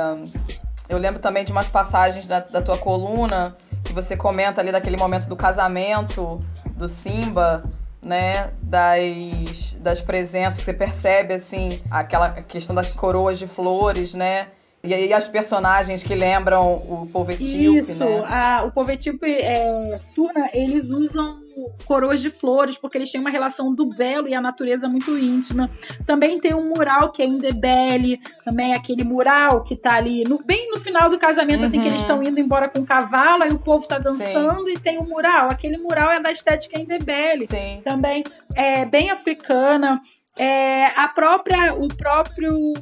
eu 0.91 0.97
lembro 0.97 1.21
também 1.21 1.45
de 1.45 1.53
umas 1.53 1.69
passagens 1.69 2.27
da, 2.27 2.41
da 2.41 2.61
tua 2.61 2.77
coluna 2.77 3.55
que 3.85 3.93
você 3.93 4.17
comenta 4.17 4.59
ali 4.59 4.73
daquele 4.73 4.97
momento 4.97 5.27
do 5.27 5.37
casamento 5.37 6.43
do 6.75 6.85
Simba, 6.85 7.63
né? 8.03 8.51
Das, 8.61 9.75
das 9.75 10.01
presenças 10.01 10.59
que 10.59 10.65
você 10.65 10.73
percebe, 10.73 11.33
assim, 11.33 11.81
aquela 11.89 12.29
questão 12.29 12.75
das 12.75 12.93
coroas 12.93 13.39
de 13.39 13.47
flores, 13.47 14.13
né? 14.13 14.47
E 14.83 14.93
aí 14.93 15.13
as 15.13 15.29
personagens 15.29 16.03
que 16.03 16.13
lembram 16.13 16.73
o 16.73 17.07
povo 17.11 17.31
etíope, 17.31 17.79
Isso, 17.79 18.03
né? 18.03 18.25
a, 18.25 18.65
o 18.65 18.71
povo 18.71 18.91
etíope 18.91 19.31
é, 19.31 19.97
Surna, 20.01 20.49
eles 20.53 20.89
usam 20.89 21.40
coroas 21.85 22.21
de 22.21 22.29
flores, 22.29 22.77
porque 22.77 22.97
eles 22.97 23.11
têm 23.11 23.21
uma 23.21 23.29
relação 23.29 23.73
do 23.73 23.85
belo 23.85 24.27
e 24.27 24.33
a 24.33 24.41
natureza 24.41 24.87
muito 24.87 25.17
íntima. 25.17 25.69
Também 26.05 26.39
tem 26.39 26.53
um 26.53 26.69
mural 26.69 27.11
que 27.11 27.21
é 27.21 27.25
Indebele, 27.25 28.19
também 28.43 28.73
aquele 28.73 29.03
mural 29.03 29.63
que 29.63 29.75
tá 29.75 29.95
ali 29.95 30.23
no, 30.23 30.43
bem 30.43 30.69
no 30.71 30.79
final 30.79 31.09
do 31.09 31.19
casamento, 31.19 31.61
uhum. 31.61 31.65
assim, 31.65 31.81
que 31.81 31.87
eles 31.87 32.01
estão 32.01 32.17
uhum. 32.17 32.23
indo 32.23 32.39
embora 32.39 32.69
com 32.69 32.79
o 32.79 32.85
cavalo, 32.85 33.43
aí 33.43 33.51
o 33.51 33.59
povo 33.59 33.87
tá 33.87 33.97
dançando 33.97 34.65
Sim. 34.65 34.73
e 34.73 34.79
tem 34.79 34.97
o 34.97 35.03
um 35.03 35.07
mural. 35.07 35.49
Aquele 35.49 35.77
mural 35.77 36.09
é 36.09 36.19
da 36.19 36.31
estética 36.31 36.79
Indebele. 36.79 37.47
Sim. 37.47 37.81
Também 37.83 38.23
é 38.55 38.85
bem 38.85 39.09
africana. 39.09 40.01
É, 40.37 40.85
a 40.97 41.07
própria, 41.09 41.73
o 41.75 41.87
próprio 41.89 42.73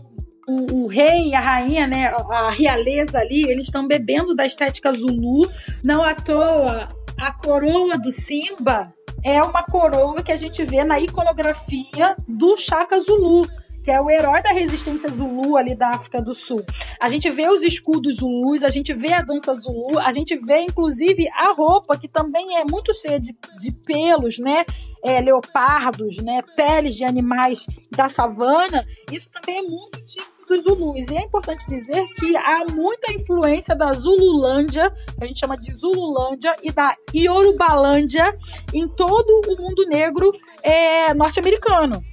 o, 0.49 0.83
o, 0.83 0.87
rei 0.87 1.29
e 1.29 1.35
a 1.35 1.39
rainha, 1.39 1.85
né, 1.85 2.07
a 2.07 2.49
realeza 2.49 3.19
ali, 3.19 3.43
eles 3.49 3.67
estão 3.67 3.87
bebendo 3.87 4.35
da 4.35 4.45
estética 4.45 4.91
Zulu. 4.91 5.47
Não 5.83 6.03
à 6.03 6.15
toa, 6.15 6.89
a 7.19 7.31
coroa 7.31 7.97
do 7.97 8.11
Simba 8.11 8.93
é 9.23 9.41
uma 9.43 9.63
coroa 9.63 10.23
que 10.23 10.31
a 10.31 10.37
gente 10.37 10.63
vê 10.63 10.83
na 10.83 10.99
iconografia 10.99 12.15
do 12.27 12.55
Chaka 12.55 12.99
Zulu 12.99 13.41
que 13.83 13.91
é 13.91 14.01
o 14.01 14.09
herói 14.09 14.41
da 14.41 14.51
resistência 14.51 15.09
Zulu 15.09 15.55
ali 15.55 15.73
da 15.73 15.91
África 15.91 16.21
do 16.21 16.35
Sul. 16.35 16.63
A 16.99 17.07
gente 17.07 17.29
vê 17.31 17.47
os 17.47 17.63
escudos 17.63 18.17
Zulus, 18.17 18.61
a 18.63 18.69
gente 18.69 18.93
vê 18.93 19.13
a 19.13 19.21
dança 19.21 19.55
Zulu, 19.55 19.97
a 19.99 20.11
gente 20.11 20.35
vê 20.35 20.59
inclusive 20.59 21.27
a 21.29 21.53
roupa 21.53 21.97
que 21.97 22.07
também 22.07 22.57
é 22.57 22.65
muito 22.65 22.93
cheia 22.93 23.19
de, 23.19 23.35
de 23.57 23.71
pelos, 23.71 24.37
né? 24.37 24.65
É, 25.03 25.21
leopardos, 25.21 26.17
né? 26.17 26.41
Peles 26.55 26.95
de 26.95 27.05
animais 27.05 27.67
da 27.89 28.09
savana. 28.09 28.85
Isso 29.11 29.29
também 29.31 29.59
é 29.59 29.61
muito 29.61 30.05
típico 30.05 30.38
dos 30.49 30.63
Zulus. 30.63 31.07
E 31.07 31.15
é 31.15 31.21
importante 31.21 31.65
dizer 31.69 32.03
que 32.19 32.35
há 32.35 32.65
muita 32.71 33.13
influência 33.13 33.75
da 33.75 33.93
Zululândia, 33.93 34.89
que 34.89 35.23
a 35.23 35.27
gente 35.27 35.39
chama 35.39 35.55
de 35.55 35.73
Zululândia, 35.75 36.55
e 36.63 36.71
da 36.71 36.95
Yorubalândia 37.15 38.37
em 38.73 38.87
todo 38.87 39.41
o 39.47 39.61
mundo 39.61 39.85
negro 39.85 40.33
é, 40.63 41.13
norte-americano. 41.13 42.03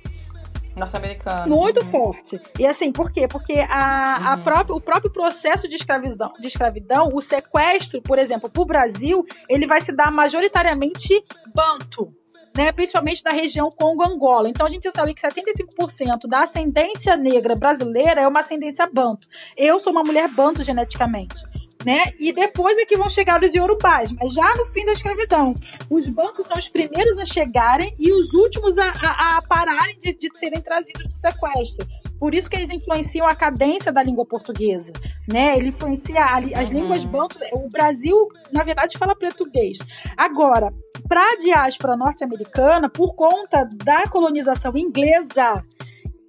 Norte-americano. 0.76 1.48
Muito 1.48 1.82
uhum. 1.82 1.90
forte. 1.90 2.38
E 2.58 2.66
assim, 2.66 2.92
por 2.92 3.10
quê? 3.10 3.26
Porque 3.26 3.54
a, 3.66 4.36
uhum. 4.36 4.52
a 4.52 4.74
o 4.74 4.80
próprio 4.80 5.10
processo 5.10 5.66
de 5.66 5.74
escravidão, 5.74 6.32
de 6.38 6.46
escravidão, 6.46 7.08
o 7.14 7.20
sequestro, 7.22 8.02
por 8.02 8.18
exemplo, 8.18 8.50
para 8.50 8.62
o 8.62 8.66
Brasil, 8.66 9.24
ele 9.48 9.66
vai 9.66 9.80
se 9.80 9.90
dar 9.90 10.12
majoritariamente 10.12 11.24
banto 11.54 12.12
né, 12.56 12.72
principalmente 12.72 13.22
da 13.22 13.30
região 13.30 13.70
Congo-Angola. 13.70 14.48
Então 14.48 14.66
a 14.66 14.70
gente 14.70 14.90
sabe 14.90 15.12
que 15.12 15.20
75% 15.20 16.26
da 16.28 16.42
ascendência 16.42 17.16
negra 17.16 17.54
brasileira 17.54 18.22
é 18.22 18.28
uma 18.28 18.40
ascendência 18.40 18.88
banto. 18.92 19.28
Eu 19.56 19.78
sou 19.78 19.92
uma 19.92 20.02
mulher 20.02 20.28
banto 20.28 20.62
geneticamente. 20.62 21.44
Né? 21.86 22.02
E 22.18 22.32
depois 22.32 22.76
é 22.78 22.84
que 22.84 22.96
vão 22.96 23.08
chegar 23.08 23.40
os 23.40 23.54
iorubás, 23.54 24.10
mas 24.10 24.32
já 24.32 24.56
no 24.56 24.64
fim 24.64 24.84
da 24.84 24.90
escravidão. 24.90 25.54
Os 25.88 26.08
bantos 26.08 26.44
são 26.48 26.56
os 26.56 26.68
primeiros 26.68 27.16
a 27.16 27.24
chegarem 27.24 27.94
e 27.96 28.12
os 28.12 28.34
últimos 28.34 28.76
a, 28.76 28.88
a, 28.88 29.36
a 29.36 29.42
pararem 29.42 29.96
de, 29.96 30.10
de, 30.18 30.36
serem 30.36 30.60
trazidos 30.60 31.06
no 31.08 31.14
sequestro. 31.14 31.86
Por 32.18 32.34
isso 32.34 32.50
que 32.50 32.56
eles 32.56 32.70
influenciam 32.70 33.28
a 33.28 33.36
cadência 33.36 33.92
da 33.92 34.02
língua 34.02 34.26
portuguesa, 34.26 34.92
né? 35.28 35.56
Ele 35.56 35.68
influencia 35.68 36.20
a, 36.20 36.38
as 36.38 36.70
uhum. 36.70 36.76
línguas 36.76 37.04
bantos. 37.04 37.38
O 37.52 37.70
Brasil, 37.70 38.16
na 38.50 38.64
verdade, 38.64 38.98
fala 38.98 39.14
português. 39.14 39.78
Agora, 40.16 40.74
para 41.08 41.20
a 41.20 41.36
diáspora 41.36 41.96
norte-americana, 41.96 42.90
por 42.90 43.14
conta 43.14 43.64
da 43.84 44.08
colonização 44.08 44.72
inglesa, 44.76 45.62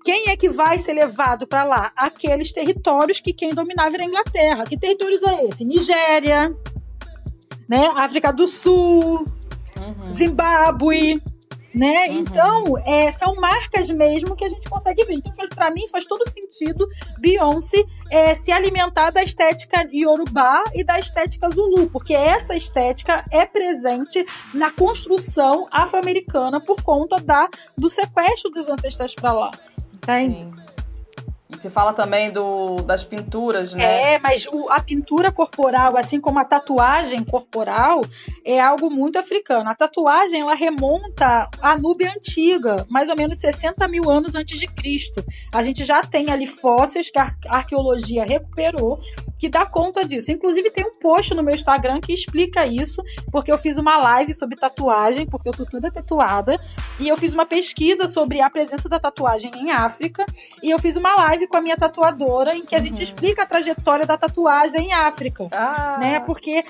quem 0.08 0.30
é 0.30 0.38
que 0.38 0.48
vai 0.48 0.80
ser 0.80 0.94
levado 0.94 1.46
para 1.46 1.66
lá? 1.66 1.92
Aqueles 1.94 2.54
territórios 2.54 3.20
que 3.20 3.34
quem 3.34 3.50
dominava 3.50 3.94
era 3.94 4.04
a 4.04 4.08
Inglaterra. 4.08 4.64
Que 4.64 4.78
territórios 4.78 5.22
é 5.22 5.48
esse? 5.48 5.66
Nigéria, 5.66 6.56
né? 7.68 7.92
África 7.94 8.32
do 8.32 8.48
Sul, 8.48 9.28
uhum. 9.76 10.10
Zimbábue, 10.10 11.22
né? 11.76 12.08
Uhum. 12.08 12.16
Então, 12.20 12.64
é, 12.86 13.12
são 13.12 13.36
marcas 13.36 13.90
mesmo 13.90 14.34
que 14.34 14.46
a 14.46 14.48
gente 14.48 14.70
consegue 14.70 15.04
ver. 15.04 15.16
Então, 15.16 15.34
para 15.54 15.72
mim, 15.72 15.86
faz 15.90 16.06
todo 16.06 16.24
sentido 16.30 16.88
Beyoncé 17.20 17.84
é, 18.10 18.34
se 18.34 18.50
alimentar 18.50 19.12
da 19.12 19.22
estética 19.22 19.90
Yorubá 19.94 20.64
e 20.74 20.86
da 20.86 20.98
estética 20.98 21.50
Zulu, 21.50 21.90
porque 21.90 22.14
essa 22.14 22.56
estética 22.56 23.26
é 23.30 23.46
presente 23.46 24.26
na 24.54 24.72
construção 24.72 25.68
afro-americana 25.70 26.62
por 26.62 26.82
conta 26.82 27.18
da, 27.18 27.50
do 27.78 27.90
sequestro 27.90 28.50
dos 28.52 28.70
ancestrais 28.70 29.14
para 29.14 29.34
lá. 29.34 29.52
Entende? 30.08 30.38
Sim. 30.38 30.54
E 31.50 31.58
se 31.58 31.70
fala 31.70 31.94
também 31.94 32.30
do, 32.30 32.78
das 32.82 33.06
pinturas, 33.06 33.74
né? 33.74 34.16
É, 34.16 34.20
mas 34.20 34.46
o, 34.48 34.70
a 34.70 34.82
pintura 34.82 35.32
corporal, 35.32 35.98
assim 35.98 36.20
como 36.20 36.40
a 36.40 36.46
tatuagem 36.46 37.24
corporal, 37.24 38.02
é 38.44 38.60
algo 38.60 38.90
muito 38.90 39.18
africano. 39.18 39.70
A 39.70 39.76
tatuagem, 39.76 40.42
ela 40.42 40.54
remonta 40.54 41.48
à 41.62 41.78
Núbia 41.78 42.12
antiga, 42.12 42.86
mais 42.90 43.10
ou 43.10 43.16
menos 43.16 43.38
60 43.38 43.88
mil 43.88 44.10
anos 44.10 44.36
antes 44.36 44.60
de 44.60 44.68
Cristo. 44.68 45.24
A 45.54 45.64
gente 45.64 45.86
já 45.86 46.02
tem 46.02 46.30
ali 46.30 46.46
fósseis 46.46 47.10
que 47.10 47.18
a 47.18 47.32
arqueologia 47.48 48.26
recuperou, 48.26 49.00
que 49.38 49.50
dá 49.50 49.66
conta 49.66 50.04
disso. 50.06 50.32
Inclusive, 50.32 50.72
tem 50.72 50.86
um 50.86 50.96
post 50.96 51.34
no 51.34 51.44
meu 51.44 51.54
Instagram 51.54 52.00
que 52.00 52.14
explica 52.14 52.66
isso, 52.66 53.04
porque 53.32 53.52
eu 53.52 53.58
fiz 53.58 53.78
uma 53.78 53.98
live 53.98 54.34
sobre 54.34 54.58
tatuagem, 54.58 55.26
porque 55.26 55.48
eu 55.48 55.54
sou 55.54 55.66
toda 55.66 55.92
tatuada, 55.92 56.60
e 57.00 57.08
eu 57.08 57.18
fiz 57.18 57.34
uma 57.34 57.46
pesquisa 57.46 58.08
sobre 58.08 58.42
a 58.42 58.50
presença 58.50 58.90
da 58.90 59.00
tatuagem 59.00 59.52
em 59.56 59.72
África, 59.72 60.26
e 60.64 60.70
eu 60.70 60.80
fiz 60.80 60.96
uma 60.96 61.16
live 61.16 61.48
com 61.48 61.58
a 61.58 61.62
minha 61.62 61.78
tatuadora 61.78 62.56
em 62.56 62.66
que 62.66 62.76
a 62.76 62.80
gente 62.80 62.98
uhum. 62.98 63.04
explica 63.04 63.44
a 63.44 63.46
trajetória 63.46 64.06
da 64.06 64.18
tatuagem 64.18 64.88
em 64.88 64.94
África. 64.94 65.48
Ah. 65.52 65.98
Né? 66.00 66.20
Porque 66.22 66.64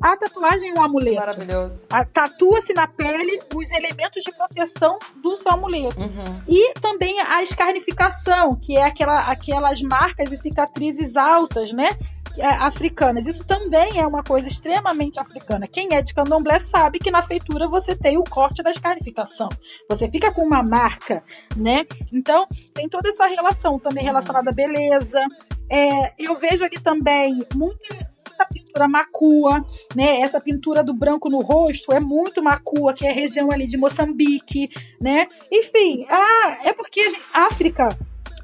a 0.00 0.16
tatuagem 0.16 0.70
é 0.70 0.80
um 0.80 0.82
amuleto. 0.82 1.20
Maravilhoso. 1.20 1.86
Tatua-se 2.12 2.72
na 2.72 2.86
pele 2.86 3.38
os 3.54 3.70
elementos 3.70 4.22
de 4.22 4.32
proteção 4.32 4.98
do 5.22 5.36
seu 5.36 5.52
amuleto. 5.52 6.00
Uhum. 6.00 6.42
E 6.48 6.72
também 6.80 7.20
a 7.20 7.42
escarnificação, 7.42 8.56
que 8.56 8.76
é 8.76 8.84
aquela, 8.84 9.20
aquelas 9.30 9.82
marcas 9.82 10.32
e 10.32 10.36
cicatrizes 10.36 11.16
altas, 11.16 11.72
né? 11.72 11.90
É, 12.38 12.46
africanas. 12.46 13.26
Isso 13.26 13.44
também 13.44 13.98
é 13.98 14.06
uma 14.06 14.22
coisa 14.22 14.46
extremamente 14.46 15.18
africana. 15.18 15.66
Quem 15.66 15.88
é 15.92 16.00
de 16.00 16.14
candomblé 16.14 16.60
sabe 16.60 17.00
que 17.00 17.10
na 17.10 17.20
feitura 17.20 17.68
você 17.68 17.94
tem 17.94 18.16
o 18.18 18.24
corte 18.24 18.62
da 18.62 18.70
escarificação. 18.70 19.48
Você 19.88 20.08
fica 20.08 20.32
com 20.32 20.42
uma 20.42 20.62
marca, 20.62 21.24
né? 21.56 21.84
Então, 22.12 22.46
tem 22.72 22.88
toda 22.88 23.08
essa 23.08 23.26
relação 23.26 23.80
também 23.80 24.04
relacionada 24.04 24.50
à 24.50 24.52
beleza. 24.52 25.20
É, 25.68 26.14
eu 26.22 26.36
vejo 26.36 26.64
aqui 26.64 26.80
também 26.80 27.44
muita 27.54 27.96
pintura 28.70 28.88
macua, 28.88 29.64
né? 29.94 30.20
Essa 30.20 30.40
pintura 30.40 30.82
do 30.82 30.94
branco 30.94 31.28
no 31.28 31.40
rosto 31.40 31.92
é 31.92 32.00
muito 32.00 32.42
macua, 32.42 32.94
que 32.94 33.06
é 33.06 33.10
a 33.10 33.14
região 33.14 33.50
ali 33.50 33.66
de 33.66 33.76
Moçambique, 33.76 34.70
né? 35.00 35.26
Enfim, 35.50 36.06
ah, 36.08 36.58
é 36.64 36.72
porque 36.72 37.00
a 37.34 37.46
África 37.46 37.88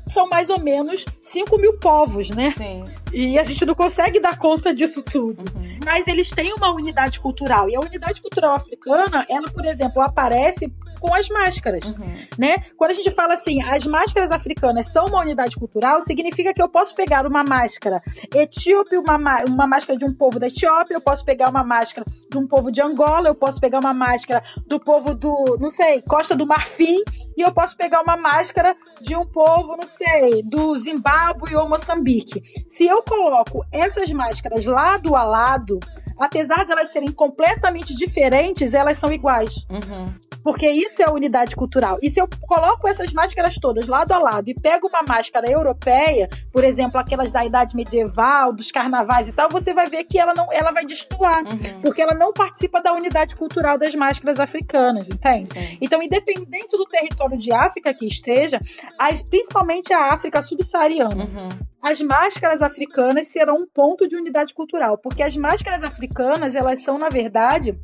são 0.09 0.29
mais 0.29 0.51
ou 0.51 0.61
menos 0.61 1.05
5 1.23 1.59
mil 1.59 1.79
povos, 1.79 2.31
né? 2.31 2.51
Sim. 2.51 2.85
E 3.13 3.39
a 3.39 3.45
gente 3.45 3.65
não 3.65 3.75
consegue 3.75 4.21
dar 4.21 4.39
conta 4.39 4.73
disso 4.73 5.03
tudo. 5.03 5.41
Uhum. 5.41 5.79
Mas 5.85 6.07
eles 6.07 6.31
têm 6.31 6.53
uma 6.53 6.73
unidade 6.73 7.19
cultural. 7.19 7.69
E 7.69 7.75
a 7.75 7.81
unidade 7.81 8.21
cultural 8.21 8.55
africana, 8.55 9.27
ela, 9.29 9.49
por 9.51 9.65
exemplo, 9.65 10.01
aparece 10.01 10.73
com 11.01 11.15
as 11.15 11.29
máscaras, 11.29 11.85
uhum. 11.85 12.27
né? 12.39 12.57
Quando 12.77 12.91
a 12.91 12.95
gente 12.95 13.11
fala 13.11 13.35
assim, 13.35 13.63
as 13.63 13.87
máscaras 13.87 14.31
africanas 14.31 14.87
são 14.87 15.07
uma 15.07 15.21
unidade 15.21 15.57
cultural, 15.57 16.01
significa 16.01 16.53
que 16.53 16.63
eu 16.63 16.69
posso 16.69 16.95
pegar 16.95 17.27
uma 17.27 17.45
máscara 17.45 18.01
etíope, 18.35 18.97
uma, 18.97 19.45
uma 19.45 19.67
máscara 19.67 19.99
de 19.99 20.05
um 20.05 20.13
povo 20.13 20.39
da 20.39 20.47
Etiópia, 20.47 20.95
eu 20.95 21.01
posso 21.01 21.25
pegar 21.25 21.51
uma 21.51 21.65
máscara 21.65 22.07
de 22.31 22.39
um 22.39 22.47
povo 22.47 22.71
de 22.71 22.83
Angola, 22.83 23.29
eu 23.29 23.35
posso 23.35 23.61
pegar 23.61 23.81
uma 23.81 23.95
máscara 23.95 24.43
do 24.67 24.81
povo 24.81 25.15
do, 25.15 25.57
não 25.61 25.71
sei, 25.71 26.03
Costa 26.03 26.35
do 26.35 26.47
Marfim, 26.47 27.03
e 27.37 27.43
eu 27.43 27.53
posso 27.53 27.77
pegar 27.77 28.03
uma 28.03 28.17
máscara 28.17 28.75
de 29.01 29.15
um 29.15 29.27
povo, 29.27 29.77
não 29.77 29.87
sei, 29.87 30.43
do 30.43 30.75
Zimbábue 30.77 31.55
ou 31.57 31.69
Moçambique. 31.69 32.43
Se 32.69 32.87
eu 32.87 33.03
coloco 33.03 33.65
essas 33.71 34.11
máscaras 34.11 34.65
lado 34.67 35.15
a 35.15 35.23
lado, 35.23 35.79
apesar 36.19 36.65
de 36.65 36.73
elas 36.73 36.91
serem 36.91 37.13
completamente 37.13 37.95
diferentes, 37.95 38.75
elas 38.75 38.99
são 38.99 39.13
iguais. 39.13 39.55
Uhum. 39.71 40.26
Porque 40.47 40.71
isso 40.71 41.03
é 41.03 41.07
a 41.07 41.11
unidade 41.11 41.57
cultural. 41.57 41.99
E 42.01 42.09
se 42.09 42.21
eu 42.21 42.29
coloco 42.43 42.87
essas 42.87 43.13
máscaras 43.13 43.57
todas 43.57 43.89
lado 43.89 44.13
a 44.13 44.19
lado 44.19 44.49
e 44.49 44.55
pego 44.55 44.87
uma 44.87 45.03
máscara 45.03 45.51
europeia, 45.51 46.29
por 46.53 46.63
exemplo, 46.63 47.01
aquelas 47.01 47.33
da 47.33 47.45
idade 47.45 47.75
medieval, 47.75 48.53
dos 48.53 48.71
carnavais 48.71 49.29
e 49.29 49.33
tal, 49.33 49.49
você 49.49 49.75
vai 49.75 49.89
ver 49.89 50.05
que 50.05 50.17
ela 50.17 50.33
não, 50.37 50.47
ela 50.53 50.71
vai 50.71 50.85
destoar, 50.85 51.43
uhum. 51.43 51.81
porque 51.81 52.01
ela 52.01 52.15
não 52.15 52.33
participa 52.33 52.81
da 52.81 52.93
unidade 52.93 53.35
cultural 53.35 53.77
das 53.77 53.97
máscaras 53.97 54.39
africanas, 54.39 55.11
entende? 55.11 55.49
Sim. 55.53 55.79
Então, 55.81 56.01
independente 56.01 56.77
do 56.77 56.87
território 56.87 57.37
de 57.37 57.53
África 57.53 57.93
que 57.93 58.07
esteja, 58.07 58.61
as, 58.97 59.23
principalmente 59.23 59.93
a 59.93 60.15
África 60.15 60.41
subsaariana, 60.41 61.25
uhum. 61.25 61.49
As 61.87 62.01
máscaras 62.01 62.63
africanas 62.63 63.29
serão 63.29 63.59
um 63.59 63.67
ponto 63.67 64.09
de 64.09 64.17
unidade 64.17 64.53
cultural, 64.53 64.99
porque 64.99 65.23
as 65.23 65.37
máscaras 65.37 65.85
africanas, 65.85 66.57
elas 66.57 66.83
são, 66.83 66.99
na 66.99 67.09
verdade, 67.09 67.79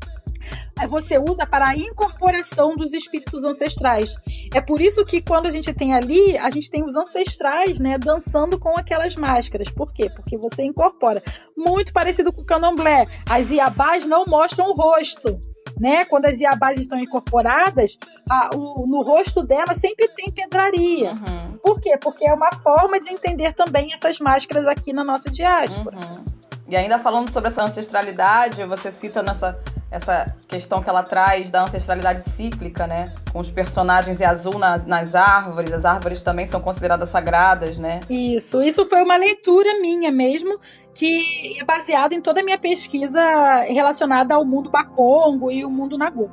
você 0.89 1.21
usa 1.21 1.47
para 1.47 1.69
a 1.69 1.77
incorporação 1.77 2.75
dos 2.75 2.93
espíritos 2.93 3.45
ancestrais. 3.45 4.17
É 4.53 4.61
por 4.61 4.81
isso 4.81 5.05
que 5.05 5.23
quando 5.23 5.47
a 5.47 5.51
gente 5.51 5.73
tem 5.73 5.95
ali, 5.95 6.37
a 6.37 6.51
gente 6.51 6.69
tem 6.69 6.85
os 6.85 6.97
ancestrais, 6.97 7.79
né, 7.79 7.97
dançando 7.97 8.59
com 8.59 8.77
aquelas 8.77 9.15
máscaras. 9.15 9.69
Por 9.69 9.93
quê? 9.93 10.11
Porque 10.11 10.37
você 10.37 10.65
incorpora. 10.65 11.23
Muito 11.57 11.93
parecido 11.93 12.33
com 12.33 12.43
o 12.43 12.45
candomblé. 12.45 13.07
As 13.31 13.53
iabás 13.53 14.05
não 14.09 14.27
mostram 14.27 14.71
o 14.71 14.75
rosto. 14.75 15.41
Né? 15.83 16.05
Quando 16.05 16.27
as 16.27 16.39
iabás 16.39 16.79
estão 16.79 16.97
incorporadas, 16.97 17.99
a, 18.31 18.51
o, 18.55 18.87
no 18.87 19.03
rosto 19.03 19.43
dela 19.43 19.75
sempre 19.75 20.07
tem 20.15 20.31
pedraria. 20.31 21.11
Uhum. 21.11 21.59
Por 21.61 21.81
quê? 21.81 21.99
Porque 22.01 22.25
é 22.25 22.33
uma 22.33 22.53
forma 22.53 23.01
de 23.01 23.11
entender 23.11 23.53
também 23.53 23.93
essas 23.93 24.21
máscaras 24.21 24.69
aqui 24.69 24.93
na 24.93 25.03
nossa 25.03 25.29
diáspora. 25.29 25.97
Uhum. 25.97 26.25
E 26.73 26.77
ainda 26.77 26.99
falando 26.99 27.31
sobre 27.31 27.49
essa 27.49 27.63
ancestralidade, 27.63 28.65
você 28.65 28.91
cita 28.91 29.23
nessa 29.23 29.61
essa 29.91 30.35
questão 30.49 30.83
que 30.83 30.89
ela 30.89 31.03
traz 31.03 31.51
da 31.51 31.65
ancestralidade 31.65 32.23
cíclica, 32.23 32.87
né? 32.87 33.13
Com 33.31 33.41
os 33.41 33.51
personagens 33.51 34.21
e 34.21 34.25
azul 34.25 34.59
nas, 34.59 34.87
nas 34.87 35.15
árvores, 35.15 35.71
as 35.71 35.85
árvores 35.85 36.23
também 36.23 36.47
são 36.47 36.63
consideradas 36.63 37.11
sagradas, 37.11 37.79
né? 37.79 38.01
Isso, 38.09 38.63
isso 38.63 38.87
foi 38.87 39.03
uma 39.03 39.19
leitura 39.19 39.79
minha 39.83 40.11
mesmo, 40.11 40.59
que 40.95 41.61
é 41.61 41.65
baseada 41.67 42.15
em 42.15 42.23
toda 42.23 42.41
a 42.41 42.43
minha 42.43 42.57
pesquisa 42.57 43.21
relacionada 43.69 44.35
ao 44.35 44.43
mundo 44.43 44.71
Bakongo 44.71 45.53
e 45.53 45.67
o 45.67 45.69
mundo 45.69 45.99
Nagô 45.99 46.31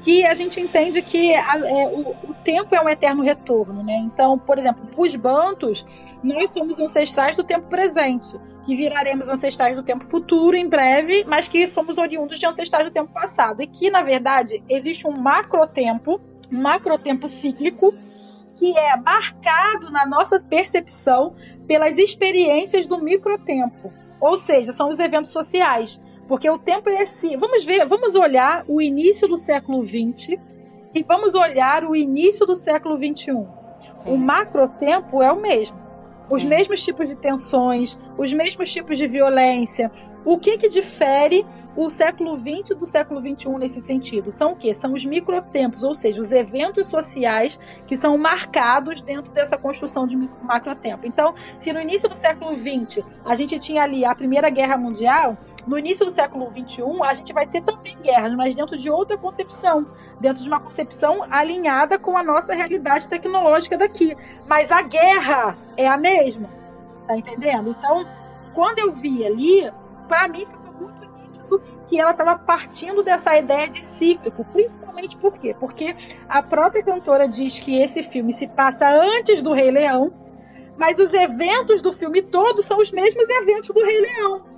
que 0.00 0.24
a 0.24 0.34
gente 0.34 0.60
entende 0.60 1.02
que 1.02 1.34
a, 1.34 1.58
é, 1.58 1.86
o, 1.88 2.30
o, 2.30 2.34
tempo 2.42 2.74
é 2.74 2.80
um 2.80 2.88
eterno 2.88 3.22
retorno, 3.22 3.82
né? 3.82 3.96
Então, 3.96 4.38
por 4.38 4.58
exemplo, 4.58 4.88
os 4.96 5.14
bantos, 5.14 5.84
nós 6.22 6.50
somos 6.50 6.80
ancestrais 6.80 7.36
do 7.36 7.44
tempo 7.44 7.68
presente, 7.68 8.34
que 8.64 8.74
viraremos 8.74 9.28
ancestrais 9.28 9.76
do 9.76 9.82
tempo 9.82 10.04
futuro 10.04 10.56
em 10.56 10.66
breve, 10.66 11.24
mas 11.26 11.48
que 11.48 11.66
somos 11.66 11.98
oriundos 11.98 12.38
de 12.38 12.46
ancestrais 12.46 12.86
do 12.86 12.90
tempo 12.90 13.12
passado. 13.12 13.62
E 13.62 13.66
que, 13.66 13.90
na 13.90 14.02
verdade, 14.02 14.62
existe 14.68 15.06
um 15.06 15.12
macrotempo, 15.12 16.20
um 16.50 16.62
macrotempo 16.62 17.28
cíclico, 17.28 17.94
que 18.56 18.76
é 18.76 18.96
marcado 18.96 19.90
na 19.90 20.06
nossa 20.06 20.38
percepção 20.38 21.34
pelas 21.66 21.98
experiências 21.98 22.86
do 22.86 23.02
microtempo. 23.02 23.92
Ou 24.20 24.36
seja, 24.36 24.72
são 24.72 24.90
os 24.90 24.98
eventos 24.98 25.30
sociais 25.30 26.00
porque 26.30 26.48
o 26.48 26.56
tempo 26.56 26.88
é 26.88 27.02
assim. 27.02 27.36
Vamos 27.36 27.64
ver, 27.64 27.84
vamos 27.88 28.14
olhar 28.14 28.64
o 28.68 28.80
início 28.80 29.26
do 29.26 29.36
século 29.36 29.82
XX 29.82 30.38
e 30.94 31.02
vamos 31.02 31.34
olhar 31.34 31.84
o 31.84 31.96
início 31.96 32.46
do 32.46 32.54
século 32.54 32.96
XXI. 32.96 33.32
O 34.06 34.16
macro 34.16 34.68
tempo 34.68 35.20
é 35.20 35.32
o 35.32 35.40
mesmo. 35.40 35.76
Os 36.30 36.42
Sim. 36.42 36.48
mesmos 36.48 36.84
tipos 36.84 37.08
de 37.08 37.18
tensões, 37.18 37.98
os 38.16 38.32
mesmos 38.32 38.72
tipos 38.72 38.96
de 38.96 39.08
violência. 39.08 39.90
O 40.24 40.38
que 40.38 40.56
que 40.56 40.68
difere 40.68 41.44
o 41.82 41.88
século 41.88 42.36
XX 42.36 42.76
do 42.76 42.84
século 42.84 43.22
XXI 43.22 43.48
nesse 43.58 43.80
sentido 43.80 44.30
são 44.30 44.52
o 44.52 44.56
quê? 44.56 44.74
São 44.74 44.92
os 44.92 45.02
microtempos, 45.02 45.82
ou 45.82 45.94
seja, 45.94 46.20
os 46.20 46.30
eventos 46.30 46.88
sociais 46.88 47.58
que 47.86 47.96
são 47.96 48.18
marcados 48.18 49.00
dentro 49.00 49.32
dessa 49.32 49.56
construção 49.56 50.06
de 50.06 50.14
macrotempo. 50.42 51.06
Então, 51.06 51.34
se 51.62 51.72
no 51.72 51.80
início 51.80 52.06
do 52.06 52.14
século 52.14 52.54
XX 52.54 53.02
a 53.24 53.34
gente 53.34 53.58
tinha 53.58 53.82
ali 53.82 54.04
a 54.04 54.14
Primeira 54.14 54.50
Guerra 54.50 54.76
Mundial, 54.76 55.38
no 55.66 55.78
início 55.78 56.04
do 56.04 56.12
século 56.12 56.50
XXI 56.50 56.82
a 57.02 57.14
gente 57.14 57.32
vai 57.32 57.46
ter 57.46 57.62
também 57.62 57.96
guerras, 58.02 58.34
mas 58.34 58.54
dentro 58.54 58.76
de 58.76 58.90
outra 58.90 59.16
concepção, 59.16 59.86
dentro 60.20 60.42
de 60.42 60.48
uma 60.50 60.60
concepção 60.60 61.26
alinhada 61.30 61.98
com 61.98 62.14
a 62.14 62.22
nossa 62.22 62.52
realidade 62.52 63.08
tecnológica 63.08 63.78
daqui. 63.78 64.14
Mas 64.46 64.70
a 64.70 64.82
guerra 64.82 65.56
é 65.78 65.88
a 65.88 65.96
mesma, 65.96 66.50
tá 67.06 67.16
entendendo? 67.16 67.70
Então, 67.70 68.06
quando 68.52 68.80
eu 68.80 68.92
vi 68.92 69.24
ali, 69.24 69.72
para 70.06 70.28
mim 70.28 70.44
ficou 70.44 70.74
muito 70.74 71.09
nítido 71.50 71.60
que 71.88 71.98
ela 71.98 72.12
estava 72.12 72.38
partindo 72.38 73.02
dessa 73.02 73.36
ideia 73.36 73.68
de 73.68 73.82
cíclico, 73.82 74.44
principalmente 74.44 75.16
por 75.16 75.38
quê? 75.38 75.54
Porque 75.58 75.96
a 76.28 76.42
própria 76.42 76.82
cantora 76.82 77.26
diz 77.26 77.58
que 77.58 77.80
esse 77.80 78.02
filme 78.02 78.32
se 78.32 78.46
passa 78.46 78.88
antes 78.88 79.42
do 79.42 79.52
Rei 79.52 79.70
Leão, 79.70 80.12
mas 80.78 80.98
os 80.98 81.12
eventos 81.12 81.80
do 81.80 81.92
filme 81.92 82.22
todo 82.22 82.62
são 82.62 82.78
os 82.78 82.90
mesmos 82.90 83.28
eventos 83.28 83.70
do 83.70 83.82
Rei 83.82 84.00
Leão. 84.00 84.50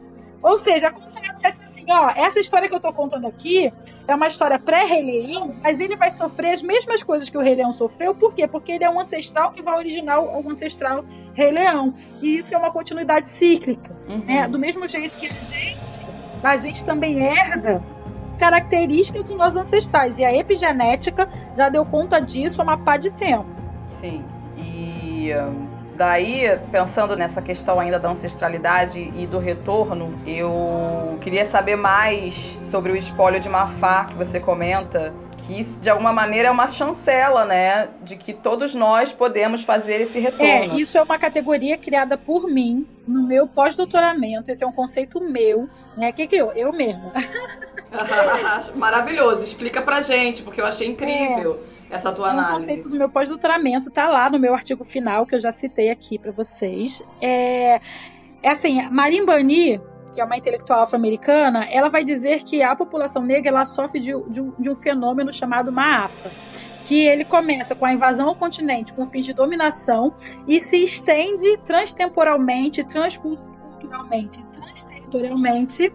Ou 0.42 0.58
seja, 0.58 0.90
como 0.90 1.08
se 1.08 1.18
ela 1.20 1.32
dissesse 1.32 1.62
assim, 1.62 1.84
ó, 1.88 2.10
essa 2.16 2.40
história 2.40 2.68
que 2.68 2.74
eu 2.74 2.80
tô 2.80 2.92
contando 2.92 3.28
aqui 3.28 3.72
é 4.08 4.14
uma 4.14 4.26
história 4.26 4.58
pré-Rei 4.58 5.00
Leão, 5.00 5.54
mas 5.62 5.78
ele 5.78 5.94
vai 5.94 6.10
sofrer 6.10 6.50
as 6.50 6.62
mesmas 6.62 7.04
coisas 7.04 7.28
que 7.28 7.38
o 7.38 7.40
Rei 7.40 7.54
Leão 7.54 7.72
sofreu, 7.72 8.12
por 8.12 8.34
quê? 8.34 8.48
Porque 8.48 8.72
ele 8.72 8.82
é 8.82 8.90
um 8.90 8.98
ancestral 8.98 9.52
que 9.52 9.62
vai 9.62 9.78
originar 9.78 10.20
o 10.20 10.50
ancestral 10.50 11.04
Rei 11.32 11.52
Leão. 11.52 11.94
E 12.20 12.38
isso 12.38 12.52
é 12.56 12.58
uma 12.58 12.72
continuidade 12.72 13.28
cíclica, 13.28 13.94
uhum. 14.08 14.24
né? 14.24 14.48
Do 14.48 14.58
mesmo 14.58 14.88
jeito 14.88 15.16
que 15.16 15.26
a 15.26 15.30
gente, 15.30 16.02
a 16.42 16.56
gente 16.56 16.84
também 16.84 17.22
herda 17.22 17.82
características 18.38 19.22
dos 19.24 19.36
nossos 19.36 19.56
ancestrais. 19.56 20.18
E 20.18 20.24
a 20.24 20.34
epigenética 20.34 21.28
já 21.56 21.68
deu 21.68 21.84
conta 21.86 22.20
disso 22.20 22.60
há 22.60 22.64
uma 22.64 22.78
pá 22.78 22.96
de 22.96 23.10
tempo. 23.10 23.46
Sim. 24.00 24.24
E... 24.56 25.32
Um 25.34 25.72
Daí, 25.94 26.58
pensando 26.70 27.16
nessa 27.16 27.42
questão 27.42 27.78
ainda 27.78 27.98
da 27.98 28.10
ancestralidade 28.10 28.98
e 29.14 29.26
do 29.26 29.38
retorno, 29.38 30.14
eu 30.26 31.18
queria 31.20 31.44
saber 31.44 31.76
mais 31.76 32.58
sobre 32.62 32.92
o 32.92 32.96
espólio 32.96 33.38
de 33.38 33.48
Mafá 33.48 34.06
que 34.06 34.14
você 34.14 34.40
comenta, 34.40 35.12
que 35.46 35.62
de 35.80 35.90
alguma 35.90 36.12
maneira 36.12 36.48
é 36.48 36.50
uma 36.50 36.68
chancela, 36.68 37.44
né, 37.44 37.88
de 38.02 38.16
que 38.16 38.32
todos 38.32 38.74
nós 38.74 39.12
podemos 39.12 39.62
fazer 39.62 40.00
esse 40.00 40.18
retorno. 40.18 40.44
É, 40.44 40.66
isso 40.66 40.96
é 40.96 41.02
uma 41.02 41.18
categoria 41.18 41.76
criada 41.76 42.16
por 42.16 42.48
mim 42.48 42.86
no 43.06 43.26
meu 43.26 43.46
pós-doutoramento. 43.46 44.50
Esse 44.50 44.62
é 44.62 44.66
um 44.66 44.72
conceito 44.72 45.20
meu, 45.20 45.68
né? 45.96 46.12
Quem 46.12 46.28
criou? 46.28 46.52
Eu 46.52 46.72
mesma. 46.72 47.12
Maravilhoso. 48.74 49.44
Explica 49.44 49.82
pra 49.82 50.00
gente, 50.00 50.42
porque 50.42 50.60
eu 50.60 50.66
achei 50.66 50.88
incrível. 50.88 51.60
É 51.90 51.94
essa 51.94 52.10
tua 52.10 52.30
análise? 52.30 52.52
O 52.52 52.60
conceito 52.60 52.88
do 52.88 52.96
meu 52.96 53.10
pós-doutoramento 53.10 53.88
está 53.88 54.08
lá 54.08 54.30
no 54.30 54.38
meu 54.38 54.54
artigo 54.54 54.84
final, 54.84 55.26
que 55.26 55.34
eu 55.34 55.40
já 55.40 55.52
citei 55.52 55.90
aqui 55.90 56.18
para 56.18 56.32
vocês. 56.32 57.02
É, 57.20 57.80
é 58.42 58.50
assim, 58.50 58.88
Marim 58.90 59.26
Bani, 59.26 59.80
que 60.12 60.20
é 60.20 60.24
uma 60.24 60.36
intelectual 60.36 60.82
afro-americana, 60.82 61.66
ela 61.70 61.88
vai 61.88 62.04
dizer 62.04 62.42
que 62.42 62.62
a 62.62 62.76
população 62.76 63.22
negra 63.22 63.48
ela 63.48 63.64
sofre 63.64 64.00
de, 64.00 64.12
de, 64.28 64.40
um, 64.40 64.52
de 64.58 64.70
um 64.70 64.76
fenômeno 64.76 65.32
chamado 65.32 65.72
Maafa 65.72 66.30
que 66.84 67.06
ele 67.06 67.24
começa 67.24 67.74
com 67.74 67.86
a 67.86 67.92
invasão 67.92 68.28
ao 68.28 68.34
continente 68.34 68.92
com 68.92 69.06
fins 69.06 69.24
de 69.24 69.32
dominação 69.32 70.14
e 70.46 70.60
se 70.60 70.82
estende 70.82 71.56
transtemporalmente, 71.64 72.84
transculturalmente, 72.84 74.44
transterritorialmente 74.52 75.92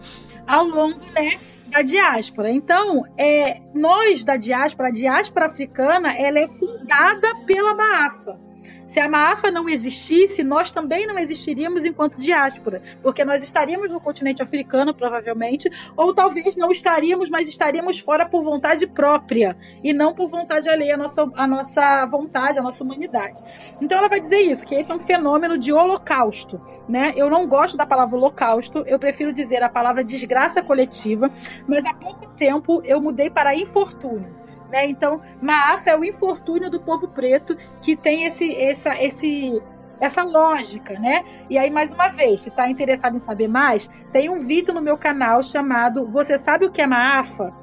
ao 0.47 0.65
longo 0.65 0.99
né, 1.11 1.37
da 1.67 1.81
diáspora. 1.81 2.49
Então, 2.49 3.03
é, 3.17 3.61
nós 3.73 4.23
da 4.23 4.37
diáspora, 4.37 4.89
a 4.89 4.91
diáspora 4.91 5.45
africana, 5.45 6.17
ela 6.17 6.39
é 6.39 6.47
fundada 6.47 7.35
pela 7.45 7.75
Maafa. 7.75 8.39
Se 8.87 9.01
a 9.01 9.09
Maafa 9.09 9.51
não 9.51 9.67
existisse, 9.67 10.43
nós 10.43 10.71
também 10.71 11.05
não 11.05 11.19
existiríamos 11.19 11.83
enquanto 11.83 12.19
diáspora, 12.19 12.81
porque 13.03 13.25
nós 13.25 13.43
estaríamos 13.43 13.91
no 13.91 13.99
continente 13.99 14.41
africano, 14.41 14.93
provavelmente, 14.93 15.69
ou 15.95 16.15
talvez 16.15 16.55
não 16.55 16.71
estaríamos, 16.71 17.29
mas 17.29 17.49
estaríamos 17.49 17.99
fora 17.99 18.25
por 18.25 18.41
vontade 18.41 18.87
própria 18.87 19.57
e 19.83 19.91
não 19.91 20.15
por 20.15 20.29
vontade 20.29 20.69
alheia 20.69 20.95
à 20.95 20.97
nossa, 20.97 21.29
à 21.35 21.45
nossa 21.45 22.05
vontade, 22.05 22.59
à 22.59 22.61
nossa 22.61 22.81
humanidade. 22.81 23.41
Então 23.81 23.97
ela 23.97 24.07
vai 24.07 24.21
dizer 24.21 24.39
isso, 24.39 24.65
que 24.65 24.73
esse 24.73 24.89
é 24.89 24.95
um 24.95 24.99
fenômeno 24.99 25.57
de 25.57 25.73
holocausto, 25.73 26.61
né? 26.87 27.11
Eu 27.17 27.29
não 27.29 27.45
gosto 27.45 27.75
da 27.75 27.85
palavra 27.85 28.15
holocausto, 28.15 28.85
eu 28.87 28.97
prefiro 28.97 29.33
dizer 29.33 29.61
a 29.61 29.69
palavra 29.69 30.01
desgraça 30.01 30.63
coletiva, 30.63 31.29
mas 31.67 31.85
há 31.85 31.93
pouco 31.93 32.29
tempo 32.29 32.81
eu 32.85 33.01
mudei 33.01 33.29
para 33.29 33.53
infortúnio. 33.53 34.33
Né? 34.71 34.87
Então, 34.87 35.21
Maafa 35.41 35.91
é 35.91 35.97
o 35.97 36.03
infortúnio 36.03 36.69
do 36.69 36.79
povo 36.79 37.07
preto 37.07 37.55
que 37.81 37.95
tem 37.95 38.25
esse, 38.25 38.51
essa, 38.77 39.01
esse, 39.01 39.61
essa 39.99 40.23
lógica, 40.23 40.93
né? 40.99 41.23
E 41.49 41.57
aí, 41.57 41.69
mais 41.69 41.93
uma 41.93 42.07
vez, 42.07 42.41
se 42.41 42.49
está 42.49 42.69
interessado 42.69 43.15
em 43.15 43.19
saber 43.19 43.47
mais, 43.47 43.89
tem 44.11 44.29
um 44.29 44.37
vídeo 44.37 44.73
no 44.73 44.81
meu 44.81 44.97
canal 44.97 45.41
chamado 45.43 46.07
Você 46.07 46.37
Sabe 46.37 46.65
o 46.65 46.71
que 46.71 46.81
é 46.81 46.87
Maafa? 46.87 47.53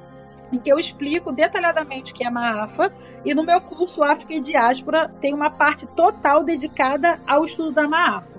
Em 0.53 0.59
que 0.59 0.71
eu 0.71 0.79
explico 0.79 1.33
detalhadamente 1.33 2.13
o 2.13 2.15
que 2.15 2.25
é 2.25 2.31
Maafa, 2.31 2.93
e 3.25 3.35
no 3.35 3.45
meu 3.45 3.61
curso 3.61 4.03
África 4.03 4.35
e 4.35 4.41
Diáspora 4.41 5.09
tem 5.09 5.33
uma 5.33 5.51
parte 5.51 5.87
total 5.87 6.45
dedicada 6.45 7.21
ao 7.27 7.45
estudo 7.45 7.73
da 7.73 7.89
Maafa. 7.89 8.39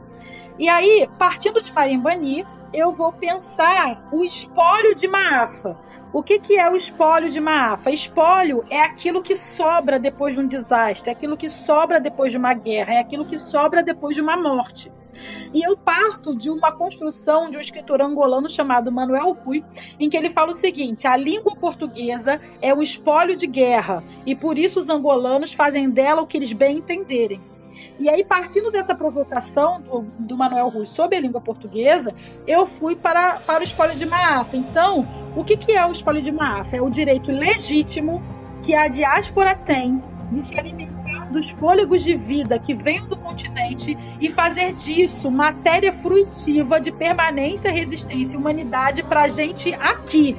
E 0.57 0.69
aí, 0.69 1.09
partindo 1.17 1.61
de 1.61 1.73
Marimbani, 1.73 2.45
eu 2.75 2.91
vou 2.91 3.13
pensar 3.13 4.09
o 4.11 4.23
espólio 4.23 4.93
de 4.93 5.07
Maafa. 5.07 5.79
O 6.11 6.21
que, 6.21 6.39
que 6.39 6.57
é 6.57 6.69
o 6.69 6.75
espólio 6.75 7.31
de 7.31 7.39
Maafa? 7.39 7.89
Espólio 7.89 8.65
é 8.69 8.81
aquilo 8.81 9.21
que 9.21 9.35
sobra 9.35 9.97
depois 9.97 10.33
de 10.33 10.41
um 10.41 10.47
desastre, 10.47 11.09
é 11.09 11.13
aquilo 11.13 11.37
que 11.37 11.49
sobra 11.49 12.01
depois 12.01 12.31
de 12.31 12.37
uma 12.37 12.53
guerra, 12.53 12.95
é 12.95 12.99
aquilo 12.99 13.25
que 13.25 13.37
sobra 13.37 13.81
depois 13.81 14.15
de 14.15 14.21
uma 14.21 14.35
morte. 14.35 14.91
E 15.53 15.65
eu 15.65 15.77
parto 15.77 16.35
de 16.35 16.49
uma 16.49 16.71
construção 16.73 17.49
de 17.49 17.55
um 17.55 17.61
escritor 17.61 18.01
angolano 18.01 18.49
chamado 18.49 18.91
Manuel 18.91 19.31
Rui, 19.31 19.63
em 19.97 20.09
que 20.09 20.17
ele 20.17 20.29
fala 20.29 20.51
o 20.51 20.53
seguinte: 20.53 21.07
a 21.07 21.15
língua 21.15 21.55
portuguesa 21.55 22.41
é 22.61 22.73
um 22.73 22.81
espólio 22.81 23.37
de 23.37 23.47
guerra, 23.47 24.03
e 24.25 24.35
por 24.35 24.57
isso 24.57 24.79
os 24.79 24.89
angolanos 24.89 25.53
fazem 25.53 25.89
dela 25.89 26.21
o 26.21 26.27
que 26.27 26.37
eles 26.37 26.51
bem 26.51 26.79
entenderem. 26.79 27.41
E 27.99 28.09
aí, 28.09 28.23
partindo 28.23 28.71
dessa 28.71 28.93
provocação 28.93 29.81
do, 29.81 30.01
do 30.19 30.37
Manuel 30.37 30.69
Rui 30.69 30.85
sobre 30.85 31.17
a 31.17 31.19
língua 31.19 31.41
portuguesa, 31.41 32.13
eu 32.47 32.65
fui 32.65 32.95
para, 32.95 33.39
para 33.39 33.61
o 33.61 33.63
espólio 33.63 33.95
de 33.95 34.05
Maafa. 34.05 34.57
Então, 34.57 35.07
o 35.35 35.43
que, 35.43 35.57
que 35.57 35.71
é 35.71 35.85
o 35.85 35.91
espólio 35.91 36.21
de 36.21 36.31
Maafa? 36.31 36.77
É 36.77 36.81
o 36.81 36.89
direito 36.89 37.31
legítimo 37.31 38.21
que 38.61 38.73
a 38.73 38.87
diáspora 38.87 39.55
tem 39.55 40.03
de 40.31 40.43
se 40.43 40.57
alimentar 40.57 41.31
dos 41.31 41.49
fôlegos 41.51 42.03
de 42.03 42.15
vida 42.15 42.57
que 42.57 42.73
vêm 42.73 43.05
do 43.07 43.15
continente 43.15 43.97
e 44.19 44.29
fazer 44.29 44.73
disso 44.73 45.29
matéria 45.29 45.93
fruitiva 45.93 46.79
de 46.79 46.91
permanência, 46.91 47.71
resistência 47.71 48.35
e 48.35 48.39
humanidade 48.39 49.03
para 49.03 49.23
a 49.23 49.27
gente 49.27 49.73
aqui. 49.75 50.35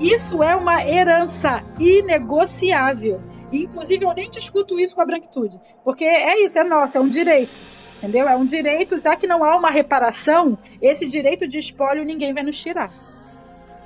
Isso 0.00 0.42
é 0.42 0.54
uma 0.54 0.84
herança 0.86 1.64
inegociável. 1.78 3.22
Inclusive, 3.52 4.04
eu 4.04 4.12
nem 4.12 4.30
discuto 4.30 4.78
isso 4.78 4.94
com 4.94 5.00
a 5.00 5.06
branquitude, 5.06 5.58
porque 5.82 6.04
é 6.04 6.44
isso, 6.44 6.58
é 6.58 6.64
nosso, 6.64 6.98
é 6.98 7.00
um 7.00 7.08
direito. 7.08 7.62
Entendeu? 7.98 8.28
É 8.28 8.36
um 8.36 8.44
direito, 8.44 8.98
já 8.98 9.16
que 9.16 9.26
não 9.26 9.42
há 9.42 9.56
uma 9.56 9.70
reparação, 9.70 10.58
esse 10.82 11.06
direito 11.06 11.48
de 11.48 11.58
espólio 11.58 12.04
ninguém 12.04 12.34
vai 12.34 12.42
nos 12.42 12.60
tirar. 12.60 12.92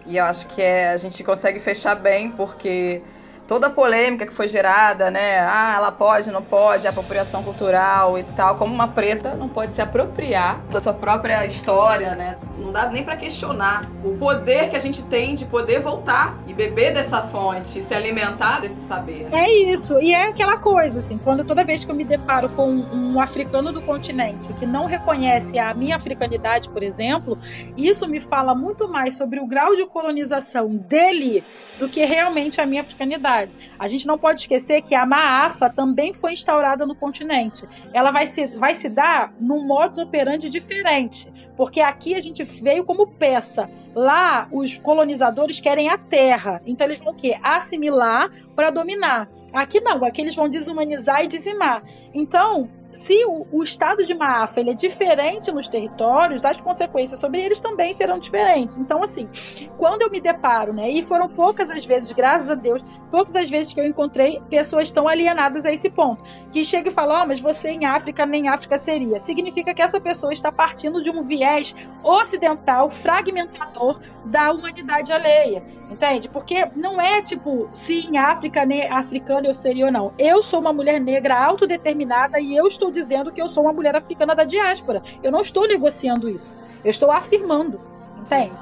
E 0.05 0.17
eu 0.17 0.25
acho 0.25 0.49
que 0.49 0.61
é, 0.61 0.91
a 0.91 0.97
gente 0.97 1.23
consegue 1.23 1.61
fechar 1.61 1.95
bem, 1.95 2.31
porque 2.31 3.03
toda 3.51 3.66
a 3.66 3.70
polêmica 3.70 4.24
que 4.24 4.32
foi 4.32 4.46
gerada, 4.46 5.11
né? 5.11 5.40
Ah, 5.40 5.74
ela 5.74 5.90
pode, 5.90 6.30
não 6.30 6.40
pode, 6.40 6.86
apropriação 6.86 7.42
cultural 7.42 8.16
e 8.16 8.22
tal. 8.22 8.55
Como 8.55 8.72
uma 8.72 8.86
preta 8.86 9.34
não 9.34 9.48
pode 9.48 9.74
se 9.74 9.82
apropriar 9.82 10.61
da 10.70 10.80
sua 10.80 10.94
própria 10.94 11.44
história, 11.44 12.14
né? 12.14 12.38
Não 12.57 12.70
dá 12.70 12.88
nem 12.88 13.03
para 13.03 13.16
questionar 13.16 13.90
o 14.05 14.16
poder 14.16 14.70
que 14.70 14.76
a 14.76 14.78
gente 14.78 15.03
tem 15.03 15.34
de 15.34 15.46
poder 15.46 15.80
voltar 15.80 16.38
e 16.46 16.55
beber 16.55 16.94
dessa 16.94 17.22
fonte, 17.22 17.80
e 17.80 17.82
se 17.82 17.92
alimentar 17.92 18.61
desse 18.61 18.86
saber. 18.86 19.26
É 19.32 19.51
isso. 19.51 19.98
E 19.98 20.14
é 20.14 20.28
aquela 20.28 20.57
coisa, 20.57 21.01
assim, 21.01 21.18
quando 21.18 21.42
toda 21.42 21.64
vez 21.64 21.84
que 21.84 21.90
eu 21.90 21.96
me 21.96 22.05
deparo 22.05 22.51
com 22.51 22.70
um 22.70 23.20
africano 23.20 23.72
do 23.72 23.82
continente 23.82 24.53
que 24.53 24.66
não 24.66 24.86
reconhece 24.86 25.59
a 25.59 25.74
minha 25.74 25.96
africanidade, 25.96 26.68
por 26.68 26.84
exemplo, 26.84 27.36
isso 27.76 28.07
me 28.07 28.20
fala 28.20 28.55
muito 28.55 28.88
mais 28.88 29.16
sobre 29.16 29.40
o 29.40 29.46
grau 29.48 29.74
de 29.74 29.84
colonização 29.86 30.68
dele 30.68 31.42
do 31.80 31.88
que 31.88 32.05
realmente 32.05 32.61
a 32.61 32.66
minha 32.66 32.82
africanidade 32.82 33.39
A 33.78 33.88
gente 33.88 34.07
não 34.07 34.18
pode 34.18 34.41
esquecer 34.41 34.82
que 34.82 34.95
a 34.95 35.07
Maafa 35.07 35.70
também 35.70 36.12
foi 36.12 36.32
instaurada 36.32 36.84
no 36.84 36.95
continente. 36.95 37.66
Ela 37.93 38.11
vai 38.11 38.26
se, 38.26 38.47
vai 38.49 38.74
se 38.74 38.88
dar 38.88 39.32
num 39.41 39.66
modus 39.66 39.99
operandi 39.99 40.51
diferente, 40.51 41.32
porque 41.57 41.80
aqui 41.80 42.14
a 42.14 42.20
gente 42.20 42.43
veio 42.62 42.84
como 42.84 43.07
peça. 43.07 43.70
Lá, 43.95 44.49
os 44.53 44.78
colonizadores 44.78 45.59
querem 45.59 45.88
a 45.88 45.99
terra. 45.99 46.62
Então, 46.64 46.86
eles 46.86 47.01
vão 47.01 47.12
o 47.12 47.16
quê? 47.16 47.36
Assimilar 47.43 48.30
para 48.55 48.70
dominar. 48.70 49.28
Aqui 49.53 49.80
não, 49.80 50.05
aqui 50.05 50.20
eles 50.20 50.36
vão 50.36 50.49
desumanizar 50.49 51.24
e 51.24 51.26
dizimar. 51.26 51.82
Então, 52.14 52.70
se 52.93 53.24
o, 53.24 53.47
o, 53.53 53.62
estado 53.62 54.05
de 54.05 54.14
Maafa 54.14 54.61
ele 54.61 54.70
é 54.70 54.74
diferente 54.74 55.53
nos 55.53 55.68
territórios, 55.68 56.45
as 56.45 56.61
consequências 56.61 57.20
sobre 57.20 57.41
eles 57.41 57.61
também 57.61 57.95
serão 57.95 58.18
diferentes. 58.18 58.76
Então, 58.78 59.03
assim, 59.03 59.28
quando 59.76 60.03
eu 60.03 60.11
me 60.11 60.20
deparo, 60.20 60.72
né, 60.72 60.88
e 60.91 61.03
foram 61.03 61.28
poucas 61.28 61.70
as 61.70 61.84
vezes, 61.84 62.12
graças 62.12 62.51
a 62.51 62.55
Deus, 62.55 62.82
poucas 63.11 63.36
as 63.36 63.49
vezes 63.49 63.72
que 63.72 63.80
eu 63.80 63.86
encontrei 63.86 64.41
pessoas 64.51 64.91
tão 64.91 65.09
alienadas 65.09 65.64
a 65.64 65.72
esse 65.72 65.91
ponto, 65.91 66.24
que 66.53 66.64
chega 66.64 66.88
e 66.88 66.93
fala, 66.93 67.22
oh, 67.22 67.26
mas 67.26 67.41
você 67.41 67.70
em 67.70 67.84
África 67.84 68.26
nem 68.26 68.49
África 68.49 68.78
seria. 68.78 69.20
Significa 69.20 69.74
que 69.74 69.82
essa 69.82 70.01
pessoa 70.01 70.32
está 70.32 70.51
partindo 70.51 71.01
de 71.01 71.11
um 71.11 71.22
viés 71.22 71.74
ocidental, 72.03 72.91
fragmentador 72.91 74.01
da 74.24 74.53
humanidade 74.53 75.12
alheia. 75.12 75.62
Entende? 75.91 76.28
Porque 76.28 76.70
não 76.76 77.01
é 77.01 77.20
tipo, 77.20 77.68
se 77.72 78.07
em 78.07 78.16
África, 78.16 78.64
nem 78.64 78.88
africana 78.88 79.49
eu 79.49 79.55
seria 79.55 79.86
ou 79.86 79.93
não. 79.93 80.14
Eu 80.16 80.41
sou 80.41 80.61
uma 80.61 80.72
mulher 80.72 81.01
negra 81.01 81.36
autodeterminada 81.45 82.38
e 82.38 82.55
eu 82.55 82.68
estou 82.68 82.80
dizendo 82.89 83.33
que 83.33 83.43
eu 83.43 83.49
sou 83.49 83.64
uma 83.64 83.72
mulher 83.72 83.97
africana 83.97 84.33
da 84.33 84.45
diáspora. 84.45 85.03
Eu 85.24 85.33
não 85.33 85.41
estou 85.41 85.66
negociando 85.66 86.28
isso. 86.28 86.57
Eu 86.85 86.91
estou 86.91 87.11
afirmando. 87.11 87.81
Entende? 88.20 88.61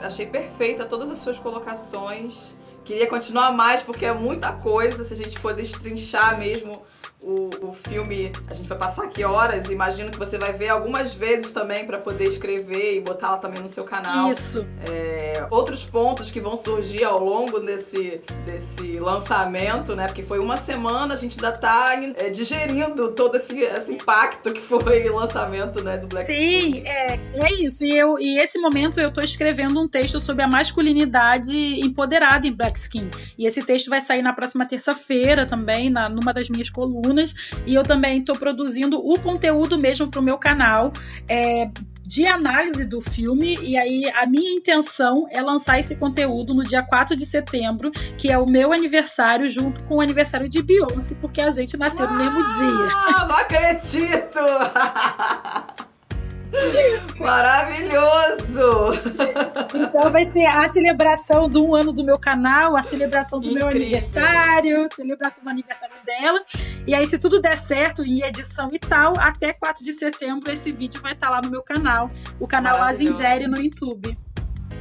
Achei 0.00 0.24
perfeita 0.24 0.86
todas 0.86 1.10
as 1.10 1.18
suas 1.18 1.38
colocações. 1.38 2.56
Queria 2.82 3.06
continuar 3.06 3.52
mais 3.52 3.82
porque 3.82 4.06
é 4.06 4.12
muita 4.14 4.54
coisa. 4.54 5.04
Se 5.04 5.12
a 5.12 5.16
gente 5.16 5.38
for 5.38 5.52
destrinchar 5.52 6.38
mesmo 6.38 6.82
o, 7.24 7.68
o 7.68 7.72
filme, 7.72 8.30
a 8.48 8.54
gente 8.54 8.68
vai 8.68 8.76
passar 8.76 9.04
aqui 9.04 9.24
horas, 9.24 9.70
imagino 9.70 10.10
que 10.10 10.18
você 10.18 10.36
vai 10.36 10.52
ver 10.52 10.68
algumas 10.68 11.14
vezes 11.14 11.52
também 11.52 11.86
para 11.86 11.98
poder 11.98 12.24
escrever 12.24 12.98
e 12.98 13.00
botá-la 13.00 13.38
também 13.38 13.62
no 13.62 13.68
seu 13.68 13.84
canal. 13.84 14.30
Isso. 14.30 14.66
É, 14.86 15.46
outros 15.50 15.84
pontos 15.86 16.30
que 16.30 16.38
vão 16.38 16.54
surgir 16.54 17.02
ao 17.02 17.22
longo 17.24 17.60
desse, 17.60 18.20
desse 18.44 18.98
lançamento, 18.98 19.96
né? 19.96 20.06
Porque 20.06 20.22
foi 20.22 20.38
uma 20.38 20.58
semana, 20.58 21.14
a 21.14 21.16
gente 21.16 21.42
ainda 21.42 21.56
tá 21.56 21.94
é, 22.16 22.28
digerindo 22.28 23.12
todo 23.12 23.36
esse, 23.36 23.58
esse 23.58 23.92
impacto 23.92 24.52
que 24.52 24.60
foi 24.60 25.08
o 25.08 25.16
lançamento 25.16 25.82
né, 25.82 25.96
do 25.96 26.06
Black 26.06 26.26
Sim, 26.26 26.82
é, 26.84 27.18
é 27.32 27.52
isso. 27.54 27.84
E, 27.84 27.96
eu, 27.96 28.18
e 28.18 28.38
esse 28.38 28.58
momento 28.58 29.00
eu 29.00 29.10
tô 29.10 29.22
escrevendo 29.22 29.80
um 29.80 29.88
texto 29.88 30.20
sobre 30.20 30.42
a 30.42 30.48
masculinidade 30.48 31.56
empoderada 31.56 32.46
em 32.46 32.52
Black 32.52 32.78
Skin. 32.78 33.08
E 33.38 33.46
esse 33.46 33.62
texto 33.62 33.88
vai 33.88 34.02
sair 34.02 34.20
na 34.20 34.34
próxima 34.34 34.66
terça-feira 34.66 35.46
também, 35.46 35.88
na, 35.88 36.08
numa 36.08 36.32
das 36.34 36.50
minhas 36.50 36.68
colunas 36.68 37.13
e 37.66 37.74
eu 37.74 37.82
também 37.82 38.20
estou 38.20 38.36
produzindo 38.36 38.98
o 38.98 39.18
conteúdo 39.18 39.78
mesmo 39.78 40.08
para 40.08 40.20
o 40.20 40.22
meu 40.22 40.38
canal. 40.38 40.92
É, 41.28 41.70
de 42.06 42.26
análise 42.26 42.84
do 42.84 43.00
filme, 43.00 43.56
e 43.62 43.78
aí 43.78 44.10
a 44.14 44.26
minha 44.26 44.52
intenção 44.52 45.26
é 45.30 45.40
lançar 45.40 45.80
esse 45.80 45.96
conteúdo 45.96 46.52
no 46.52 46.62
dia 46.62 46.82
4 46.82 47.16
de 47.16 47.24
setembro, 47.24 47.90
que 48.18 48.30
é 48.30 48.36
o 48.36 48.46
meu 48.46 48.72
aniversário, 48.72 49.48
junto 49.48 49.82
com 49.84 49.96
o 49.96 50.00
aniversário 50.02 50.48
de 50.48 50.62
Beyoncé, 50.62 51.14
porque 51.20 51.40
a 51.40 51.50
gente 51.50 51.76
nasceu 51.78 52.06
no 52.06 52.16
mesmo 52.16 52.44
dia. 52.44 52.88
Ah, 52.92 53.26
não 53.26 53.36
acredito! 53.36 54.38
Maravilhoso! 57.18 59.00
Então 59.74 60.10
vai 60.10 60.24
ser 60.24 60.46
a 60.46 60.68
celebração 60.68 61.48
do 61.48 61.64
um 61.64 61.74
ano 61.74 61.92
do 61.92 62.04
meu 62.04 62.18
canal, 62.18 62.76
a 62.76 62.82
celebração 62.82 63.40
do 63.40 63.48
Incrível. 63.48 63.68
meu 63.68 63.76
aniversário, 63.76 64.86
celebração 64.94 65.44
do 65.44 65.50
aniversário 65.50 65.94
dela. 66.04 66.40
E 66.86 66.94
aí, 66.94 67.06
se 67.06 67.18
tudo 67.18 67.40
der 67.40 67.56
certo 67.56 68.04
em 68.04 68.22
edição 68.22 68.70
e 68.72 68.78
tal, 68.78 69.14
até 69.18 69.52
4 69.52 69.84
de 69.84 69.92
setembro 69.92 70.50
esse 70.50 70.72
vídeo 70.72 71.00
vai 71.00 71.12
estar 71.12 71.30
lá 71.30 71.40
no 71.40 71.50
meu 71.50 71.62
canal, 71.62 72.10
o 72.38 72.46
canal 72.46 72.82
Azingere 72.82 73.46
no 73.46 73.60
YouTube. 73.60 74.16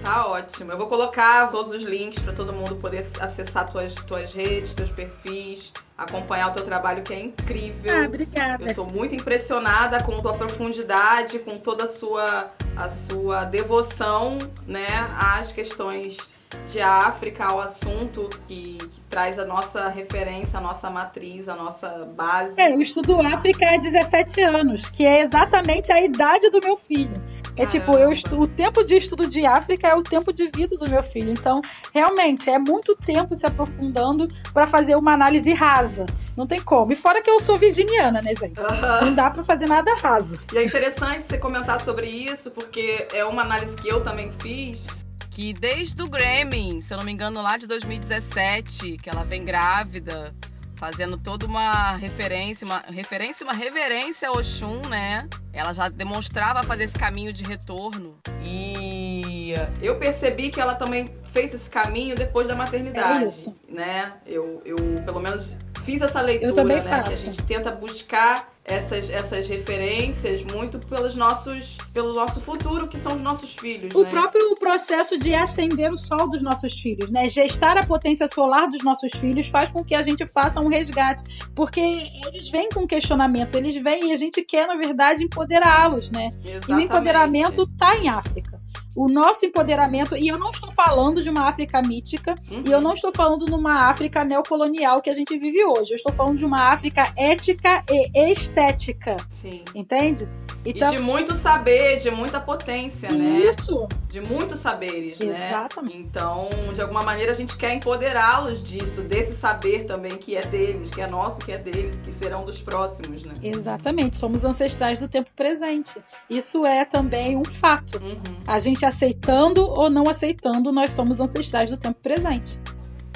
Tá 0.04 0.28
ótimo. 0.28 0.72
Eu 0.72 0.78
vou 0.78 0.88
colocar 0.88 1.50
todos 1.50 1.72
os 1.72 1.84
links 1.84 2.22
para 2.22 2.34
todo 2.34 2.52
mundo 2.52 2.76
poder 2.76 3.06
acessar 3.22 3.72
tuas, 3.72 3.96
tuas 3.96 4.34
redes, 4.34 4.74
teus 4.74 4.92
perfis, 4.92 5.72
acompanhar 5.98 6.50
o 6.50 6.52
teu 6.52 6.66
trabalho 6.66 7.02
que 7.04 7.14
é 7.14 7.22
incrível. 7.22 8.04
Ah, 8.04 8.06
obrigada. 8.06 8.66
Eu 8.66 8.76
tô 8.76 8.86
muito 8.86 9.16
impressionada 9.16 10.04
com 10.04 10.18
a 10.18 10.22
tua 10.22 10.34
profundidade, 10.34 11.40
com 11.40 11.58
toda 11.58 11.86
a 11.86 11.88
sua 11.88 12.52
a 12.76 12.90
sua 12.90 13.46
devoção, 13.46 14.40
né, 14.66 14.88
às 15.16 15.52
questões 15.52 16.43
de 16.68 16.82
África, 16.82 17.46
ao 17.46 17.60
assunto 17.60 18.30
que, 18.48 18.78
que, 18.78 19.02
traz 19.10 19.38
a 19.38 19.46
nossa 19.46 19.90
referência, 19.90 20.58
a 20.58 20.62
nossa 20.62 20.90
matriz, 20.90 21.48
a 21.48 21.56
nossa 21.56 21.90
base. 22.16 22.60
É, 22.60 22.74
eu 22.74 22.82
estudo 22.82 23.20
África 23.22 23.70
há 23.70 23.78
17 23.78 24.42
anos, 24.42 24.90
que 24.90 25.06
é 25.06 25.22
exatamente 25.22 25.92
a 25.92 26.02
idade 26.02 26.50
do 26.50 26.60
meu 26.60 26.76
filho. 26.76 27.22
É 27.56 27.66
tipo, 27.66 27.96
eu 27.96 28.12
estudo, 28.12 28.42
o 28.42 28.48
tempo 28.48 28.84
de 28.84 28.96
estudo 28.96 29.28
de 29.28 29.46
África 29.46 29.88
é 29.88 29.94
o 29.94 30.02
tempo 30.02 30.34
de 30.34 30.50
vida 30.50 30.76
do 30.76 30.90
meu 30.90 31.04
filho. 31.04 31.30
Então, 31.30 31.62
realmente, 31.94 32.50
é 32.50 32.58
muito 32.58 32.96
tempo 32.96 33.36
se 33.36 33.46
aprofundando 33.46 34.28
para 34.52 34.66
fazer 34.66 34.96
uma 34.96 35.14
análise 35.14 35.54
rasa. 35.54 36.06
Não 36.36 36.48
tem 36.48 36.60
como. 36.60 36.92
E 36.92 36.96
fora 36.96 37.22
que 37.22 37.30
eu 37.30 37.40
sou 37.40 37.60
virginiana, 37.60 38.22
né, 38.22 38.34
gente? 38.34 38.60
Uhum. 38.60 39.06
Não 39.06 39.14
dá 39.14 39.30
para 39.30 39.44
fazer 39.44 39.68
nada 39.68 39.94
raso. 39.96 40.40
E 40.52 40.58
é 40.58 40.66
interessante 40.66 41.26
você 41.26 41.38
comentar 41.38 41.80
sobre 41.80 42.08
isso, 42.08 42.50
porque 42.50 43.08
é 43.14 43.24
uma 43.24 43.44
análise 43.44 43.76
que 43.76 43.88
eu 43.88 44.04
também 44.04 44.32
fiz 44.32 44.88
que 45.34 45.52
desde 45.52 46.00
o 46.04 46.08
Grammy, 46.08 46.80
se 46.80 46.94
eu 46.94 46.98
não 47.00 47.04
me 47.04 47.12
engano, 47.12 47.42
lá 47.42 47.58
de 47.58 47.66
2017, 47.66 48.98
que 48.98 49.10
ela 49.10 49.24
vem 49.24 49.44
grávida, 49.44 50.34
fazendo 50.76 51.18
toda 51.18 51.48
uma 51.48 51.96
referência, 51.96 52.66
uma 52.66 52.84
referência, 52.88 53.44
uma 53.44 53.54
reverência 53.54 54.30
ao 54.30 54.38
Oxum, 54.38 54.80
né? 54.88 55.28
Ela 55.52 55.74
já 55.74 55.90
demonstrava 55.90 56.62
fazer 56.62 56.84
esse 56.84 57.00
caminho 57.00 57.34
de 57.34 57.44
retorno. 57.44 58.16
E 58.44 59.56
eu 59.82 59.98
percebi 59.98 60.52
que 60.52 60.62
ela 60.62 60.76
também 60.76 61.10
fez 61.34 61.54
esse 61.54 61.70
caminho 61.70 62.16
depois 62.16 62.48
da 62.48 62.56
maternidade, 62.56 63.26
é 63.26 63.28
isso. 63.28 63.56
né? 63.68 64.14
Eu, 64.26 64.62
eu 64.64 64.78
pelo 65.04 65.20
menos 65.20 65.58
fiz 65.84 66.02
essa 66.02 66.22
leitura, 66.22 66.52
eu 66.52 66.56
também 66.56 66.78
né? 66.78 66.84
Faço. 66.84 67.04
Que 67.04 67.14
a 67.14 67.34
gente 67.34 67.42
tenta 67.44 67.72
buscar 67.72 68.54
essas, 68.64 69.10
essas 69.10 69.46
referências 69.48 70.42
muito 70.44 70.80
pelos 70.80 71.16
nossos, 71.16 71.78
pelo 71.92 72.14
nosso 72.14 72.40
futuro, 72.40 72.88
que 72.88 72.98
são 72.98 73.16
os 73.16 73.22
nossos 73.22 73.56
filhos. 73.56 73.94
O 73.94 74.04
né? 74.04 74.10
próprio 74.10 74.56
processo 74.56 75.18
de 75.18 75.34
acender 75.34 75.92
o 75.92 75.98
sol 75.98 76.30
dos 76.30 76.42
nossos 76.42 76.80
filhos, 76.80 77.12
né? 77.12 77.28
Gestar 77.28 77.78
a 77.78 77.86
potência 77.86 78.28
solar 78.28 78.68
dos 78.68 78.84
nossos 78.84 79.12
filhos 79.14 79.48
faz 79.48 79.70
com 79.70 79.84
que 79.84 79.94
a 79.94 80.02
gente 80.02 80.26
faça 80.26 80.62
um 80.62 80.70
resgate, 80.70 81.24
porque 81.54 81.82
eles 81.82 82.50
vêm 82.50 82.70
com 82.70 82.88
questionamentos, 82.88 83.56
eles 83.56 83.76
vêm 83.76 84.10
e 84.10 84.14
a 84.14 84.16
gente 84.16 84.42
quer, 84.44 84.68
na 84.68 84.76
verdade, 84.76 85.24
empoderá-los, 85.24 86.10
né? 86.10 86.30
Exatamente. 86.40 86.72
E 86.72 86.74
o 86.74 86.80
empoderamento 86.80 87.68
tá 87.76 87.98
em 87.98 88.08
África. 88.08 88.53
O 88.96 89.08
nosso 89.08 89.46
empoderamento, 89.46 90.16
e 90.16 90.28
eu 90.28 90.38
não 90.38 90.50
estou 90.50 90.72
falando 90.72 91.22
de 91.22 91.30
uma 91.30 91.48
África 91.48 91.82
mítica, 91.82 92.36
uhum. 92.52 92.64
e 92.68 92.72
eu 92.72 92.82
não 92.82 92.94
estou 92.94 93.12
falando 93.12 93.46
de 93.46 93.54
uma 93.54 93.90
África 93.90 94.24
neocolonial 94.24 95.02
que 95.02 95.10
a 95.10 95.14
gente 95.14 95.38
vive 95.38 95.66
hoje. 95.66 95.94
Eu 95.94 95.98
estou 95.98 96.14
falando 96.14 96.38
de 96.38 96.46
uma 96.46 96.72
África 96.72 97.12
ética 97.18 97.84
e 97.90 98.32
estética. 98.32 99.16
Sim. 99.32 99.64
Entende? 99.74 100.28
Então, 100.66 100.94
e 100.94 100.98
de 100.98 101.02
muito 101.02 101.36
saber, 101.36 101.98
de 101.98 102.10
muita 102.10 102.40
potência, 102.40 103.12
né? 103.12 103.18
Isso. 103.18 103.88
De 104.08 104.22
muitos 104.22 104.60
saberes, 104.60 105.20
Exatamente. 105.20 105.40
né? 105.40 105.48
Exatamente. 105.48 105.98
Então, 105.98 106.50
de 106.74 106.82
alguma 106.82 107.04
maneira, 107.04 107.32
a 107.32 107.36
gente 107.36 107.58
quer 107.58 107.74
empoderá-los 107.74 108.64
disso, 108.64 109.02
desse 109.02 109.36
saber 109.36 109.86
também 109.86 110.12
que 110.12 110.36
é 110.38 110.42
deles, 110.42 110.90
que 110.90 111.02
é 111.02 111.08
nosso, 111.08 111.42
que 111.42 111.52
é 111.52 111.58
deles, 111.58 112.00
que 112.04 112.12
serão 112.12 112.46
dos 112.46 112.62
próximos, 112.62 113.26
né? 113.26 113.34
Exatamente. 113.42 114.16
Somos 114.16 114.46
ancestrais 114.46 115.00
do 115.00 115.08
tempo 115.08 115.30
presente. 115.36 116.00
Isso 116.30 116.66
é 116.66 116.86
também 116.86 117.36
um 117.36 117.44
fato. 117.44 117.98
Uhum. 117.98 118.22
A 118.48 118.58
gente 118.60 118.83
aceitando 118.86 119.64
ou 119.64 119.90
não 119.90 120.10
aceitando, 120.10 120.72
nós 120.72 120.92
somos 120.92 121.20
ancestrais 121.20 121.70
do 121.70 121.78
tempo 121.78 122.00
presente. 122.02 122.60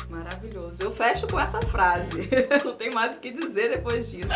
Maravilhoso. 0.10 0.82
Eu 0.82 0.92
fecho 0.92 1.28
com 1.28 1.40
essa 1.40 1.62
frase. 1.62 2.30
não 2.64 2.74
tem 2.74 2.92
mais 2.92 3.18
o 3.18 3.20
que 3.20 3.32
dizer 3.32 3.70
depois 3.70 4.10
disso. 4.10 4.30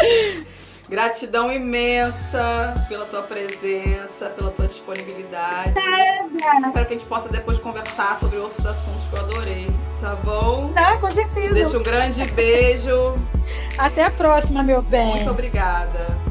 Gratidão 0.90 1.52
imensa 1.52 2.74
pela 2.90 3.06
tua 3.06 3.22
presença, 3.22 4.30
pela 4.30 4.52
tua 4.52 4.68
disponibilidade. 4.68 5.74
Nada. 5.74 6.68
Espero 6.68 6.86
que 6.86 6.94
a 6.94 6.98
gente 6.98 7.08
possa 7.08 7.30
depois 7.30 7.58
conversar 7.60 8.18
sobre 8.18 8.38
outros 8.38 8.66
assuntos 8.66 9.04
que 9.08 9.16
eu 9.16 9.20
adorei. 9.22 9.68
Tá 10.02 10.16
bom? 10.16 10.74
Tá, 10.74 10.98
com 10.98 11.10
certeza. 11.10 11.54
Deixa 11.54 11.78
um 11.78 11.84
grande 11.84 12.26
beijo. 12.34 13.16
Até 13.78 14.04
a 14.04 14.12
próxima, 14.12 14.62
meu 14.64 14.82
bem. 14.82 15.16
Muito 15.16 15.30
obrigada. 15.30 16.31